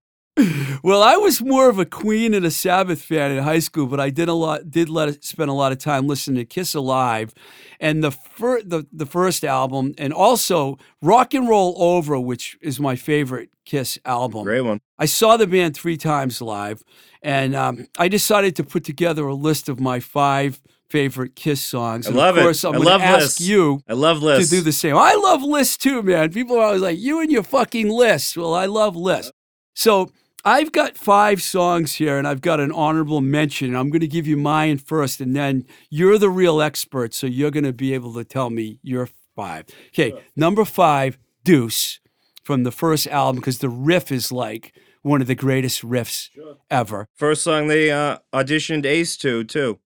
Well, 0.84 1.04
I 1.04 1.15
was 1.15 1.41
more 1.41 1.69
of 1.69 1.78
a 1.78 1.86
Queen 1.86 2.34
and 2.34 2.43
a 2.45 2.52
Sabbath 2.52 3.02
fan 3.02 3.32
in 3.32 3.43
high 3.43 3.60
school, 3.60 3.86
but 3.86 3.99
I 3.99 4.10
did 4.10 4.28
a 4.28 4.34
lot. 4.34 4.69
Did 4.71 4.89
let 4.89 5.23
spend 5.23 5.49
a 5.49 5.54
lot 5.54 5.71
of 5.71 5.78
time 5.78 6.08
listening 6.08 6.38
to 6.38 6.45
Kiss 6.45 6.73
Alive, 6.73 7.34
and 7.80 8.04
the 8.04 8.12
fir- 8.12 8.63
the 8.63 8.86
the 8.91 9.06
first 9.06 9.45
album, 9.45 9.93
and 9.97 10.12
also 10.12 10.78
Rock 11.02 11.34
and 11.36 11.47
Roll 11.47 11.76
Over, 11.78 12.19
which 12.19 12.58
is 12.62 12.80
my 12.80 12.95
favorite 12.95 13.49
Kiss 13.63 13.99
album. 14.06 14.43
Great 14.43 14.62
one. 14.62 14.82
I 15.04 15.06
saw 15.06 15.36
the 15.36 15.48
band 15.48 15.76
three 15.76 15.98
times 15.98 16.42
live, 16.42 16.82
and 17.22 17.54
um, 17.58 17.88
I 18.00 18.08
decided 18.08 18.56
to 18.56 18.63
put 18.63 18.86
together 18.86 19.28
a 19.28 19.36
list 19.36 19.68
of 19.68 19.78
my 19.82 20.00
five 20.00 20.62
favorite 20.89 21.36
Kiss 21.36 21.62
songs. 21.62 22.08
I 22.08 22.12
love 22.12 22.38
it. 22.38 22.39
of 22.39 22.46
course, 22.46 22.63
I'm 22.63 22.76
I 22.76 22.78
to 22.78 22.84
love 22.86 23.02
ask 23.02 23.20
lists. 23.22 23.42
you 23.42 23.82
I 23.89 23.94
love 23.96 24.20
to 24.20 24.26
lists. 24.28 24.50
do 24.50 24.62
the 24.62 24.72
same. 24.72 24.96
I 24.96 25.13
love 25.16 25.44
lists 25.44 25.76
too, 25.76 26.02
man. 26.04 26.32
People 26.32 26.56
are 26.58 26.68
always 26.68 26.82
like, 26.82 26.98
"You 27.00 27.20
and 27.20 27.30
your 27.30 27.44
fucking 27.44 27.89
lists." 27.89 28.38
Well, 28.38 28.54
I 28.54 28.66
love 28.66 28.96
lists. 28.96 29.34
So 29.76 30.10
I've 30.46 30.72
got 30.72 30.98
five 30.98 31.42
songs 31.42 31.96
here, 31.96 32.18
and 32.18 32.26
I've 32.26 32.39
got 32.39 32.62
an 32.62 32.72
honorable 32.72 33.20
mention. 33.20 33.68
And 33.68 33.78
I'm 33.78 33.89
going 33.89 34.00
to 34.00 34.08
give 34.08 34.26
you 34.26 34.38
mine 34.38 34.78
first, 34.78 35.20
and 35.20 35.36
then 35.36 35.66
you're 35.89 36.18
the 36.18 36.30
real 36.30 36.62
expert, 36.62 37.13
so 37.13 37.28
you're 37.28 37.52
going 37.52 37.66
to 37.66 37.74
be 37.74 37.94
able 37.94 38.13
to 38.13 38.24
tell 38.24 38.50
me 38.50 38.80
your 38.82 39.10
five. 39.36 39.66
Okay, 39.89 40.13
number 40.38 40.63
five, 40.63 41.18
Deuce 41.44 42.00
from 42.42 42.63
the 42.63 42.72
first 42.72 43.06
album, 43.08 43.42
because 43.42 43.58
the 43.58 43.68
riff 43.68 44.13
is 44.13 44.32
like 44.32 44.74
one 45.04 45.22
of 45.22 45.28
the 45.28 45.36
greatest 45.36 45.84
riffs 45.84 46.30
ever. 46.72 47.08
First 47.13 47.44
song 47.44 47.68
they 47.68 47.92
uh, 47.92 48.18
auditioned 48.34 48.86
Ace 48.86 49.16
to 49.18 49.44
too. 49.44 49.80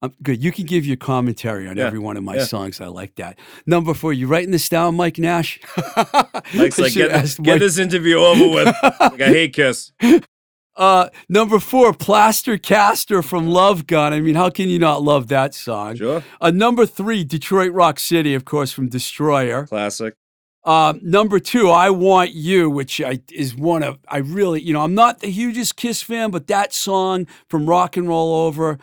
Um, 0.00 0.14
good. 0.22 0.42
You 0.42 0.52
can 0.52 0.64
give 0.66 0.86
your 0.86 0.96
commentary 0.96 1.66
on 1.66 1.76
Yeah, 1.76 1.86
every 1.86 1.98
one 1.98 2.16
of 2.16 2.22
my 2.22 2.36
yeah. 2.36 2.44
songs. 2.44 2.80
I 2.80 2.86
like 2.86 3.16
that. 3.16 3.36
Number 3.66 3.94
four, 3.94 4.12
you 4.12 4.28
writing 4.28 4.52
this 4.52 4.68
down, 4.68 4.94
Mike 4.94 5.18
Nash? 5.18 5.58
Mike's 6.54 6.78
like, 6.78 6.92
get, 6.92 7.10
get 7.10 7.38
Mike. 7.40 7.58
this 7.58 7.78
interview 7.78 8.18
over 8.18 8.48
with. 8.48 8.66
like, 9.00 9.20
I 9.20 9.26
hate 9.28 9.54
Kiss. 9.54 9.90
Uh, 10.76 11.08
number 11.28 11.58
four, 11.58 11.92
Plaster 11.92 12.56
Caster 12.58 13.22
from 13.22 13.48
Love 13.48 13.88
Gun. 13.88 14.12
I 14.12 14.20
mean, 14.20 14.36
how 14.36 14.50
can 14.50 14.68
you 14.68 14.78
not 14.78 15.02
love 15.02 15.26
that 15.28 15.52
song? 15.52 15.96
Sure. 15.96 16.22
Uh, 16.40 16.52
number 16.52 16.86
three, 16.86 17.24
Detroit 17.24 17.72
Rock 17.72 17.98
City, 17.98 18.34
of 18.34 18.44
course, 18.44 18.70
from 18.70 18.88
Destroyer. 18.88 19.66
Classic. 19.66 20.14
Um, 20.68 21.00
number 21.02 21.40
two, 21.40 21.70
I 21.70 21.88
Want 21.88 22.32
You, 22.32 22.68
which 22.68 23.00
I, 23.00 23.20
is 23.32 23.54
one 23.54 23.82
of, 23.82 23.98
I 24.06 24.18
really, 24.18 24.60
you 24.60 24.74
know, 24.74 24.82
I'm 24.82 24.94
not 24.94 25.20
the 25.20 25.28
hugest 25.28 25.76
Kiss 25.76 26.02
fan, 26.02 26.30
but 26.30 26.46
that 26.48 26.74
song 26.74 27.26
from 27.48 27.64
Rock 27.64 27.96
and 27.96 28.06
Roll 28.06 28.34
Over, 28.46 28.78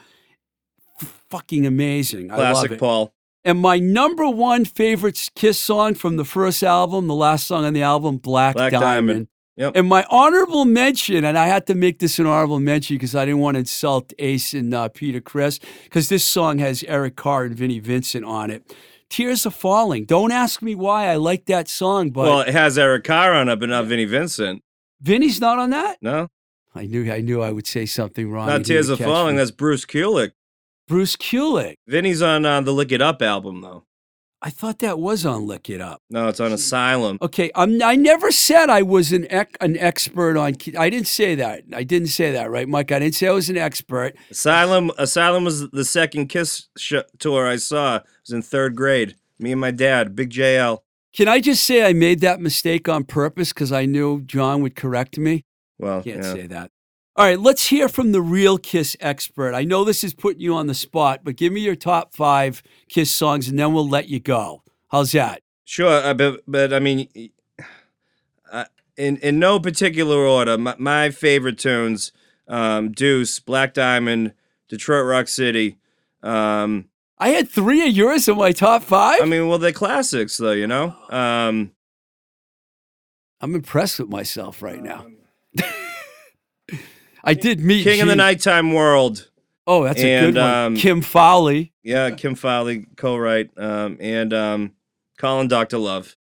fucking 1.29 1.63
amazing. 1.63 2.31
I 2.31 2.37
love 2.37 2.53
Classic. 2.55 2.79
Paul. 2.79 3.13
And 3.43 3.59
my 3.59 3.77
number 3.77 4.27
one 4.27 4.65
favorite 4.65 5.29
Kiss 5.35 5.59
song 5.59 5.93
from 5.93 6.17
the 6.17 6.25
first 6.25 6.63
album, 6.63 7.05
the 7.05 7.13
last 7.13 7.45
song 7.45 7.65
on 7.65 7.73
the 7.73 7.83
album, 7.83 8.17
Black, 8.17 8.55
Black 8.55 8.71
Diamond. 8.71 8.81
Diamond. 8.81 9.27
Yep. 9.57 9.73
And 9.75 9.87
my 9.87 10.07
honorable 10.09 10.65
mention, 10.65 11.23
and 11.23 11.37
I 11.37 11.45
had 11.45 11.67
to 11.67 11.75
make 11.75 11.99
this 11.99 12.17
an 12.17 12.25
honorable 12.25 12.59
mention 12.59 12.95
because 12.95 13.13
I 13.13 13.25
didn't 13.25 13.41
want 13.41 13.55
to 13.55 13.59
insult 13.59 14.11
Ace 14.17 14.55
and 14.55 14.73
uh, 14.73 14.89
Peter 14.89 15.21
Criss, 15.21 15.59
because 15.83 16.09
this 16.09 16.25
song 16.25 16.57
has 16.57 16.83
Eric 16.87 17.15
Carr 17.15 17.45
and 17.45 17.55
Vinnie 17.55 17.79
Vincent 17.79 18.25
on 18.25 18.49
it. 18.49 18.75
Tears 19.09 19.45
are 19.45 19.51
falling. 19.51 20.05
Don't 20.05 20.31
ask 20.31 20.61
me 20.61 20.75
why 20.75 21.07
I 21.07 21.15
like 21.15 21.45
that 21.45 21.67
song, 21.67 22.09
but 22.09 22.23
well, 22.23 22.39
it 22.41 22.49
has 22.53 22.77
Eric 22.77 23.03
Carr 23.03 23.33
on 23.33 23.49
it, 23.49 23.59
but 23.59 23.69
not 23.69 23.85
Vinnie 23.85 24.05
Vincent. 24.05 24.61
Vinnie's 25.01 25.39
not 25.39 25.59
on 25.59 25.69
that. 25.69 25.97
No, 26.01 26.29
I 26.73 26.85
knew 26.85 27.11
I 27.11 27.21
knew 27.21 27.41
I 27.41 27.51
would 27.51 27.67
say 27.67 27.85
something 27.85 28.31
wrong. 28.31 28.47
not 28.47 28.65
Tears 28.65 28.89
of 28.89 28.99
Falling. 28.99 29.35
me. 29.35 29.39
That's 29.39 29.51
Bruce 29.51 29.85
Kulick. 29.85 30.31
Bruce 30.87 31.15
Kulick. 31.15 31.75
Vinnie's 31.87 32.21
on 32.21 32.45
uh, 32.45 32.61
the 32.61 32.71
Lick 32.73 32.91
It 32.91 33.01
Up 33.01 33.21
album 33.21 33.61
though. 33.61 33.83
I 34.45 34.51
thought 34.51 34.77
that 34.79 34.99
was 34.99 35.25
on 35.25 35.47
Lick 35.47 35.71
It 35.71 35.81
Up. 35.81 36.03
No, 36.11 36.27
it's 36.27 36.39
on 36.39 36.49
hmm. 36.49 36.53
Asylum. 36.53 37.17
Okay, 37.19 37.49
I'm, 37.55 37.81
I 37.81 37.95
never 37.95 38.29
said 38.29 38.69
I 38.69 38.83
was 38.83 39.11
an 39.11 39.25
ec- 39.31 39.57
an 39.59 39.75
expert 39.75 40.37
on. 40.37 40.55
I 40.77 40.89
didn't 40.91 41.07
say 41.07 41.33
that. 41.33 41.63
I 41.73 41.83
didn't 41.83 42.09
say 42.09 42.31
that, 42.31 42.51
right, 42.51 42.69
Mike? 42.69 42.91
I 42.91 42.99
didn't 42.99 43.15
say 43.15 43.27
I 43.27 43.31
was 43.31 43.49
an 43.49 43.57
expert. 43.57 44.15
Asylum. 44.29 44.91
Asylum 44.99 45.45
was 45.45 45.71
the 45.71 45.83
second 45.83 46.27
Kiss 46.27 46.67
sh- 46.77 46.93
tour 47.17 47.47
I 47.47 47.55
saw. 47.55 47.95
It 47.95 48.03
was 48.21 48.33
in 48.33 48.43
third 48.43 48.75
grade. 48.75 49.15
Me 49.39 49.51
and 49.51 49.59
my 49.59 49.71
dad, 49.71 50.15
Big 50.15 50.29
JL. 50.29 50.81
Can 51.11 51.27
I 51.27 51.39
just 51.39 51.65
say 51.65 51.83
I 51.83 51.93
made 51.93 52.19
that 52.19 52.39
mistake 52.39 52.87
on 52.87 53.03
purpose 53.03 53.51
because 53.51 53.71
I 53.71 53.87
knew 53.87 54.21
John 54.21 54.61
would 54.61 54.75
correct 54.75 55.17
me? 55.17 55.43
Well, 55.79 56.03
Can't 56.03 56.17
yeah. 56.17 56.33
say 56.33 56.47
that. 56.47 56.69
All 57.17 57.25
right, 57.25 57.39
let's 57.39 57.67
hear 57.67 57.87
from 57.87 58.11
the 58.11 58.21
real 58.21 58.57
Kiss 58.57 58.97
expert. 58.99 59.53
I 59.53 59.63
know 59.63 59.85
this 59.85 60.03
is 60.03 60.13
putting 60.13 60.41
you 60.41 60.53
on 60.53 60.67
the 60.67 60.73
spot, 60.73 61.21
but 61.23 61.37
give 61.37 61.53
me 61.53 61.61
your 61.61 61.75
top 61.75 62.13
five 62.13 62.61
Kiss 62.89 63.09
songs 63.09 63.47
and 63.47 63.57
then 63.57 63.73
we'll 63.73 63.87
let 63.87 64.09
you 64.09 64.19
go. 64.19 64.63
How's 64.89 65.13
that? 65.13 65.41
Sure, 65.63 66.03
uh, 66.03 66.13
but 66.13 66.41
but 66.45 66.73
I 66.73 66.79
mean, 66.79 67.07
uh, 68.51 68.65
in 68.97 69.15
in 69.17 69.39
no 69.39 69.61
particular 69.61 70.17
order. 70.17 70.57
My, 70.57 70.75
my 70.77 71.09
favorite 71.09 71.57
tunes: 71.57 72.11
um, 72.49 72.91
Deuce, 72.91 73.39
Black 73.39 73.73
Diamond, 73.73 74.33
Detroit 74.67 75.05
Rock 75.05 75.29
City. 75.29 75.77
Um, 76.21 76.89
I 77.17 77.29
had 77.29 77.49
three 77.49 77.87
of 77.87 77.95
yours 77.95 78.27
in 78.27 78.37
my 78.37 78.51
top 78.51 78.83
five. 78.83 79.21
I 79.21 79.25
mean, 79.25 79.47
well, 79.47 79.57
they're 79.57 79.71
classics, 79.71 80.35
though. 80.35 80.51
You 80.51 80.67
know. 80.67 80.93
Um, 81.09 81.71
I'm 83.39 83.55
impressed 83.55 83.99
with 83.99 84.09
myself 84.09 84.61
right 84.61 84.83
now. 84.83 85.05
I 87.25 87.33
did 87.33 87.59
meet 87.59 87.83
King 87.83 88.01
of 88.01 88.07
the 88.07 88.15
Nighttime 88.15 88.71
World. 88.73 89.29
Oh, 89.67 89.83
that's 89.83 89.99
a 89.99 90.19
good 90.21 90.35
one. 90.35 90.43
um, 90.53 90.75
Kim 90.75 91.01
Fowley. 91.01 91.73
Yeah, 91.83 92.11
Kim 92.11 92.35
Fowley 92.35 92.85
co-write, 92.97 93.49
um, 93.57 93.97
and 93.99 94.31
um, 94.33 94.71
Calling 95.17 95.47
Doctor 95.47 95.77
Love. 95.79 96.15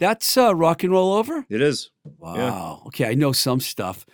That's 0.00 0.36
uh, 0.36 0.54
rock 0.54 0.82
and 0.82 0.92
roll 0.92 1.12
over. 1.14 1.44
It 1.48 1.60
is. 1.60 1.90
Wow. 2.18 2.82
Okay, 2.86 3.06
I 3.06 3.14
know 3.14 3.32
some 3.32 3.60
stuff. 3.60 4.04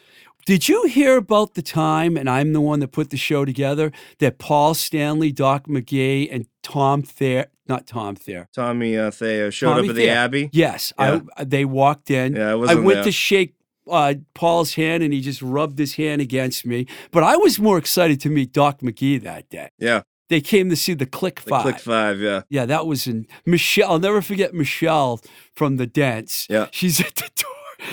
Did 0.46 0.68
you 0.68 0.86
hear 0.86 1.16
about 1.16 1.54
the 1.54 1.62
time, 1.62 2.18
and 2.18 2.28
I'm 2.28 2.52
the 2.52 2.60
one 2.60 2.80
that 2.80 2.88
put 2.88 3.08
the 3.08 3.16
show 3.16 3.46
together, 3.46 3.90
that 4.18 4.36
Paul 4.38 4.74
Stanley, 4.74 5.32
Doc 5.32 5.66
McGhee, 5.66 6.28
and 6.30 6.46
Tom 6.62 7.02
Thayer, 7.02 7.46
not 7.66 7.86
Tom 7.86 8.14
Thayer. 8.14 8.48
Tommy 8.54 8.96
uh, 8.98 9.10
Thayer 9.10 9.50
showed 9.50 9.70
Tommy 9.74 9.88
up 9.88 9.90
at 9.90 9.96
the 9.96 10.02
Thayer. 10.06 10.14
Abbey. 10.14 10.50
Yes, 10.52 10.92
Yeah. 10.98 11.20
I, 11.38 11.44
they 11.44 11.64
walked 11.64 12.10
in. 12.10 12.36
Yeah, 12.36 12.48
I 12.48 12.50
I 12.50 12.54
wasn't 12.56 12.78
I 12.78 12.82
went 12.82 12.96
there. 12.96 13.04
to 13.04 13.12
shake 13.12 13.54
uh, 13.88 14.14
Paul's 14.34 14.74
hand, 14.74 15.02
and 15.02 15.12
he 15.12 15.20
just 15.20 15.42
rubbed 15.42 15.78
his 15.78 15.94
hand 15.94 16.20
against 16.20 16.66
me. 16.66 16.86
But 17.10 17.22
I 17.22 17.36
was 17.36 17.58
more 17.58 17.78
excited 17.78 18.20
to 18.22 18.30
meet 18.30 18.52
Doc 18.52 18.80
McGhee 18.80 19.22
that 19.22 19.48
day. 19.48 19.70
Yeah, 19.78 20.02
They 20.28 20.40
came 20.40 20.70
to 20.70 20.76
see 20.76 20.94
the 20.94 21.06
Click 21.06 21.42
the 21.42 21.50
Five. 21.50 21.62
Click 21.62 21.78
Five. 21.78 22.20
Yeah, 22.20 22.42
Yeah, 22.48 22.66
that 22.66 22.86
was 22.86 23.06
in 23.06 23.26
Michelle. 23.44 23.92
I'll 23.92 23.98
never 23.98 24.22
forget 24.22 24.54
Michelle 24.54 25.20
from 25.54 25.76
the 25.76 25.86
dance. 25.86 26.46
Yeah. 26.48 26.68
She's 26.70 27.00
at 27.06 27.14
the 27.14 27.30
door. 27.36 27.50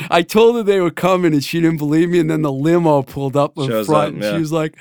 I 0.10 0.22
told 0.22 0.56
her 0.56 0.64
they 0.64 0.80
were 0.80 0.92
coming 0.92 1.34
and 1.34 1.44
she 1.44 1.60
didn't 1.60 1.78
believe 1.78 2.10
me. 2.10 2.20
And 2.20 2.30
then 2.30 2.44
the 2.44 2.52
limo 2.52 3.02
pulled 3.02 3.36
up 3.36 3.58
in 3.58 3.68
Shows 3.68 3.88
front 3.88 4.08
up, 4.08 4.14
and 4.14 4.24
yeah. 4.24 4.34
she 4.34 4.40
was 4.40 4.52
like, 4.52 4.78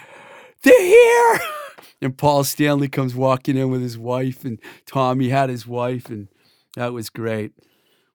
They're 0.62 0.80
here. 0.80 1.40
and 2.02 2.16
Paul 2.16 2.44
Stanley 2.44 2.88
comes 2.88 3.14
walking 3.14 3.56
in 3.56 3.70
with 3.70 3.82
his 3.82 3.98
wife, 3.98 4.44
and 4.44 4.58
Tommy 4.86 5.28
had 5.28 5.50
his 5.50 5.66
wife, 5.66 6.08
and 6.08 6.28
that 6.76 6.92
was 6.92 7.10
great. 7.10 7.52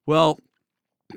Well, 0.06 0.40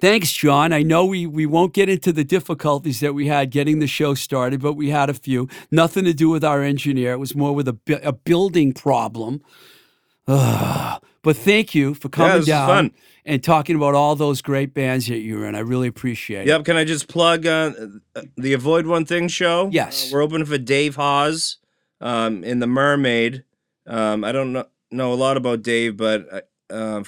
thanks, 0.02 0.32
John. 0.32 0.74
I 0.74 0.84
know 0.84 1.06
we, 1.06 1.26
we 1.26 1.46
won't 1.46 1.74
get 1.74 1.90
into 1.90 2.12
the 2.12 2.24
difficulties 2.24 3.00
that 3.00 3.14
we 3.14 3.28
had 3.28 3.52
getting 3.52 3.80
the 3.80 3.88
show 3.88 4.14
started, 4.14 4.62
but 4.62 4.74
we 4.74 4.90
had 4.90 5.10
a 5.10 5.14
few. 5.14 5.48
Nothing 5.72 6.06
to 6.06 6.14
do 6.14 6.30
with 6.30 6.44
our 6.44 6.62
engineer. 6.64 7.14
It 7.14 7.18
was 7.18 7.36
more 7.36 7.54
with 7.54 7.68
a, 7.68 7.74
bu- 7.74 8.00
a 8.04 8.14
building 8.14 8.74
problem. 8.74 9.42
Ugh. 10.28 11.02
But 11.22 11.36
thank 11.36 11.76
you 11.76 11.96
for 11.96 12.08
coming 12.08 12.38
was 12.38 12.46
down 12.46 12.92
and 13.26 13.44
talking 13.44 13.76
about 13.76 13.94
all 13.94 14.16
those 14.16 14.42
great 14.42 14.74
bands 14.74 15.08
that 15.08 15.18
you 15.18 15.38
were 15.38 15.46
in. 15.46 15.54
I 15.54 15.60
really 15.60 15.90
appreciate 15.90 16.44
it. 16.44 16.48
Yep. 16.48 16.64
Can 16.64 16.78
I 16.78 16.86
just 16.86 17.10
plug 17.10 17.46
uh, 17.46 17.72
the 18.38 18.54
Avoid 18.54 18.88
One 18.88 19.06
Thing 19.06 19.28
show? 19.28 19.70
Yes. 19.70 20.06
Uh, 20.06 20.10
we're 20.14 20.24
open 20.24 20.46
for 20.46 20.58
Dave 20.58 20.96
Hause 20.96 21.58
um, 22.00 22.44
in 22.46 22.60
The 22.60 22.68
Mermaid. 22.68 23.44
Um, 23.86 24.24
I 24.24 24.32
don't 24.32 24.54
know, 24.54 24.66
know 24.92 25.12
a 25.12 25.16
lot 25.16 25.36
about 25.36 25.62
Dave, 25.62 25.98
but 25.98 26.26
uh, 26.32 26.74
uh, 26.74 27.04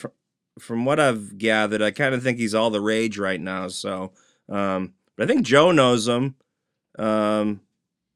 from, 0.61 0.85
what 0.85 0.99
I've 0.99 1.37
gathered, 1.37 1.81
I 1.81 1.91
kind 1.91 2.15
of 2.15 2.23
think 2.23 2.37
he's 2.37 2.55
all 2.55 2.69
the 2.69 2.81
rage 2.81 3.17
right 3.17 3.39
now. 3.39 3.67
So, 3.67 4.11
um, 4.49 4.93
but 5.15 5.25
I 5.25 5.27
think 5.33 5.45
Joe 5.45 5.71
knows 5.71 6.07
him, 6.07 6.35
um, 6.97 7.61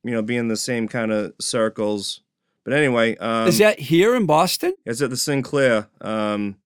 you 0.04 0.12
know, 0.12 0.22
being 0.22 0.48
the 0.48 0.58
same 0.58 0.88
kind 0.88 1.12
of 1.12 1.34
circles. 1.40 2.22
But 2.64 2.74
anyway, 2.74 3.16
um, 3.18 3.48
Is 3.48 3.58
that 3.60 3.80
here 3.80 4.16
in 4.16 4.26
Boston? 4.26 4.74
it's 4.86 5.02
at 5.02 5.10
the 5.10 5.18
Sinclair. 5.18 5.88
Um, 6.02 6.58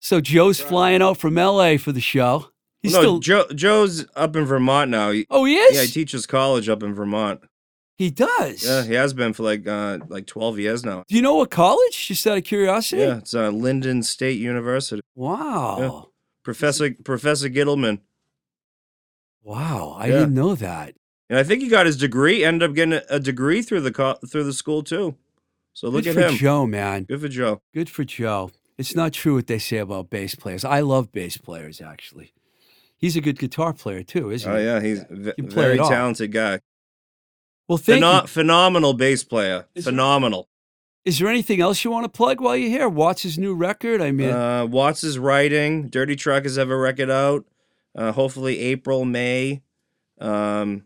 So 0.00 0.20
Joe's 0.20 0.60
flying 0.60 1.02
out 1.02 1.18
from 1.18 1.34
LA 1.34 1.76
for 1.76 1.92
the 1.92 2.00
show. 2.00 2.50
He's 2.82 2.92
no, 2.92 3.00
still. 3.00 3.18
Joe, 3.18 3.46
Joe's 3.54 4.06
up 4.14 4.36
in 4.36 4.44
Vermont 4.44 4.90
now. 4.90 5.10
He, 5.10 5.26
oh, 5.30 5.44
he 5.44 5.56
is. 5.56 5.74
yeah, 5.74 5.82
he 5.82 5.88
teaches 5.88 6.26
college 6.26 6.68
up 6.68 6.82
in 6.82 6.94
Vermont. 6.94 7.40
He 7.98 8.10
does. 8.10 8.62
Yeah, 8.62 8.82
he 8.82 8.92
has 8.94 9.14
been 9.14 9.32
for 9.32 9.42
like 9.42 9.66
uh 9.66 9.98
like 10.08 10.26
twelve 10.26 10.58
years 10.58 10.84
now. 10.84 11.04
Do 11.08 11.16
you 11.16 11.22
know 11.22 11.36
what 11.36 11.50
college? 11.50 12.06
Just 12.08 12.26
out 12.26 12.36
of 12.38 12.44
curiosity. 12.44 13.02
Yeah, 13.02 13.18
it's 13.18 13.34
uh, 13.34 13.48
Lyndon 13.48 14.02
State 14.02 14.38
University. 14.38 15.00
Wow. 15.14 15.78
Yeah. 15.80 16.00
Professor 16.42 16.94
Professor 17.04 17.48
Gittleman, 17.48 18.00
Wow. 19.42 19.96
I 19.98 20.06
Yeah. 20.08 20.12
didn't 20.20 20.34
know 20.34 20.54
that. 20.56 20.94
and 21.28 21.38
I 21.38 21.42
think 21.42 21.60
he 21.62 21.68
got 21.68 21.86
his 21.86 21.96
degree. 21.96 22.44
Ended 22.44 22.68
up 22.70 22.74
getting 22.76 22.92
a, 22.94 23.02
a 23.10 23.18
degree 23.18 23.62
through 23.62 23.80
the 23.80 24.18
through 24.28 24.44
the 24.44 24.52
school 24.52 24.82
too. 24.82 25.16
So 25.72 25.88
look 25.88 26.04
Good 26.04 26.16
at 26.16 26.22
for 26.24 26.28
him. 26.32 26.36
Joe, 26.36 26.66
man. 26.66 27.04
Good 27.04 27.20
for 27.20 27.28
Joe. 27.28 27.60
Good 27.74 27.90
for 27.90 28.04
Joe. 28.04 28.50
It's 28.78 28.94
not 28.94 29.12
true 29.12 29.34
what 29.36 29.46
they 29.46 29.58
say 29.58 29.78
about 29.78 30.10
bass 30.10 30.34
players. 30.34 30.64
I 30.64 30.80
love 30.80 31.10
bass 31.12 31.36
players, 31.38 31.80
actually. 31.80 32.32
He's 32.98 33.16
a 33.16 33.20
good 33.20 33.38
guitar 33.38 33.72
player 33.72 34.02
too, 34.02 34.30
isn't 34.30 34.50
he? 34.50 34.56
Oh 34.56 34.60
yeah, 34.60 34.80
he's 34.80 35.02
can 35.04 35.48
very 35.50 35.78
talented 35.78 36.32
guy. 36.32 36.60
Well, 37.68 37.78
thank 37.78 38.02
Pheno- 38.02 38.22
you. 38.22 38.26
phenomenal 38.28 38.94
bass 38.94 39.24
player. 39.24 39.66
Is? 39.74 39.84
Phenomenal. 39.84 40.48
Is 41.04 41.18
there 41.18 41.28
anything 41.28 41.60
else 41.60 41.84
you 41.84 41.90
want 41.90 42.04
to 42.04 42.08
plug 42.08 42.40
while 42.40 42.56
you're 42.56 42.68
here? 42.70 42.88
Watts' 42.88 43.38
new 43.38 43.54
record. 43.54 44.00
I 44.00 44.10
mean, 44.10 44.30
Uh, 44.30 44.66
Watts 44.66 45.04
is 45.04 45.18
writing. 45.18 45.88
Dirty 45.88 46.16
Truckers 46.16 46.56
have 46.56 46.70
a 46.70 46.76
record 46.76 47.10
out. 47.10 47.44
Uh, 47.94 48.12
hopefully 48.12 48.58
April, 48.58 49.04
May. 49.04 49.62
Um, 50.20 50.84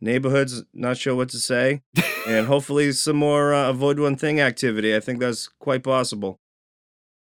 neighborhoods, 0.00 0.62
not 0.74 0.96
sure 0.98 1.14
what 1.14 1.28
to 1.30 1.38
say. 1.38 1.82
and 2.26 2.46
hopefully 2.46 2.92
some 2.92 3.16
more 3.16 3.54
uh, 3.54 3.70
avoid 3.70 3.98
one 3.98 4.16
thing 4.16 4.40
activity. 4.40 4.94
I 4.94 5.00
think 5.00 5.20
that's 5.20 5.48
quite 5.58 5.82
possible. 5.82 6.38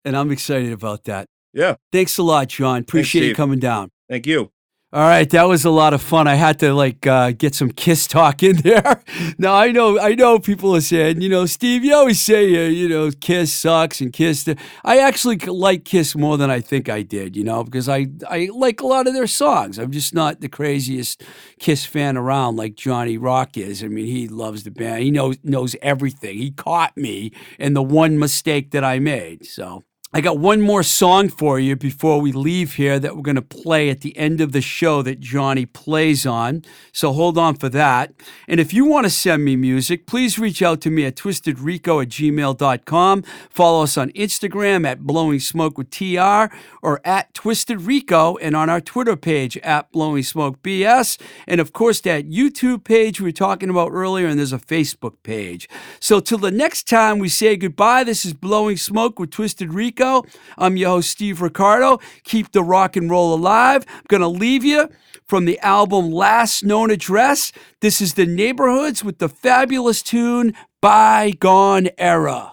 and 0.04 0.16
I'm 0.16 0.30
excited 0.30 0.72
about 0.72 1.04
that. 1.04 1.28
Yeah. 1.52 1.76
Thanks 1.92 2.16
a 2.18 2.22
lot, 2.22 2.48
John. 2.48 2.80
Appreciate 2.82 3.26
you 3.26 3.34
coming 3.34 3.58
down. 3.58 3.90
Thank 4.08 4.26
you. 4.26 4.50
All 4.96 5.02
right, 5.02 5.28
that 5.28 5.46
was 5.46 5.66
a 5.66 5.70
lot 5.70 5.92
of 5.92 6.00
fun. 6.00 6.26
I 6.26 6.36
had 6.36 6.58
to 6.60 6.72
like 6.72 7.06
uh, 7.06 7.32
get 7.32 7.54
some 7.54 7.70
Kiss 7.70 8.06
talk 8.06 8.42
in 8.42 8.56
there. 8.62 9.02
now 9.36 9.54
I 9.54 9.70
know, 9.70 10.00
I 10.00 10.14
know 10.14 10.38
people 10.38 10.74
are 10.74 10.80
saying, 10.80 11.20
you 11.20 11.28
know, 11.28 11.44
Steve, 11.44 11.84
you 11.84 11.94
always 11.94 12.18
say, 12.18 12.46
uh, 12.64 12.70
you 12.70 12.88
know, 12.88 13.10
Kiss 13.10 13.52
sucks 13.52 14.00
and 14.00 14.10
Kiss. 14.10 14.48
I 14.86 15.00
actually 15.00 15.36
like 15.36 15.84
Kiss 15.84 16.16
more 16.16 16.38
than 16.38 16.50
I 16.50 16.62
think 16.62 16.88
I 16.88 17.02
did, 17.02 17.36
you 17.36 17.44
know, 17.44 17.62
because 17.62 17.90
I 17.90 18.06
I 18.26 18.48
like 18.54 18.80
a 18.80 18.86
lot 18.86 19.06
of 19.06 19.12
their 19.12 19.26
songs. 19.26 19.78
I'm 19.78 19.92
just 19.92 20.14
not 20.14 20.40
the 20.40 20.48
craziest 20.48 21.22
Kiss 21.58 21.84
fan 21.84 22.16
around 22.16 22.56
like 22.56 22.74
Johnny 22.74 23.18
Rock 23.18 23.58
is. 23.58 23.84
I 23.84 23.88
mean, 23.88 24.06
he 24.06 24.28
loves 24.28 24.64
the 24.64 24.70
band. 24.70 25.02
He 25.02 25.10
knows 25.10 25.36
knows 25.44 25.76
everything. 25.82 26.38
He 26.38 26.52
caught 26.52 26.96
me 26.96 27.32
in 27.58 27.74
the 27.74 27.82
one 27.82 28.18
mistake 28.18 28.70
that 28.70 28.82
I 28.82 28.98
made. 28.98 29.44
So. 29.44 29.84
I 30.12 30.20
got 30.20 30.38
one 30.38 30.60
more 30.60 30.84
song 30.84 31.28
for 31.28 31.58
you 31.58 31.74
before 31.74 32.20
we 32.20 32.30
leave 32.30 32.74
here 32.74 33.00
that 33.00 33.16
we're 33.16 33.22
going 33.22 33.34
to 33.34 33.42
play 33.42 33.90
at 33.90 34.02
the 34.02 34.16
end 34.16 34.40
of 34.40 34.52
the 34.52 34.60
show 34.60 35.02
that 35.02 35.18
Johnny 35.18 35.66
plays 35.66 36.24
on. 36.24 36.62
So 36.92 37.12
hold 37.12 37.36
on 37.36 37.56
for 37.56 37.68
that. 37.70 38.12
And 38.46 38.60
if 38.60 38.72
you 38.72 38.84
want 38.84 39.04
to 39.06 39.10
send 39.10 39.44
me 39.44 39.56
music, 39.56 40.06
please 40.06 40.38
reach 40.38 40.62
out 40.62 40.80
to 40.82 40.90
me 40.90 41.04
at 41.04 41.16
twistedrico 41.16 42.02
at 42.02 42.08
gmail.com. 42.08 43.22
Follow 43.50 43.82
us 43.82 43.98
on 43.98 44.10
Instagram 44.12 44.86
at 44.86 45.00
Blowing 45.00 45.40
Smoke 45.40 45.76
with 45.76 45.90
TR 45.90 46.54
or 46.82 47.00
at 47.04 47.34
Twisted 47.34 47.82
Rico 47.82 48.36
and 48.36 48.54
on 48.54 48.70
our 48.70 48.80
Twitter 48.80 49.16
page 49.16 49.58
at 49.58 49.90
Blowing 49.90 50.22
Smoke 50.22 50.62
BS. 50.62 51.20
And 51.48 51.60
of 51.60 51.72
course, 51.72 52.00
that 52.02 52.30
YouTube 52.30 52.84
page 52.84 53.20
we 53.20 53.26
were 53.26 53.32
talking 53.32 53.70
about 53.70 53.90
earlier, 53.90 54.28
and 54.28 54.38
there's 54.38 54.52
a 54.52 54.58
Facebook 54.58 55.14
page. 55.24 55.68
So 55.98 56.20
till 56.20 56.38
the 56.38 56.52
next 56.52 56.88
time 56.88 57.18
we 57.18 57.28
say 57.28 57.56
goodbye, 57.56 58.04
this 58.04 58.24
is 58.24 58.34
Blowing 58.34 58.76
Smoke 58.76 59.18
with 59.18 59.32
Twisted 59.32 59.74
Rico. 59.96 60.24
I'm 60.58 60.76
your 60.76 60.90
host, 60.90 61.10
Steve 61.10 61.40
Ricardo. 61.40 61.98
Keep 62.24 62.52
the 62.52 62.62
rock 62.62 62.96
and 62.96 63.10
roll 63.10 63.34
alive. 63.34 63.86
I'm 63.88 64.02
going 64.08 64.20
to 64.20 64.28
leave 64.28 64.62
you 64.62 64.90
from 65.24 65.46
the 65.46 65.58
album 65.60 66.10
Last 66.10 66.62
Known 66.62 66.90
Address. 66.90 67.50
This 67.80 68.02
is 68.02 68.12
The 68.14 68.26
Neighborhoods 68.26 69.02
with 69.02 69.18
the 69.18 69.28
fabulous 69.30 70.02
tune 70.02 70.52
Bygone 70.82 71.88
Era. 71.96 72.52